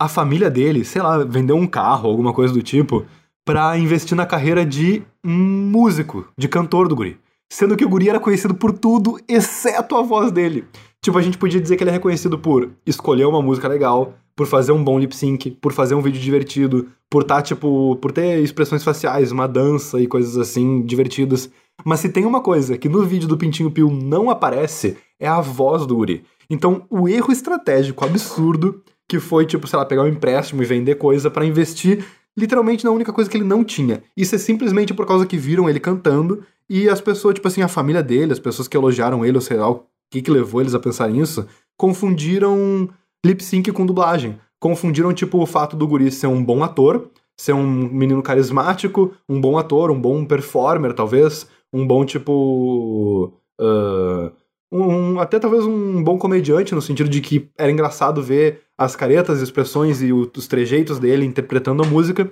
a 0.00 0.08
família 0.08 0.50
dele, 0.50 0.84
sei 0.84 1.02
lá, 1.02 1.18
vendeu 1.24 1.56
um 1.56 1.66
carro, 1.66 2.08
alguma 2.08 2.32
coisa 2.32 2.54
do 2.54 2.62
tipo, 2.62 3.04
para 3.44 3.78
investir 3.78 4.16
na 4.16 4.26
carreira 4.26 4.64
de 4.64 5.02
músico, 5.24 6.28
de 6.36 6.48
cantor 6.48 6.86
do 6.88 6.94
guri. 6.94 7.18
Sendo 7.50 7.76
que 7.76 7.84
o 7.84 7.88
guri 7.88 8.08
era 8.08 8.20
conhecido 8.20 8.54
por 8.54 8.72
tudo, 8.72 9.18
exceto 9.26 9.96
a 9.96 10.02
voz 10.02 10.30
dele. 10.30 10.66
Tipo, 11.02 11.18
a 11.18 11.22
gente 11.22 11.38
podia 11.38 11.60
dizer 11.60 11.76
que 11.76 11.82
ele 11.82 11.90
é 11.90 11.92
reconhecido 11.92 12.38
por 12.38 12.70
escolher 12.84 13.24
uma 13.24 13.40
música 13.40 13.68
legal, 13.68 14.14
por 14.34 14.46
fazer 14.46 14.72
um 14.72 14.82
bom 14.82 14.98
lip 14.98 15.14
sync, 15.14 15.50
por 15.52 15.72
fazer 15.72 15.94
um 15.94 16.02
vídeo 16.02 16.20
divertido, 16.20 16.88
por 17.08 17.24
tá, 17.24 17.40
tipo, 17.40 17.96
por 17.96 18.12
ter 18.12 18.40
expressões 18.40 18.84
faciais, 18.84 19.32
uma 19.32 19.46
dança 19.46 20.00
e 20.00 20.06
coisas 20.06 20.36
assim 20.36 20.82
divertidas. 20.82 21.50
Mas 21.84 22.00
se 22.00 22.08
tem 22.08 22.24
uma 22.24 22.40
coisa 22.40 22.76
que 22.76 22.88
no 22.88 23.04
vídeo 23.04 23.28
do 23.28 23.36
Pintinho 23.36 23.70
Pio 23.70 23.90
não 23.90 24.28
aparece, 24.28 24.96
é 25.18 25.28
a 25.28 25.40
voz 25.40 25.86
do 25.86 25.96
guri. 25.96 26.24
Então, 26.50 26.84
o 26.90 27.08
erro 27.08 27.32
estratégico 27.32 28.04
absurdo 28.04 28.82
que 29.08 29.18
foi, 29.18 29.46
tipo, 29.46 29.66
sei 29.66 29.78
lá, 29.78 29.84
pegar 29.84 30.02
um 30.02 30.08
empréstimo 30.08 30.62
e 30.62 30.66
vender 30.66 30.96
coisa 30.96 31.30
para 31.30 31.44
investir 31.44 32.04
literalmente 32.36 32.84
na 32.84 32.90
única 32.90 33.12
coisa 33.12 33.28
que 33.28 33.36
ele 33.36 33.44
não 33.44 33.64
tinha. 33.64 34.02
Isso 34.16 34.34
é 34.34 34.38
simplesmente 34.38 34.94
por 34.94 35.06
causa 35.06 35.26
que 35.26 35.36
viram 35.36 35.68
ele 35.68 35.80
cantando 35.80 36.44
e 36.68 36.88
as 36.88 37.00
pessoas, 37.00 37.34
tipo 37.34 37.48
assim, 37.48 37.62
a 37.62 37.68
família 37.68 38.02
dele, 38.02 38.32
as 38.32 38.38
pessoas 38.38 38.68
que 38.68 38.76
elogiaram 38.76 39.24
ele, 39.24 39.36
ou 39.36 39.40
sei 39.40 39.56
lá 39.56 39.80
que, 40.10 40.22
que 40.22 40.30
levou 40.30 40.60
eles 40.60 40.74
a 40.74 40.80
pensar 40.80 41.08
nisso, 41.08 41.46
confundiram 41.76 42.88
lip 43.24 43.42
sync 43.42 43.70
com 43.72 43.86
dublagem. 43.86 44.38
Confundiram, 44.60 45.12
tipo, 45.12 45.38
o 45.38 45.46
fato 45.46 45.76
do 45.76 45.86
guri 45.86 46.10
ser 46.10 46.26
um 46.26 46.44
bom 46.44 46.64
ator, 46.64 47.10
ser 47.36 47.52
um 47.52 47.64
menino 47.64 48.22
carismático, 48.22 49.12
um 49.28 49.40
bom 49.40 49.56
ator, 49.56 49.90
um 49.90 50.00
bom 50.00 50.24
performer, 50.24 50.92
talvez, 50.92 51.46
um 51.72 51.86
bom, 51.86 52.04
tipo. 52.04 53.32
Uh, 53.60 54.32
um, 54.70 55.18
até 55.18 55.38
talvez 55.38 55.64
um 55.64 56.02
bom 56.02 56.18
comediante, 56.18 56.74
no 56.74 56.82
sentido 56.82 57.08
de 57.08 57.20
que 57.20 57.48
era 57.56 57.70
engraçado 57.70 58.22
ver 58.22 58.62
as 58.76 58.94
caretas, 58.94 59.40
expressões 59.40 60.02
e 60.02 60.12
os 60.12 60.46
trejeitos 60.46 60.98
dele 60.98 61.24
interpretando 61.24 61.82
a 61.82 61.86
música. 61.86 62.30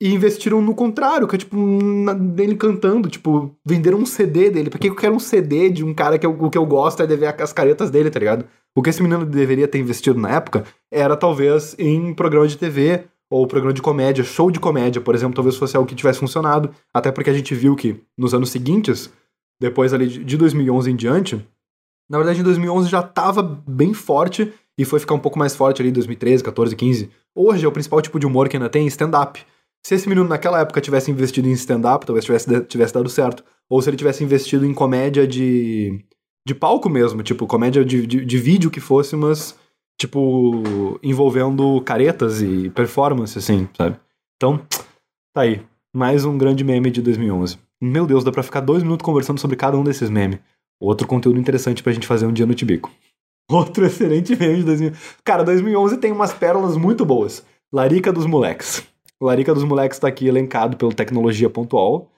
E 0.00 0.14
investiram 0.14 0.62
no 0.62 0.74
contrário, 0.74 1.26
que 1.26 1.34
é 1.34 1.38
tipo, 1.38 1.56
na, 1.56 2.12
dele 2.12 2.54
cantando, 2.54 3.08
tipo, 3.08 3.56
venderam 3.64 3.98
um 3.98 4.06
CD 4.06 4.48
dele. 4.48 4.70
Por 4.70 4.78
que 4.78 4.88
eu 4.88 4.94
quero 4.94 5.14
um 5.14 5.18
CD 5.18 5.70
de 5.70 5.84
um 5.84 5.92
cara 5.92 6.18
que 6.18 6.24
eu, 6.24 6.30
o 6.30 6.48
que 6.48 6.56
eu 6.56 6.64
gosto 6.64 7.02
é 7.02 7.06
de 7.06 7.16
ver 7.16 7.34
as 7.40 7.52
caretas 7.52 7.90
dele, 7.90 8.10
tá 8.10 8.18
ligado? 8.18 8.44
O 8.76 8.82
que 8.82 8.90
esse 8.90 9.02
menino 9.02 9.26
deveria 9.26 9.66
ter 9.66 9.78
investido 9.78 10.20
na 10.20 10.30
época 10.30 10.64
era 10.90 11.16
talvez 11.16 11.74
em 11.78 12.14
programa 12.14 12.46
de 12.46 12.56
TV 12.56 13.04
ou 13.30 13.46
programa 13.46 13.74
de 13.74 13.82
comédia, 13.82 14.22
show 14.22 14.50
de 14.50 14.60
comédia, 14.60 15.00
por 15.00 15.14
exemplo, 15.14 15.34
talvez 15.34 15.56
fosse 15.56 15.76
algo 15.76 15.88
que 15.88 15.94
tivesse 15.94 16.20
funcionado. 16.20 16.70
Até 16.94 17.10
porque 17.10 17.30
a 17.30 17.34
gente 17.34 17.54
viu 17.54 17.74
que 17.74 18.00
nos 18.16 18.32
anos 18.32 18.50
seguintes, 18.50 19.12
depois 19.60 19.92
ali 19.92 20.06
de 20.06 20.36
2011 20.36 20.90
em 20.90 20.96
diante, 20.96 21.44
na 22.08 22.16
verdade, 22.18 22.40
em 22.40 22.44
2011 22.44 22.88
já 22.88 23.00
estava 23.00 23.42
bem 23.42 23.92
forte 23.92 24.52
e 24.78 24.84
foi 24.84 24.98
ficar 24.98 25.14
um 25.14 25.18
pouco 25.18 25.38
mais 25.38 25.54
forte 25.54 25.82
ali 25.82 25.90
em 25.90 25.92
2013, 25.92 26.42
14, 26.42 26.74
15. 26.74 27.10
Hoje 27.34 27.64
é 27.66 27.68
o 27.68 27.72
principal 27.72 28.00
tipo 28.00 28.18
de 28.18 28.26
humor 28.26 28.48
que 28.48 28.56
ainda 28.56 28.70
tem 28.70 28.86
stand-up. 28.86 29.44
Se 29.84 29.94
esse 29.94 30.08
menino 30.08 30.28
naquela 30.28 30.60
época 30.60 30.80
tivesse 30.80 31.10
investido 31.10 31.48
em 31.48 31.52
stand-up, 31.52 32.04
talvez 32.04 32.24
tivesse, 32.24 32.60
tivesse 32.64 32.94
dado 32.94 33.08
certo. 33.08 33.44
Ou 33.70 33.80
se 33.80 33.90
ele 33.90 33.96
tivesse 33.96 34.24
investido 34.24 34.66
em 34.66 34.74
comédia 34.74 35.26
de, 35.26 36.04
de 36.46 36.54
palco 36.54 36.88
mesmo, 36.88 37.22
tipo, 37.22 37.46
comédia 37.46 37.84
de, 37.84 38.06
de, 38.06 38.24
de 38.24 38.38
vídeo 38.38 38.70
que 38.70 38.80
fosse, 38.80 39.14
mas, 39.16 39.58
tipo, 39.98 40.62
envolvendo 41.02 41.80
caretas 41.82 42.42
e 42.42 42.70
performance, 42.70 43.38
assim, 43.38 43.68
sabe? 43.76 43.98
Então, 44.36 44.60
tá 45.34 45.42
aí. 45.42 45.62
Mais 45.94 46.24
um 46.24 46.36
grande 46.36 46.62
meme 46.64 46.90
de 46.90 47.00
2011. 47.00 47.58
Meu 47.80 48.06
Deus, 48.06 48.24
dá 48.24 48.32
pra 48.32 48.42
ficar 48.42 48.60
dois 48.60 48.82
minutos 48.82 49.04
conversando 49.04 49.40
sobre 49.40 49.56
cada 49.56 49.76
um 49.76 49.84
desses 49.84 50.10
memes. 50.10 50.40
Outro 50.80 51.06
conteúdo 51.06 51.40
interessante 51.40 51.82
pra 51.82 51.92
gente 51.92 52.06
fazer 52.06 52.26
um 52.26 52.32
dia 52.32 52.46
no 52.46 52.54
Tibico. 52.54 52.90
Outro 53.50 53.86
excelente 53.86 54.36
meme 54.36 54.58
de 54.58 54.64
2000. 54.64 54.92
Cara, 55.24 55.44
2011 55.44 55.96
tem 55.98 56.12
umas 56.12 56.32
pérolas 56.32 56.76
muito 56.76 57.04
boas. 57.04 57.44
Larica 57.72 58.12
dos 58.12 58.26
Moleques. 58.26 58.86
Larica 59.20 59.54
dos 59.54 59.64
Moleques 59.64 59.98
tá 59.98 60.08
aqui 60.08 60.26
elencado 60.26 60.76
pelo 60.76 60.94
Tecnologia 60.94 61.50
Pontual 61.50 62.10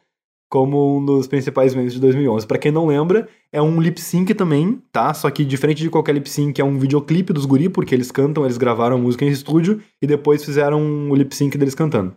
como 0.50 0.98
um 0.98 1.04
dos 1.04 1.28
principais 1.28 1.74
memes 1.76 1.92
de 1.92 2.00
2011. 2.00 2.44
Para 2.44 2.58
quem 2.58 2.72
não 2.72 2.88
lembra, 2.88 3.28
é 3.52 3.62
um 3.62 3.80
lip 3.80 4.00
sync 4.00 4.34
também, 4.34 4.82
tá? 4.90 5.14
Só 5.14 5.30
que 5.30 5.44
diferente 5.44 5.80
de 5.80 5.88
qualquer 5.88 6.12
lip 6.12 6.28
sync, 6.28 6.60
é 6.60 6.64
um 6.64 6.76
videoclipe 6.76 7.32
dos 7.32 7.46
guri, 7.46 7.68
porque 7.68 7.94
eles 7.94 8.10
cantam, 8.10 8.44
eles 8.44 8.58
gravaram 8.58 8.96
a 8.96 8.98
música 8.98 9.24
em 9.24 9.28
estúdio 9.28 9.80
e 10.02 10.08
depois 10.08 10.44
fizeram 10.44 11.08
o 11.08 11.14
lip 11.14 11.34
sync 11.34 11.56
deles 11.56 11.74
cantando. 11.74 12.16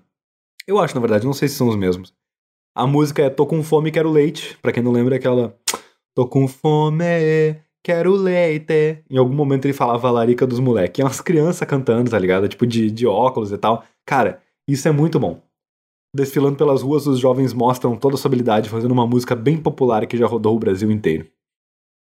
Eu 0.67 0.79
acho, 0.79 0.95
na 0.95 1.01
verdade, 1.01 1.25
não 1.25 1.33
sei 1.33 1.47
se 1.47 1.55
são 1.55 1.67
os 1.67 1.75
mesmos. 1.75 2.11
A 2.75 2.87
música 2.87 3.21
é 3.21 3.29
Tô 3.29 3.45
com 3.45 3.61
fome, 3.61 3.91
quero 3.91 4.09
leite. 4.09 4.57
Para 4.63 4.71
quem 4.71 4.81
não 4.81 4.91
lembra, 4.91 5.15
é 5.15 5.19
aquela 5.19 5.55
Tô 6.15 6.27
com 6.27 6.47
fome, 6.47 7.05
quero 7.83 8.15
leite. 8.15 9.03
Em 9.11 9.17
algum 9.17 9.35
momento 9.35 9.65
ele 9.65 9.73
falava 9.73 10.09
larica 10.09 10.47
dos 10.47 10.59
moleques. 10.59 10.99
E 10.99 11.03
umas 11.03 11.21
crianças 11.21 11.67
cantando, 11.67 12.09
tá 12.09 12.17
ligado? 12.17 12.47
Tipo 12.47 12.65
de, 12.65 12.89
de 12.89 13.05
óculos 13.05 13.51
e 13.51 13.57
tal. 13.59 13.83
Cara, 14.05 14.41
isso 14.67 14.87
é 14.87 14.91
muito 14.91 15.19
bom. 15.19 15.41
Desfilando 16.15 16.57
pelas 16.57 16.81
ruas, 16.81 17.07
os 17.07 17.19
jovens 17.19 17.53
mostram 17.53 17.97
toda 17.97 18.15
a 18.15 18.17
sua 18.17 18.29
habilidade 18.29 18.69
fazendo 18.69 18.91
uma 18.91 19.07
música 19.07 19.35
bem 19.35 19.61
popular 19.61 20.05
que 20.05 20.17
já 20.17 20.27
rodou 20.27 20.55
o 20.55 20.59
Brasil 20.59 20.91
inteiro. 20.91 21.27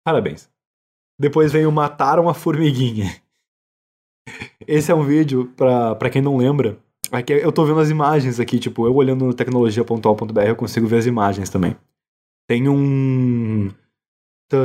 Parabéns. 0.04 0.50
Depois 1.18 1.52
vem 1.52 1.64
o 1.64 1.72
Mataram 1.72 2.28
a 2.28 2.34
Formiguinha. 2.34 3.22
Esse 4.66 4.92
é 4.92 4.94
um 4.94 5.04
vídeo, 5.04 5.52
pra, 5.56 5.94
pra 5.94 6.10
quem 6.10 6.20
não 6.20 6.36
lembra, 6.36 6.78
Aqui 7.14 7.32
eu 7.32 7.52
tô 7.52 7.64
vendo 7.64 7.80
as 7.80 7.90
imagens 7.90 8.40
aqui, 8.40 8.58
tipo, 8.58 8.86
eu 8.86 8.94
olhando 8.94 9.24
no 9.24 9.34
tecnologia.al.br 9.34 10.40
eu 10.46 10.56
consigo 10.56 10.86
ver 10.86 10.96
as 10.96 11.06
imagens 11.06 11.48
também. 11.48 11.76
Tem 12.48 12.68
um. 12.68 13.70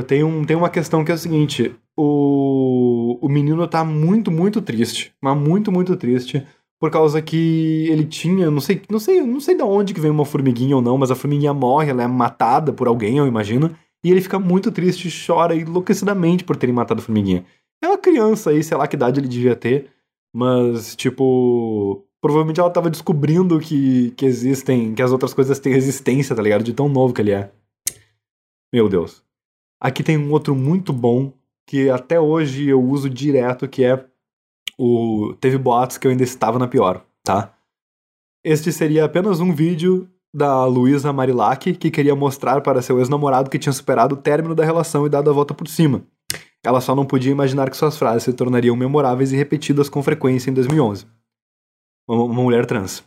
Tem, 0.07 0.23
um, 0.23 0.43
tem 0.43 0.55
uma 0.55 0.69
questão 0.69 1.05
que 1.05 1.11
é 1.11 1.15
o 1.15 1.17
seguinte: 1.17 1.75
o, 1.97 3.19
o 3.21 3.29
menino 3.29 3.67
tá 3.67 3.83
muito, 3.83 4.31
muito 4.31 4.61
triste. 4.61 5.13
Mas 5.21 5.37
muito, 5.37 5.71
muito 5.71 5.95
triste. 5.95 6.45
Por 6.79 6.89
causa 6.89 7.21
que 7.21 7.87
ele 7.89 8.05
tinha, 8.05 8.49
não 8.49 8.61
sei, 8.61 8.81
não 8.89 8.99
sei, 8.99 9.21
não 9.21 9.41
sei 9.41 9.55
de 9.55 9.63
onde 9.63 9.93
que 9.93 9.99
vem 9.99 10.09
uma 10.09 10.23
formiguinha 10.23 10.75
ou 10.75 10.81
não, 10.81 10.97
mas 10.97 11.11
a 11.11 11.15
formiguinha 11.15 11.53
morre, 11.53 11.89
ela 11.89 12.03
é 12.03 12.07
matada 12.07 12.71
por 12.71 12.87
alguém, 12.87 13.17
eu 13.17 13.27
imagino. 13.27 13.75
E 14.03 14.09
ele 14.09 14.21
fica 14.21 14.39
muito 14.39 14.71
triste, 14.71 15.09
chora 15.27 15.53
enlouquecidamente 15.55 16.43
por 16.45 16.55
terem 16.55 16.73
matado 16.73 17.01
a 17.01 17.03
formiguinha. 17.03 17.45
É 17.81 17.87
uma 17.87 17.97
criança 17.97 18.51
aí, 18.51 18.63
sei 18.63 18.77
lá 18.77 18.87
que 18.87 18.95
idade 18.95 19.19
ele 19.19 19.27
devia 19.27 19.55
ter. 19.55 19.91
Mas, 20.33 20.95
tipo, 20.95 22.05
provavelmente 22.21 22.59
ela 22.59 22.69
tava 22.69 22.89
descobrindo 22.89 23.59
que, 23.59 24.11
que 24.11 24.25
existem, 24.25 24.93
que 24.93 25.01
as 25.01 25.11
outras 25.11 25.33
coisas 25.33 25.59
têm 25.59 25.73
resistência, 25.73 26.35
tá 26.35 26.41
ligado? 26.41 26.63
De 26.63 26.73
tão 26.73 26.87
novo 26.87 27.13
que 27.13 27.21
ele 27.21 27.31
é. 27.31 27.51
Meu 28.71 28.87
Deus. 28.87 29.23
Aqui 29.81 30.03
tem 30.03 30.17
um 30.17 30.31
outro 30.31 30.55
muito 30.55 30.93
bom 30.93 31.33
que 31.65 31.89
até 31.89 32.19
hoje 32.19 32.67
eu 32.67 32.81
uso 32.81 33.09
direto, 33.09 33.67
que 33.67 33.83
é 33.83 34.05
o 34.79 35.33
teve 35.41 35.57
boatos 35.57 35.97
que 35.97 36.07
eu 36.07 36.11
ainda 36.11 36.23
estava 36.23 36.57
na 36.57 36.67
pior, 36.67 37.03
tá? 37.21 37.53
Este 38.41 38.71
seria 38.71 39.03
apenas 39.03 39.41
um 39.41 39.53
vídeo 39.53 40.09
da 40.33 40.63
Luísa 40.63 41.11
Marilac, 41.11 41.73
que 41.73 41.91
queria 41.91 42.15
mostrar 42.15 42.61
para 42.61 42.81
seu 42.81 42.97
ex-namorado 42.99 43.49
que 43.49 43.59
tinha 43.59 43.73
superado 43.73 44.15
o 44.15 44.17
término 44.17 44.55
da 44.55 44.63
relação 44.63 45.05
e 45.05 45.09
dado 45.09 45.29
a 45.29 45.33
volta 45.33 45.53
por 45.53 45.67
cima. 45.67 46.01
Ela 46.63 46.79
só 46.79 46.95
não 46.95 47.05
podia 47.05 47.31
imaginar 47.31 47.69
que 47.69 47.75
suas 47.75 47.97
frases 47.97 48.23
se 48.23 48.31
tornariam 48.31 48.75
memoráveis 48.75 49.33
e 49.33 49.35
repetidas 49.35 49.89
com 49.89 50.01
frequência 50.01 50.49
em 50.49 50.53
2011. 50.53 51.05
Uma, 52.07 52.23
uma 52.23 52.41
mulher 52.41 52.65
trans. 52.65 53.03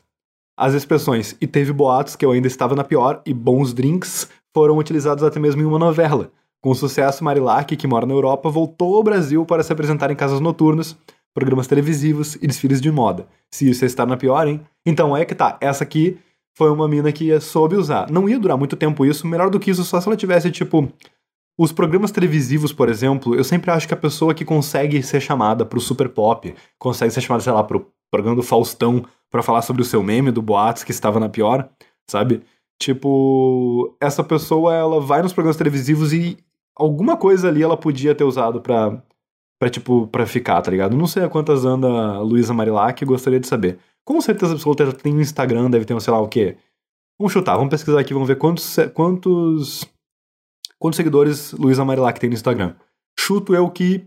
As 0.59 0.75
expressões 0.75 1.35
e 1.41 1.47
teve 1.47 1.73
boatos 1.73 2.17
que 2.17 2.25
eu 2.25 2.33
ainda 2.33 2.47
estava 2.47 2.75
na 2.75 2.85
pior 2.85 3.23
e 3.25 3.33
bons 3.33 3.73
drinks 3.73 4.29
foram 4.55 4.77
utilizados 4.77 5.25
até 5.25 5.41
mesmo 5.41 5.63
em 5.63 5.65
uma 5.65 5.79
novela. 5.79 6.31
Com 6.61 6.75
sucesso, 6.75 7.25
Marilac, 7.25 7.75
que 7.77 7.87
mora 7.87 8.05
na 8.05 8.13
Europa, 8.13 8.51
voltou 8.51 8.97
ao 8.97 9.03
Brasil 9.03 9.47
para 9.47 9.63
se 9.63 9.73
apresentar 9.73 10.11
em 10.11 10.17
casas 10.17 10.39
noturnas, 10.39 10.97
programas 11.35 11.67
televisivos 11.67 12.37
e 12.37 12.47
desfiles 12.47 12.81
de 12.81 12.91
moda. 12.91 13.27
Se 13.51 13.69
isso 13.69 13.85
é 13.85 13.87
estar 13.87 14.07
na 14.07 14.17
pior, 14.17 14.47
hein? 14.47 14.61
Então 14.85 15.17
é 15.17 15.25
que 15.25 15.35
tá, 15.35 15.59
essa 15.61 15.85
aqui 15.85 16.19
foi 16.57 16.71
uma 16.71 16.87
mina 16.87 17.11
que 17.13 17.39
soube 17.41 17.77
usar. 17.77 18.11
Não 18.11 18.29
ia 18.29 18.39
durar 18.39 18.59
muito 18.59 18.77
tempo 18.77 19.05
isso, 19.07 19.27
melhor 19.27 19.51
do 19.51 19.59
que 19.59 19.71
isso 19.71 19.85
só 19.85 20.01
se 20.01 20.09
ela 20.09 20.17
tivesse, 20.17 20.51
tipo. 20.51 20.89
Os 21.59 21.71
programas 21.71 22.11
televisivos, 22.11 22.73
por 22.73 22.89
exemplo, 22.89 23.35
eu 23.35 23.45
sempre 23.45 23.71
acho 23.71 23.87
que 23.87 23.93
a 23.93 23.97
pessoa 23.97 24.35
que 24.35 24.45
consegue 24.45 25.03
ser 25.03 25.21
chamada 25.21 25.67
pro 25.67 25.81
Super 25.81 26.09
Pop, 26.09 26.55
consegue 26.79 27.13
ser 27.13 27.21
chamada, 27.21 27.43
sei 27.43 27.53
lá, 27.53 27.63
pro 27.63 27.93
programa 28.11 28.37
do 28.37 28.43
Faustão 28.43 29.05
para 29.31 29.43
falar 29.43 29.63
sobre 29.63 29.83
o 29.83 29.85
seu 29.85 30.03
meme 30.03 30.31
do 30.31 30.43
Boatos 30.43 30.83
que 30.83 30.91
estava 30.91 31.21
na 31.21 31.29
pior, 31.29 31.69
sabe? 32.11 32.43
Tipo, 32.81 33.95
essa 34.01 34.25
pessoa, 34.25 34.75
ela 34.75 35.01
vai 35.01 35.23
nos 35.23 35.33
programas 35.33 35.57
televisivos 35.57 36.13
e 36.13 36.39
alguma 36.75 37.17
coisa 37.17 37.49
ali 37.49 37.63
ela 37.63 37.77
podia 37.77 38.15
ter 38.15 38.25
usado 38.25 38.61
pra, 38.61 39.03
pra 39.63 39.71
tipo, 39.71 40.09
pra 40.09 40.27
ficar, 40.27 40.61
tá 40.61 40.73
ligado? 40.73 40.97
Não 40.97 41.07
sei 41.07 41.23
a 41.23 41.29
quantas 41.29 41.65
anda 41.65 41.87
a 41.87 42.19
Luísa 42.19 42.53
Marilac, 42.53 43.05
gostaria 43.05 43.39
de 43.39 43.47
saber. 43.47 43.79
Com 44.05 44.21
certeza 44.21 44.55
absoluta 44.55 44.83
ela 44.83 44.93
tem 44.93 45.15
um 45.15 45.21
Instagram, 45.21 45.71
deve 45.71 45.85
ter 45.85 45.95
um, 45.95 46.01
sei 46.01 46.13
lá 46.13 46.21
o 46.21 46.27
quê. 46.27 46.57
Vamos 47.17 47.33
chutar, 47.33 47.55
vamos 47.55 47.71
pesquisar 47.71 48.01
aqui, 48.01 48.13
vamos 48.13 48.27
ver 48.27 48.39
quantos, 48.39 48.77
quantos, 48.93 49.89
quantos 50.81 50.97
seguidores 50.97 51.53
Luísa 51.53 51.85
Marilac 51.85 52.19
tem 52.19 52.29
no 52.29 52.35
Instagram. 52.35 52.75
Chuto 53.17 53.55
eu 53.55 53.71
que 53.71 54.05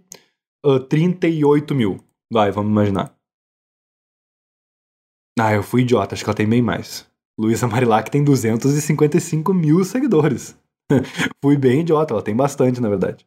uh, 0.65 0.77
38 0.77 1.73
mil. 1.73 2.03
Vai, 2.29 2.51
vamos 2.51 2.69
imaginar. 2.69 3.15
Ah, 5.39 5.53
eu 5.53 5.63
fui 5.63 5.83
idiota, 5.83 6.15
acho 6.15 6.23
que 6.25 6.29
ela 6.29 6.35
tem 6.35 6.49
bem 6.49 6.61
mais. 6.61 7.09
Luísa 7.39 7.65
Marilac 7.65 8.11
tem 8.11 8.25
255 8.25 9.53
mil 9.53 9.85
seguidores. 9.85 10.59
Fui 11.41 11.57
bem 11.57 11.79
idiota, 11.79 12.13
ela 12.13 12.21
tem 12.21 12.35
bastante, 12.35 12.81
na 12.81 12.89
verdade. 12.89 13.25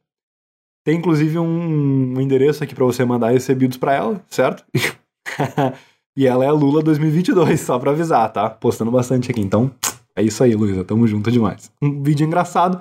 Tem 0.89 0.97
inclusive 0.97 1.39
um, 1.39 2.19
endereço 2.19 2.65
aqui 2.65 2.75
para 2.75 2.87
você 2.87 3.05
mandar 3.05 3.29
recebidos 3.29 3.77
para 3.77 3.93
ela, 3.93 4.25
certo? 4.27 4.65
e 6.17 6.27
ela 6.27 6.47
é 6.47 6.51
Lula 6.51 6.83
2022, 6.83 7.61
só 7.61 7.79
pra 7.79 7.91
avisar, 7.91 8.33
tá? 8.33 8.49
Postando 8.49 8.91
bastante 8.91 9.31
aqui. 9.31 9.43
Então, 9.43 9.71
é 10.17 10.23
isso 10.23 10.43
aí, 10.43 10.55
Luísa. 10.55 10.83
Tamo 10.85 11.07
junto 11.07 11.31
demais. 11.31 11.71
Um 11.83 12.03
vídeo 12.03 12.27
engraçado, 12.27 12.81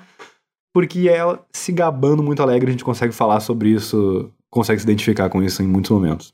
porque 0.73 1.09
ela 1.09 1.45
se 1.51 1.73
gabando 1.73 2.23
muito 2.23 2.41
alegre, 2.41 2.69
a 2.69 2.71
gente 2.71 2.85
consegue 2.85 3.13
falar 3.13 3.41
sobre 3.41 3.71
isso, 3.71 4.31
consegue 4.49 4.79
se 4.79 4.85
identificar 4.85 5.29
com 5.29 5.43
isso 5.43 5.61
em 5.61 5.67
muitos 5.67 5.91
momentos. 5.91 6.33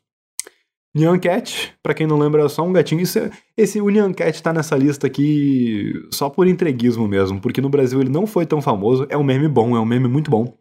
Nyan 0.95 1.17
Cat, 1.17 1.73
pra 1.81 1.95
quem 1.95 2.05
não 2.05 2.19
lembra, 2.19 2.45
é 2.45 2.49
só 2.49 2.61
um 2.61 2.71
gatinho. 2.71 3.01
É, 3.01 3.31
esse 3.57 3.81
o 3.81 3.89
Nyan 3.89 4.13
Cat 4.13 4.43
tá 4.43 4.53
nessa 4.53 4.77
lista 4.77 5.07
aqui 5.07 5.91
só 6.11 6.29
por 6.29 6.45
entreguismo 6.45 7.07
mesmo, 7.07 7.41
porque 7.41 7.61
no 7.61 7.69
Brasil 7.69 7.99
ele 7.99 8.11
não 8.11 8.27
foi 8.27 8.45
tão 8.45 8.61
famoso. 8.61 9.07
É 9.09 9.17
um 9.17 9.23
meme 9.23 9.47
bom, 9.47 9.75
é 9.75 9.79
um 9.79 9.85
meme 9.85 10.07
muito 10.07 10.29
bom. 10.29 10.55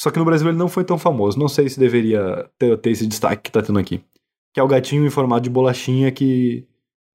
Só 0.00 0.10
que 0.10 0.18
no 0.18 0.24
Brasil 0.24 0.48
ele 0.48 0.58
não 0.58 0.68
foi 0.68 0.84
tão 0.84 0.98
famoso. 0.98 1.38
Não 1.38 1.48
sei 1.48 1.68
se 1.68 1.78
deveria 1.78 2.50
ter, 2.58 2.76
ter 2.78 2.90
esse 2.90 3.06
destaque 3.06 3.42
que 3.44 3.52
tá 3.52 3.62
tendo 3.62 3.78
aqui. 3.78 4.02
Que 4.52 4.60
é 4.60 4.62
o 4.62 4.68
gatinho 4.68 5.06
em 5.06 5.10
formato 5.10 5.42
de 5.42 5.50
bolachinha 5.50 6.10
que, 6.10 6.66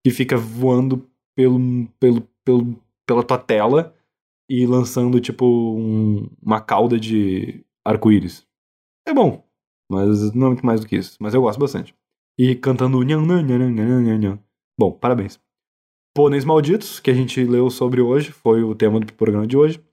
que 0.04 0.12
fica 0.12 0.38
voando 0.38 1.10
pelo, 1.36 1.60
pelo, 2.00 2.28
pelo, 2.46 2.84
pela 3.08 3.24
tua 3.24 3.38
tela 3.38 3.96
e 4.50 4.66
lançando, 4.66 5.20
tipo, 5.20 5.46
um, 5.46 6.30
uma 6.42 6.60
cauda 6.60 7.00
de 7.00 7.64
arco-íris. 7.86 8.46
É 9.08 9.14
bom, 9.14 9.44
mas 9.90 10.34
não 10.34 10.48
é 10.48 10.50
muito 10.50 10.66
mais 10.66 10.82
do 10.82 10.88
que 10.88 10.96
isso. 10.96 11.18
Mas 11.20 11.34
eu 11.34 11.42
gosto 11.42 11.60
bastante 11.60 11.94
e 12.40 12.56
cantando 12.56 13.04
nhan, 13.04 13.22
nhan, 13.26 13.44
nhan, 13.44 13.70
nhan, 13.70 14.18
nhan. 14.18 14.40
Bom, 14.80 14.94
parabéns. 14.94 15.38
Pôneis 16.16 16.46
Malditos, 16.46 17.02
que 17.02 17.12
a 17.12 17.14
gente 17.14 17.44
leu 17.44 17.70
sobre 17.70 18.00
hoje, 18.00 18.32
foi 18.32 18.64
o 18.64 18.74
tema 18.74 18.98
do 19.02 19.12
programa 19.12 19.46
de 19.46 19.58
hoje. 19.58 19.84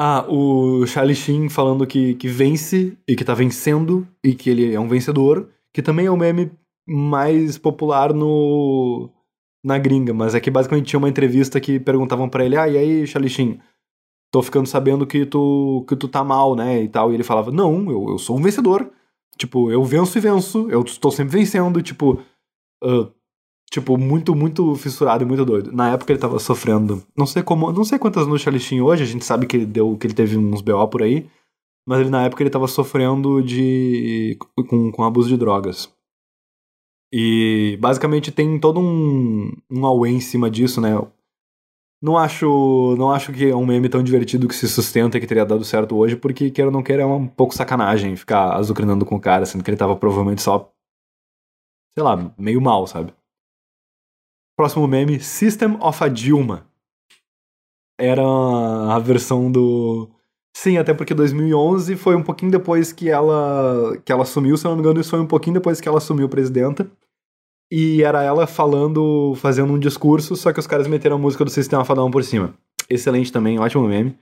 Ah, 0.00 0.24
o 0.28 0.86
Charlie 0.86 1.16
Sheen 1.16 1.48
falando 1.48 1.84
que, 1.84 2.14
que 2.14 2.28
vence 2.28 2.96
e 3.06 3.16
que 3.16 3.24
tá 3.24 3.34
vencendo 3.34 4.06
e 4.22 4.32
que 4.32 4.48
ele 4.48 4.72
é 4.72 4.78
um 4.78 4.86
vencedor, 4.86 5.50
que 5.74 5.82
também 5.82 6.06
é 6.06 6.10
o 6.10 6.16
meme 6.16 6.52
mais 6.86 7.58
popular 7.58 8.14
no 8.14 9.10
na 9.64 9.76
gringa, 9.76 10.14
mas 10.14 10.36
é 10.36 10.40
que 10.40 10.52
basicamente 10.52 10.86
tinha 10.86 10.98
uma 10.98 11.08
entrevista 11.08 11.60
que 11.60 11.80
perguntavam 11.80 12.28
para 12.28 12.44
ele: 12.44 12.56
"Ah, 12.56 12.68
e 12.68 12.78
aí, 12.78 13.06
Charlie 13.08 13.28
Sheen, 13.28 13.60
tô 14.32 14.40
ficando 14.42 14.68
sabendo 14.68 15.04
que 15.06 15.26
tu 15.26 15.84
que 15.88 15.96
tu 15.96 16.06
tá 16.08 16.22
mal, 16.22 16.54
né?" 16.54 16.80
e 16.82 16.88
tal, 16.88 17.10
e 17.10 17.14
ele 17.14 17.24
falava: 17.24 17.50
"Não, 17.50 17.90
eu, 17.90 18.10
eu 18.10 18.18
sou 18.18 18.38
um 18.38 18.42
vencedor. 18.42 18.88
Tipo, 19.36 19.70
eu 19.72 19.84
venço 19.84 20.18
e 20.18 20.20
venço, 20.20 20.68
eu 20.70 20.82
estou 20.82 21.10
sempre 21.10 21.38
vencendo, 21.38 21.82
tipo. 21.82 22.20
Uh, 22.84 23.12
tipo, 23.70 23.96
muito, 23.98 24.34
muito 24.34 24.74
fissurado 24.76 25.24
e 25.24 25.26
muito 25.26 25.44
doido. 25.44 25.72
Na 25.72 25.92
época 25.92 26.12
ele 26.12 26.20
tava 26.20 26.38
sofrendo. 26.38 27.02
Não 27.16 27.26
sei 27.26 27.42
como. 27.42 27.72
Não 27.72 27.84
sei 27.84 27.98
quantas 27.98 28.26
no 28.26 28.38
Charlie 28.38 28.60
Sheen 28.60 28.80
hoje, 28.80 29.02
a 29.02 29.06
gente 29.06 29.24
sabe 29.24 29.46
que 29.46 29.56
ele 29.56 29.66
deu. 29.66 29.96
que 29.96 30.06
ele 30.06 30.14
teve 30.14 30.36
uns 30.36 30.60
BO 30.60 30.88
por 30.88 31.02
aí. 31.02 31.28
Mas 31.86 32.00
ele, 32.00 32.10
na 32.10 32.24
época 32.24 32.42
ele 32.42 32.50
tava 32.50 32.68
sofrendo 32.68 33.42
de. 33.42 34.36
com, 34.68 34.92
com 34.92 35.04
abuso 35.04 35.28
de 35.28 35.36
drogas. 35.36 35.92
E 37.12 37.78
basicamente 37.80 38.30
tem 38.30 38.58
todo 38.60 38.80
um, 38.80 39.50
um 39.70 39.86
auê 39.86 40.10
em 40.10 40.20
cima 40.20 40.50
disso, 40.50 40.80
né? 40.80 40.90
Não 42.00 42.16
acho, 42.16 42.94
não 42.96 43.10
acho 43.10 43.32
que 43.32 43.46
é 43.48 43.56
um 43.56 43.66
meme 43.66 43.88
tão 43.88 44.02
divertido 44.02 44.46
que 44.46 44.54
se 44.54 44.68
sustenta 44.68 45.18
que 45.18 45.26
teria 45.26 45.44
dado 45.44 45.64
certo 45.64 45.96
hoje, 45.96 46.14
porque 46.14 46.50
queira 46.50 46.68
ou 46.68 46.72
não 46.72 46.82
queira 46.82 47.02
é 47.02 47.06
um 47.06 47.26
pouco 47.26 47.54
sacanagem 47.54 48.14
ficar 48.14 48.54
azucrinando 48.54 49.04
com 49.04 49.16
o 49.16 49.20
cara, 49.20 49.44
sendo 49.44 49.64
que 49.64 49.70
ele 49.70 49.76
tava 49.76 49.96
provavelmente 49.96 50.42
só, 50.42 50.70
sei 51.94 52.04
lá, 52.04 52.32
meio 52.38 52.60
mal, 52.60 52.86
sabe? 52.86 53.12
Próximo 54.58 54.88
meme, 54.88 55.20
System 55.20 55.78
of 55.80 56.02
a 56.02 56.08
Dilma. 56.08 56.66
Era 57.96 58.24
a 58.24 58.98
versão 58.98 59.52
do... 59.52 60.10
Sim, 60.52 60.78
até 60.78 60.92
porque 60.92 61.14
2011 61.14 61.94
foi 61.94 62.16
um 62.16 62.24
pouquinho 62.24 62.50
depois 62.50 62.92
que 62.92 63.08
ela, 63.08 63.96
que 64.04 64.10
ela 64.10 64.22
assumiu, 64.22 64.56
se 64.56 64.64
não 64.64 64.74
me 64.74 64.80
engano, 64.80 65.00
isso 65.00 65.10
foi 65.10 65.20
um 65.20 65.28
pouquinho 65.28 65.54
depois 65.54 65.80
que 65.80 65.88
ela 65.88 65.98
assumiu 65.98 66.28
presidenta. 66.28 66.90
E 67.70 68.02
era 68.02 68.20
ela 68.24 68.48
falando, 68.48 69.32
fazendo 69.36 69.72
um 69.72 69.78
discurso, 69.78 70.34
só 70.34 70.52
que 70.52 70.58
os 70.58 70.66
caras 70.66 70.88
meteram 70.88 71.14
a 71.14 71.20
música 71.20 71.44
do 71.44 71.50
Sistema 71.52 71.84
Fadão 71.84 72.10
por 72.10 72.24
cima. 72.24 72.52
Excelente 72.90 73.30
também, 73.30 73.60
ótimo 73.60 73.86
meme. 73.86 74.18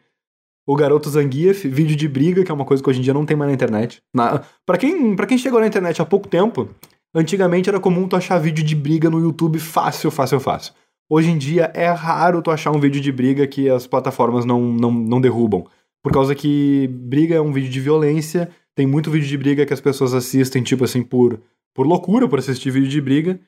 O 0.66 0.76
Garoto 0.76 1.09
Zangief, 1.09 1.66
vídeo 1.66 1.97
de 1.97 2.09
briga, 2.09 2.45
que 2.45 2.51
é 2.51 2.55
uma 2.55 2.66
coisa 2.66 2.82
que 2.82 2.91
hoje 2.91 2.99
em 2.99 3.03
dia 3.03 3.14
não 3.14 3.24
tem 3.24 3.39
mais 3.39 3.49
na 3.49 3.55
internet. 3.55 4.03
Na, 4.12 4.45
pra, 4.66 4.76
quem, 4.76 5.16
pra 5.16 5.26
quem 5.26 5.39
chegou 5.39 5.61
na 5.61 5.66
internet 5.66 6.03
há 6.03 6.05
pouco 6.05 6.28
tempo, 6.28 6.68
antigamente 7.14 7.68
era 7.68 7.80
comum 7.80 8.09
tu 8.09 8.16
achar 8.16 8.38
vídeo 8.38 8.64
de 8.64 8.74
briga 8.74 9.11
no 9.11 9.20
YouTube 9.20 9.59
fácil, 9.59 10.11
fácil, 10.11 10.40
fácil. 10.40 10.72
Hoje 11.09 11.30
em 11.30 11.38
dia 11.38 11.70
é 11.74 11.88
raro 11.88 12.42
tu 12.42 12.50
achar 12.50 12.72
um 12.72 12.80
vídeo 12.80 13.00
de 13.00 13.12
briga 13.12 13.46
que 13.46 13.68
as 13.68 13.86
plataformas 13.86 14.44
não, 14.44 14.61
não, 14.61 14.90
não 14.92 15.20
derrubam. 15.20 15.64
Por 16.02 16.12
causa 16.12 16.34
que 16.34 16.88
briga 16.88 17.34
é 17.34 17.40
um 17.40 17.52
vídeo 17.52 17.70
de 17.70 17.80
violência, 17.80 18.50
tem 18.74 18.86
muito 18.86 19.11
vídeo 19.11 19.28
de 19.28 19.36
briga 19.36 19.66
que 19.66 19.72
as 19.72 19.80
pessoas 19.80 20.14
assistem, 20.14 20.62
tipo 20.62 20.84
assim, 20.84 21.02
por 21.02 21.40
por 21.76 21.86
loucura 21.86 22.26
por 22.26 22.38
assistir 22.38 22.70
vídeo 22.70 22.88
de 22.88 23.00
briga. 23.02 23.38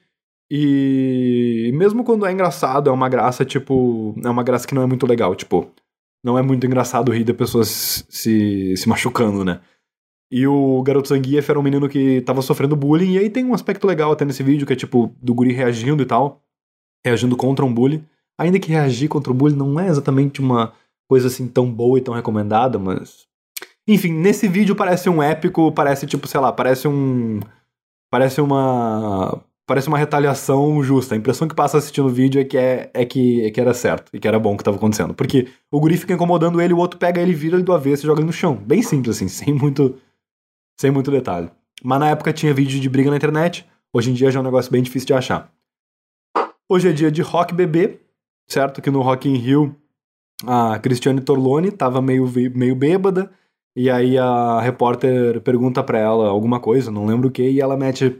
E 0.51 1.71
mesmo 1.75 2.05
quando 2.05 2.27
é 2.27 2.33
engraçado, 2.33 2.91
é 2.91 2.93
uma 2.93 3.09
graça, 3.09 3.45
tipo. 3.45 4.15
É 4.23 4.29
uma 4.29 4.43
graça 4.43 4.67
que 4.67 4.75
não 4.75 4.83
é 4.83 4.87
muito 4.87 5.07
legal. 5.07 5.35
Tipo, 5.35 5.71
não 6.23 6.39
é 6.39 6.43
muito 6.43 6.67
engraçado 6.67 7.11
rir 7.11 7.25
da 7.25 7.33
pessoa 7.33 7.65
se, 7.65 8.77
se 8.77 8.89
machucando, 8.89 9.45
né? 9.45 9.61
E 10.31 10.47
o 10.47 10.83
garoto 10.83 11.09
Zangief 11.09 11.49
era 11.49 11.59
um 11.59 11.63
menino 11.63 11.89
que 11.89 12.21
tava 12.21 12.43
sofrendo 12.43 12.77
bullying. 12.77 13.13
E 13.13 13.19
aí 13.19 13.31
tem 13.31 13.45
um 13.45 13.55
aspecto 13.55 13.87
legal 13.87 14.13
até 14.13 14.25
nesse 14.25 14.43
vídeo, 14.43 14.67
que 14.67 14.73
é 14.73 14.77
tipo, 14.77 15.15
do 15.23 15.35
guri 15.35 15.53
reagindo 15.53 16.03
e 16.03 16.07
tal. 16.07 16.43
Reagindo 17.05 17.37
contra 17.37 17.65
um 17.65 17.73
bully. 17.73 18.05
Ainda 18.39 18.59
que 18.59 18.71
reagir 18.71 19.09
contra 19.09 19.33
o 19.33 19.35
bullying 19.35 19.57
não 19.57 19.81
é 19.81 19.89
exatamente 19.89 20.41
uma 20.41 20.73
coisa 21.09 21.29
assim 21.29 21.49
tão 21.49 21.73
boa 21.73 21.99
e 21.99 22.03
tão 22.03 22.15
recomendada, 22.15 22.79
mas. 22.79 23.27
Enfim, 23.87 24.13
nesse 24.13 24.47
vídeo 24.47 24.77
parece 24.77 25.09
um 25.09 25.23
épico, 25.23 25.73
parece 25.73 26.07
tipo, 26.07 26.29
sei 26.29 26.41
lá, 26.41 26.53
parece 26.53 26.87
um. 26.87 27.41
Parece 28.11 28.41
uma. 28.41 29.43
Parece 29.67 29.89
uma 29.89 29.99
retaliação 29.99 30.83
justa. 30.83 31.15
A 31.15 31.19
impressão 31.19 31.49
que 31.49 31.55
passa 31.55 31.77
assistindo 31.79 32.07
o 32.07 32.11
vídeo 32.11 32.41
é 32.41 32.45
que, 32.45 32.57
é, 32.57 32.91
é, 32.95 33.05
que, 33.05 33.45
é 33.45 33.51
que 33.51 33.61
era 33.61 33.75
certo 33.75 34.11
e 34.15 34.19
que 34.19 34.27
era 34.27 34.39
bom 34.39 34.55
o 34.55 34.57
que 34.57 34.63
estava 34.63 34.79
acontecendo. 34.79 35.13
Porque 35.13 35.49
o 35.71 35.79
guri 35.79 35.97
fica 35.99 36.15
incomodando 36.15 36.61
ele, 36.61 36.73
o 36.73 36.79
outro 36.79 36.99
pega 36.99 37.21
ele, 37.21 37.35
vira 37.35 37.57
ele 37.57 37.65
do 37.65 37.75
avesso 37.75 38.03
e 38.03 38.07
joga 38.07 38.21
ele 38.21 38.27
no 38.27 38.33
chão. 38.33 38.55
Bem 38.55 38.81
simples, 38.81 39.17
assim, 39.17 39.29
sem 39.29 39.53
muito, 39.53 39.97
sem 40.81 40.91
muito 40.91 41.11
detalhe. 41.11 41.51
Mas 41.83 42.01
na 42.01 42.11
época 42.11 42.33
tinha 42.33 42.55
vídeo 42.55 42.81
de 42.81 42.89
briga 42.89 43.11
na 43.11 43.17
internet, 43.17 43.67
hoje 43.93 44.11
em 44.11 44.15
dia 44.15 44.31
já 44.31 44.39
é 44.39 44.43
um 44.43 44.45
negócio 44.45 44.71
bem 44.71 44.83
difícil 44.83 45.07
de 45.07 45.15
achar. 45.15 45.53
Hoje 46.69 46.89
é 46.89 46.93
dia 46.93 47.11
de 47.11 47.23
rock 47.23 47.55
bebê, 47.55 48.01
certo? 48.47 48.81
Que 48.81 48.91
no 48.91 49.01
Rock 49.01 49.29
in 49.29 49.37
Rio 49.37 49.75
a 50.47 50.79
Cristiane 50.79 51.21
Torlone 51.21 51.71
tava 51.71 52.01
meio, 52.01 52.31
meio 52.55 52.75
bêbada, 52.75 53.31
e 53.75 53.91
aí 53.91 54.17
a 54.19 54.61
repórter 54.61 55.41
pergunta 55.41 55.83
pra 55.83 55.99
ela 55.99 56.29
alguma 56.29 56.61
coisa, 56.61 56.91
não 56.91 57.07
lembro 57.07 57.29
o 57.29 57.31
que, 57.31 57.43
e 57.43 57.61
ela 57.61 57.77
mete: 57.77 58.17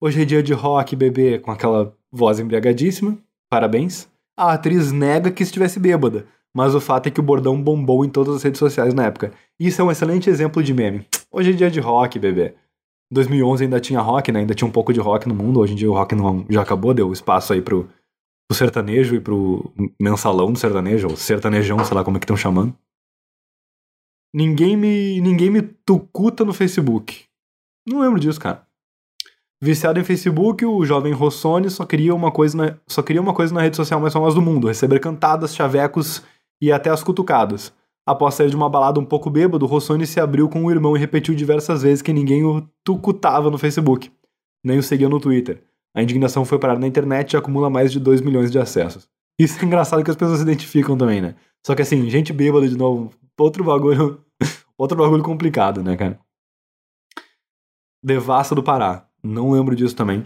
Hoje 0.00 0.22
é 0.22 0.24
dia 0.24 0.42
de 0.42 0.52
rock, 0.52 0.94
bebê, 0.94 1.38
com 1.38 1.50
aquela 1.50 1.94
voz 2.10 2.38
embriagadíssima, 2.38 3.18
parabéns. 3.50 4.08
A 4.36 4.52
atriz 4.52 4.92
nega 4.92 5.30
que 5.30 5.42
estivesse 5.42 5.80
bêbada, 5.80 6.26
mas 6.54 6.74
o 6.74 6.80
fato 6.80 7.08
é 7.08 7.10
que 7.10 7.20
o 7.20 7.22
bordão 7.22 7.60
bombou 7.60 8.04
em 8.04 8.08
todas 8.08 8.36
as 8.36 8.42
redes 8.42 8.58
sociais 8.58 8.94
na 8.94 9.06
época. 9.06 9.32
Isso 9.58 9.80
é 9.82 9.84
um 9.84 9.90
excelente 9.90 10.30
exemplo 10.30 10.62
de 10.62 10.72
meme. 10.72 11.04
Hoje 11.30 11.50
é 11.50 11.52
dia 11.52 11.70
de 11.70 11.80
rock, 11.80 12.18
bebê. 12.18 12.54
Em 13.10 13.14
2011 13.14 13.64
ainda 13.64 13.80
tinha 13.80 14.00
rock, 14.00 14.32
né? 14.32 14.40
Ainda 14.40 14.54
tinha 14.54 14.68
um 14.68 14.72
pouco 14.72 14.92
de 14.92 15.00
rock 15.00 15.28
no 15.28 15.34
mundo. 15.34 15.60
Hoje 15.60 15.72
em 15.72 15.76
dia 15.76 15.90
o 15.90 15.94
rock 15.94 16.14
não, 16.14 16.46
já 16.48 16.62
acabou, 16.62 16.94
deu 16.94 17.12
espaço 17.12 17.52
aí 17.52 17.62
pro, 17.62 17.88
pro 18.48 18.56
sertanejo 18.56 19.14
e 19.14 19.20
pro 19.20 19.72
mensalão 20.00 20.52
do 20.52 20.58
sertanejo, 20.58 21.08
ou 21.08 21.16
sertanejão, 21.16 21.84
sei 21.84 21.94
lá 21.94 22.04
como 22.04 22.16
é 22.16 22.20
que 22.20 22.24
estão 22.24 22.36
chamando. 22.36 22.74
Ninguém 24.34 24.76
me, 24.76 25.20
ninguém 25.20 25.50
me 25.50 25.62
tucuta 25.62 26.44
no 26.44 26.52
Facebook. 26.52 27.24
Não 27.86 28.00
lembro 28.00 28.20
disso, 28.20 28.40
cara. 28.40 28.66
Viciado 29.60 29.98
em 29.98 30.04
Facebook, 30.04 30.64
o 30.64 30.84
jovem 30.84 31.12
Rossoni 31.12 31.68
só 31.68 31.84
queria 31.84 32.14
uma 32.14 32.30
coisa 32.30 32.56
na, 32.56 32.78
só 32.86 33.02
queria 33.02 33.20
uma 33.20 33.34
coisa 33.34 33.52
na 33.52 33.62
rede 33.62 33.76
social 33.76 34.00
mais 34.00 34.12
famosa 34.12 34.36
do 34.36 34.42
mundo: 34.42 34.68
receber 34.68 35.00
cantadas, 35.00 35.54
chavecos 35.54 36.22
e 36.62 36.70
até 36.70 36.90
as 36.90 37.02
cutucadas. 37.02 37.72
Após 38.08 38.36
sair 38.36 38.48
de 38.48 38.56
uma 38.56 38.70
balada 38.70 38.98
um 38.98 39.04
pouco 39.04 39.28
bêbado, 39.28 39.66
Rossoni 39.66 40.06
se 40.06 40.18
abriu 40.18 40.48
com 40.48 40.64
o 40.64 40.70
irmão 40.70 40.96
e 40.96 40.98
repetiu 40.98 41.34
diversas 41.34 41.82
vezes 41.82 42.00
que 42.00 42.10
ninguém 42.10 42.42
o 42.42 42.66
tucutava 42.82 43.50
no 43.50 43.58
Facebook, 43.58 44.10
nem 44.64 44.78
o 44.78 44.82
seguia 44.82 45.10
no 45.10 45.20
Twitter. 45.20 45.62
A 45.94 46.02
indignação 46.02 46.42
foi 46.42 46.58
parar 46.58 46.78
na 46.78 46.86
internet 46.86 47.34
e 47.34 47.36
acumula 47.36 47.68
mais 47.68 47.92
de 47.92 48.00
2 48.00 48.22
milhões 48.22 48.50
de 48.50 48.58
acessos. 48.58 49.06
Isso 49.38 49.60
é 49.60 49.66
engraçado 49.66 50.02
que 50.02 50.10
as 50.10 50.16
pessoas 50.16 50.38
se 50.38 50.42
identificam 50.42 50.96
também, 50.96 51.20
né? 51.20 51.34
Só 51.66 51.74
que 51.74 51.82
assim, 51.82 52.08
gente 52.08 52.32
bêbada 52.32 52.66
de 52.66 52.78
novo, 52.78 53.10
outro 53.38 53.62
bagulho, 53.62 54.24
outro 54.78 54.96
bagulho 54.96 55.22
complicado, 55.22 55.82
né, 55.82 55.94
cara? 55.94 56.18
Devassa 58.02 58.54
do 58.54 58.62
Pará. 58.62 59.06
Não 59.22 59.50
lembro 59.50 59.76
disso 59.76 59.94
também. 59.94 60.24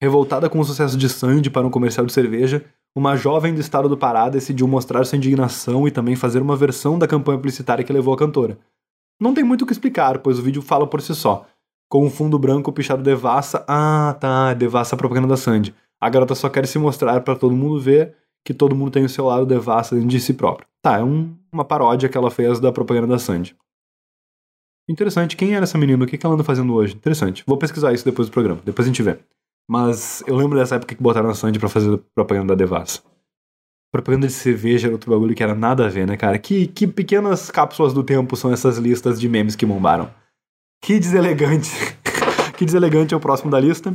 Revoltada 0.00 0.48
com 0.48 0.58
o 0.58 0.64
sucesso 0.64 0.96
de 0.96 1.10
Sandy 1.10 1.50
para 1.50 1.66
um 1.66 1.70
comercial 1.70 2.06
de 2.06 2.12
cerveja, 2.14 2.64
uma 2.94 3.16
jovem 3.16 3.54
do 3.54 3.60
estado 3.60 3.88
do 3.88 3.96
Pará 3.96 4.28
decidiu 4.28 4.68
mostrar 4.68 5.04
sua 5.04 5.16
indignação 5.16 5.88
e 5.88 5.90
também 5.90 6.14
fazer 6.14 6.42
uma 6.42 6.56
versão 6.56 6.98
da 6.98 7.08
campanha 7.08 7.38
publicitária 7.38 7.84
que 7.84 7.92
levou 7.92 8.12
a 8.12 8.18
cantora. 8.18 8.58
Não 9.18 9.32
tem 9.32 9.42
muito 9.42 9.62
o 9.62 9.66
que 9.66 9.72
explicar, 9.72 10.18
pois 10.18 10.38
o 10.38 10.42
vídeo 10.42 10.60
fala 10.60 10.86
por 10.86 11.00
si 11.00 11.14
só. 11.14 11.46
Com 11.88 12.04
um 12.04 12.10
fundo 12.10 12.38
branco 12.38 12.72
pichado 12.72 13.02
devassa. 13.02 13.64
Ah, 13.68 14.16
tá, 14.20 14.52
devassa 14.52 14.94
a 14.94 14.98
propaganda 14.98 15.28
da 15.28 15.36
Sandy. 15.36 15.74
A 16.00 16.10
garota 16.10 16.34
só 16.34 16.48
quer 16.48 16.66
se 16.66 16.78
mostrar 16.78 17.20
para 17.20 17.36
todo 17.36 17.54
mundo 17.54 17.80
ver 17.80 18.14
que 18.44 18.52
todo 18.52 18.74
mundo 18.74 18.90
tem 18.90 19.04
o 19.04 19.08
seu 19.08 19.26
lado 19.26 19.46
devassa 19.46 19.98
de 19.98 20.20
si 20.20 20.34
próprio. 20.34 20.66
Tá, 20.82 20.98
é 20.98 21.02
um, 21.04 21.34
uma 21.52 21.64
paródia 21.64 22.08
que 22.08 22.18
ela 22.18 22.30
fez 22.30 22.58
da 22.58 22.72
propaganda 22.72 23.06
da 23.06 23.18
Sandy. 23.18 23.56
Interessante, 24.88 25.36
quem 25.36 25.54
era 25.54 25.62
essa 25.62 25.78
menina? 25.78 26.04
O 26.04 26.06
que 26.06 26.18
ela 26.24 26.34
anda 26.34 26.42
fazendo 26.42 26.74
hoje? 26.74 26.94
Interessante. 26.94 27.44
Vou 27.46 27.56
pesquisar 27.56 27.92
isso 27.92 28.04
depois 28.04 28.28
do 28.28 28.32
programa, 28.32 28.60
depois 28.64 28.86
a 28.86 28.90
gente 28.90 29.02
vê. 29.02 29.18
Mas 29.68 30.22
eu 30.26 30.36
lembro 30.36 30.58
dessa 30.58 30.76
época 30.76 30.94
que 30.94 31.02
botaram 31.02 31.30
a 31.30 31.34
Sandy 31.34 31.58
pra 31.58 31.68
fazer 31.68 32.00
propaganda 32.14 32.54
da 32.54 32.54
Devassa. 32.54 33.00
Propaganda 33.92 34.26
de 34.26 34.32
cerveja 34.32 34.88
era 34.88 34.94
outro 34.94 35.10
bagulho 35.10 35.34
que 35.34 35.42
era 35.42 35.54
nada 35.54 35.86
a 35.86 35.88
ver, 35.88 36.06
né, 36.06 36.16
cara? 36.16 36.38
Que, 36.38 36.66
que 36.66 36.86
pequenas 36.86 37.50
cápsulas 37.50 37.92
do 37.92 38.02
tempo 38.02 38.36
são 38.36 38.52
essas 38.52 38.78
listas 38.78 39.20
de 39.20 39.28
memes 39.28 39.54
que 39.54 39.66
bombaram. 39.66 40.10
Que 40.82 40.98
deselegante. 40.98 41.70
que 42.56 42.64
deselegante 42.64 43.12
é 43.12 43.16
o 43.16 43.20
próximo 43.20 43.50
da 43.50 43.60
lista. 43.60 43.94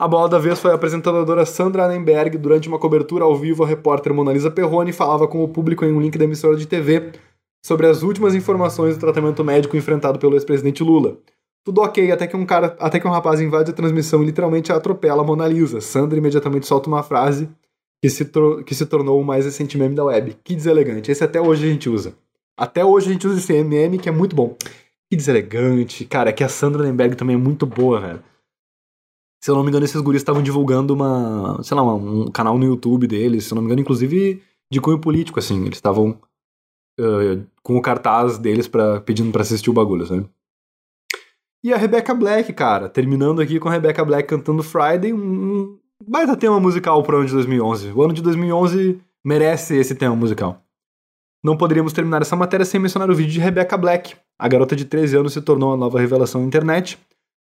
A 0.00 0.08
bola 0.08 0.30
da 0.30 0.38
vez 0.38 0.58
foi 0.58 0.70
a 0.70 0.74
apresentadora 0.74 1.44
Sandra 1.44 1.84
Annenberg. 1.84 2.38
Durante 2.38 2.66
uma 2.66 2.78
cobertura 2.78 3.24
ao 3.24 3.36
vivo, 3.36 3.62
a 3.62 3.66
repórter 3.66 4.14
Monalisa 4.14 4.50
Perrone 4.50 4.92
falava 4.92 5.28
com 5.28 5.44
o 5.44 5.48
público 5.48 5.84
em 5.84 5.92
um 5.92 6.00
link 6.00 6.16
da 6.16 6.24
emissora 6.24 6.56
de 6.56 6.66
TV 6.66 7.12
sobre 7.62 7.86
as 7.86 8.02
últimas 8.02 8.34
informações 8.34 8.96
do 8.96 9.00
tratamento 9.00 9.44
médico 9.44 9.76
enfrentado 9.76 10.18
pelo 10.18 10.34
ex-presidente 10.34 10.82
Lula. 10.82 11.18
Tudo 11.64 11.82
ok, 11.82 12.10
até 12.10 12.26
que 12.26 12.36
um 12.36 12.46
cara, 12.46 12.76
até 12.80 12.98
que 12.98 13.06
um 13.06 13.10
rapaz 13.10 13.40
invade 13.40 13.70
a 13.70 13.74
transmissão 13.74 14.22
e 14.22 14.26
literalmente 14.26 14.72
atropela 14.72 15.22
a 15.22 15.24
Mona 15.24 15.46
Lisa. 15.46 15.80
Sandra 15.80 16.18
imediatamente 16.18 16.66
solta 16.66 16.88
uma 16.88 17.02
frase 17.02 17.48
que 18.02 18.08
se, 18.08 18.24
que 18.64 18.74
se 18.74 18.86
tornou 18.86 19.20
o 19.20 19.24
mais 19.24 19.44
recente 19.44 19.76
meme 19.76 19.94
da 19.94 20.04
web. 20.04 20.36
Que 20.42 20.56
deselegante. 20.56 21.10
Esse 21.10 21.22
até 21.22 21.40
hoje 21.40 21.66
a 21.66 21.70
gente 21.70 21.88
usa. 21.88 22.14
Até 22.58 22.84
hoje 22.84 23.10
a 23.10 23.12
gente 23.12 23.26
usa 23.26 23.38
esse 23.38 23.64
meme 23.64 23.98
que 23.98 24.08
é 24.08 24.12
muito 24.12 24.34
bom. 24.34 24.56
Que 25.10 25.16
deselegante. 25.16 26.04
Cara, 26.06 26.30
é 26.30 26.32
que 26.32 26.44
a 26.44 26.48
Sandra 26.48 26.82
Lemberg 26.82 27.16
também 27.16 27.34
é 27.34 27.38
muito 27.38 27.66
boa, 27.66 28.00
velho. 28.00 28.22
Se 29.42 29.50
eu 29.50 29.54
não 29.54 29.62
me 29.62 29.70
engano, 29.70 29.84
esses 29.84 30.00
guris 30.00 30.20
estavam 30.20 30.42
divulgando 30.42 30.94
uma, 30.94 31.62
sei 31.62 31.74
lá, 31.74 31.82
um 31.82 32.30
canal 32.30 32.58
no 32.58 32.64
YouTube 32.64 33.06
deles, 33.06 33.44
se 33.44 33.52
eu 33.52 33.56
não 33.56 33.62
me 33.62 33.66
engano, 33.66 33.80
inclusive 33.80 34.42
de 34.70 34.80
cunho 34.80 34.98
político, 34.98 35.38
assim. 35.38 35.62
Eles 35.62 35.78
estavam 35.78 36.18
uh, 37.00 37.44
com 37.62 37.76
o 37.76 37.82
cartaz 37.82 38.38
deles 38.38 38.68
pra, 38.68 39.00
pedindo 39.00 39.32
para 39.32 39.42
assistir 39.42 39.70
o 39.70 39.72
bagulho, 39.74 40.06
sabe? 40.06 40.28
E 41.62 41.72
a 41.72 41.76
Rebecca 41.76 42.14
Black, 42.14 42.52
cara, 42.52 42.88
terminando 42.88 43.40
aqui 43.40 43.60
com 43.60 43.68
a 43.68 43.72
Rebecca 43.72 44.04
Black 44.04 44.28
cantando 44.28 44.62
Friday, 44.62 45.12
um 45.12 45.78
baita 46.06 46.36
tema 46.36 46.58
musical 46.58 47.02
pro 47.02 47.18
ano 47.18 47.26
de 47.26 47.32
2011. 47.32 47.92
O 47.92 48.02
ano 48.02 48.14
de 48.14 48.22
2011 48.22 49.00
merece 49.24 49.76
esse 49.76 49.94
tema 49.94 50.16
musical. 50.16 50.62
Não 51.44 51.56
poderíamos 51.56 51.92
terminar 51.92 52.22
essa 52.22 52.34
matéria 52.34 52.64
sem 52.64 52.80
mencionar 52.80 53.10
o 53.10 53.14
vídeo 53.14 53.32
de 53.32 53.40
Rebecca 53.40 53.76
Black. 53.76 54.16
A 54.38 54.48
garota 54.48 54.74
de 54.74 54.84
13 54.84 55.16
anos 55.16 55.32
se 55.34 55.40
tornou 55.42 55.74
a 55.74 55.76
nova 55.76 56.00
revelação 56.00 56.40
na 56.40 56.46
internet 56.46 56.98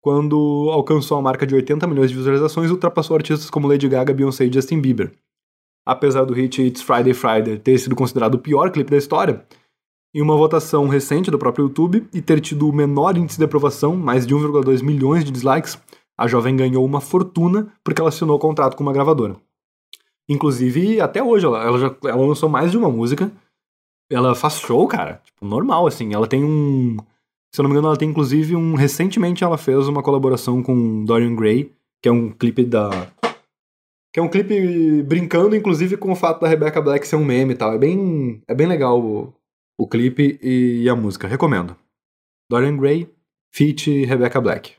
quando 0.02 0.70
alcançou 0.70 1.18
a 1.18 1.22
marca 1.22 1.48
de 1.48 1.56
80 1.56 1.88
milhões 1.88 2.10
de 2.10 2.18
visualizações 2.18 2.70
ultrapassou 2.70 3.16
artistas 3.16 3.50
como 3.50 3.70
Lady 3.70 3.88
Gaga, 3.88 4.14
Beyoncé 4.14 4.46
e 4.46 4.52
Justin 4.52 4.82
Bieber 4.82 5.14
apesar 5.86 6.26
do 6.26 6.34
hit 6.34 6.62
It's 6.62 6.82
Friday 6.82 7.14
Friday 7.14 7.58
ter 7.58 7.78
sido 7.78 7.96
considerado 7.96 8.36
o 8.36 8.40
pior 8.40 8.72
clipe 8.72 8.92
da 8.92 8.98
história, 8.98 9.46
em 10.14 10.22
uma 10.22 10.36
votação 10.36 10.88
recente 10.88 11.32
do 11.32 11.40
próprio 11.40 11.66
YouTube 11.66 12.08
e 12.14 12.22
ter 12.22 12.40
tido 12.40 12.70
o 12.70 12.74
menor 12.74 13.18
índice 13.18 13.38
de 13.38 13.46
aprovação, 13.46 13.96
mais 13.96 14.28
de 14.28 14.36
1,2 14.36 14.84
milhões 14.84 15.26
de 15.26 15.32
dislikes, 15.32 15.78
a 16.18 16.28
jovem 16.28 16.56
ganhou 16.56 16.86
uma 16.86 17.02
fortuna 17.02 17.74
porque 17.84 18.00
ela 18.00 18.10
assinou 18.10 18.38
contrato 18.38 18.76
com 18.76 18.84
uma 18.84 18.94
gravadora. 18.94 19.36
Inclusive, 20.30 21.02
até 21.02 21.22
hoje, 21.22 21.46
ela, 21.46 21.64
ela 21.64 21.78
já 21.78 21.96
ela 22.06 22.26
lançou 22.26 22.48
mais 22.48 22.72
de 22.72 22.78
uma 22.78 22.90
música. 22.90 23.32
Ela 24.10 24.36
faz 24.36 24.60
show, 24.60 24.88
cara. 24.88 25.22
Tipo, 25.26 25.46
normal, 25.46 25.88
assim. 25.88 26.14
Ela 26.14 26.28
tem 26.28 26.44
um. 26.44 26.98
Se 27.54 27.60
eu 27.60 27.64
não 27.64 27.70
me 27.70 27.74
engano, 27.74 27.88
ela 27.88 27.98
tem 27.98 28.10
inclusive 28.10 28.56
um. 28.56 28.76
Recentemente 28.76 29.44
ela 29.44 29.58
fez 29.58 29.88
uma 29.88 30.04
colaboração 30.04 30.64
com 30.64 31.04
Dorian 31.04 31.36
Gray, 31.36 31.74
que 32.02 32.08
é 32.08 32.12
um 32.12 32.30
clipe 32.30 32.64
da 32.64 32.90
que 34.14 34.20
é 34.20 34.24
um 34.24 34.30
clipe 34.30 35.02
brincando, 35.02 35.56
inclusive, 35.56 35.98
com 35.98 36.12
o 36.12 36.16
fato 36.16 36.42
da 36.42 36.48
Rebecca 36.48 36.80
Black 36.80 37.08
ser 37.08 37.16
um 37.16 37.26
meme 37.26 37.54
e 37.54 37.58
tal. 37.58 37.74
É 37.74 37.80
bem, 37.80 38.44
é 38.48 38.54
bem 38.54 38.68
legal 38.68 39.34
o, 39.78 39.88
clipe 39.88 40.40
e 40.42 40.88
a 40.90 40.96
música. 40.96 41.28
Recomendo. 41.28 41.76
Dorian 42.50 42.78
Gray, 42.78 43.10
feat 43.54 44.06
Rebecca 44.06 44.40
Black. 44.40 44.76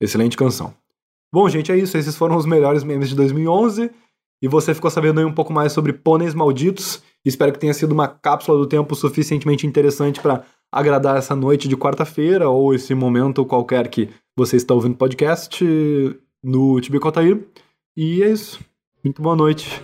Excelente 0.00 0.36
canção. 0.36 0.74
Bom, 1.32 1.48
gente, 1.48 1.72
é 1.72 1.76
isso. 1.76 1.96
Esses 1.96 2.16
foram 2.16 2.36
os 2.36 2.46
melhores 2.46 2.84
memes 2.84 3.08
de 3.08 3.16
2011. 3.16 3.90
E 4.42 4.48
você 4.48 4.74
ficou 4.74 4.90
sabendo 4.90 5.20
aí 5.20 5.24
um 5.24 5.32
pouco 5.32 5.52
mais 5.52 5.72
sobre 5.72 5.92
pôneis 5.92 6.34
malditos. 6.34 7.02
Espero 7.24 7.52
que 7.52 7.58
tenha 7.58 7.72
sido 7.72 7.92
uma 7.92 8.06
cápsula 8.06 8.58
do 8.58 8.66
tempo 8.66 8.94
suficientemente 8.94 9.66
interessante 9.66 10.20
para 10.20 10.44
agradar 10.70 11.16
essa 11.16 11.34
noite 11.34 11.66
de 11.68 11.76
quarta-feira 11.76 12.48
ou 12.48 12.74
esse 12.74 12.94
momento 12.94 13.46
qualquer 13.46 13.88
que 13.88 14.10
você 14.36 14.56
está 14.56 14.74
ouvindo 14.74 14.96
podcast 14.96 15.64
no 16.42 16.80
Tibicotair. 16.80 17.48
E 17.96 18.22
é 18.22 18.30
isso. 18.30 18.60
Muito 19.02 19.22
boa 19.22 19.36
noite. 19.36 19.80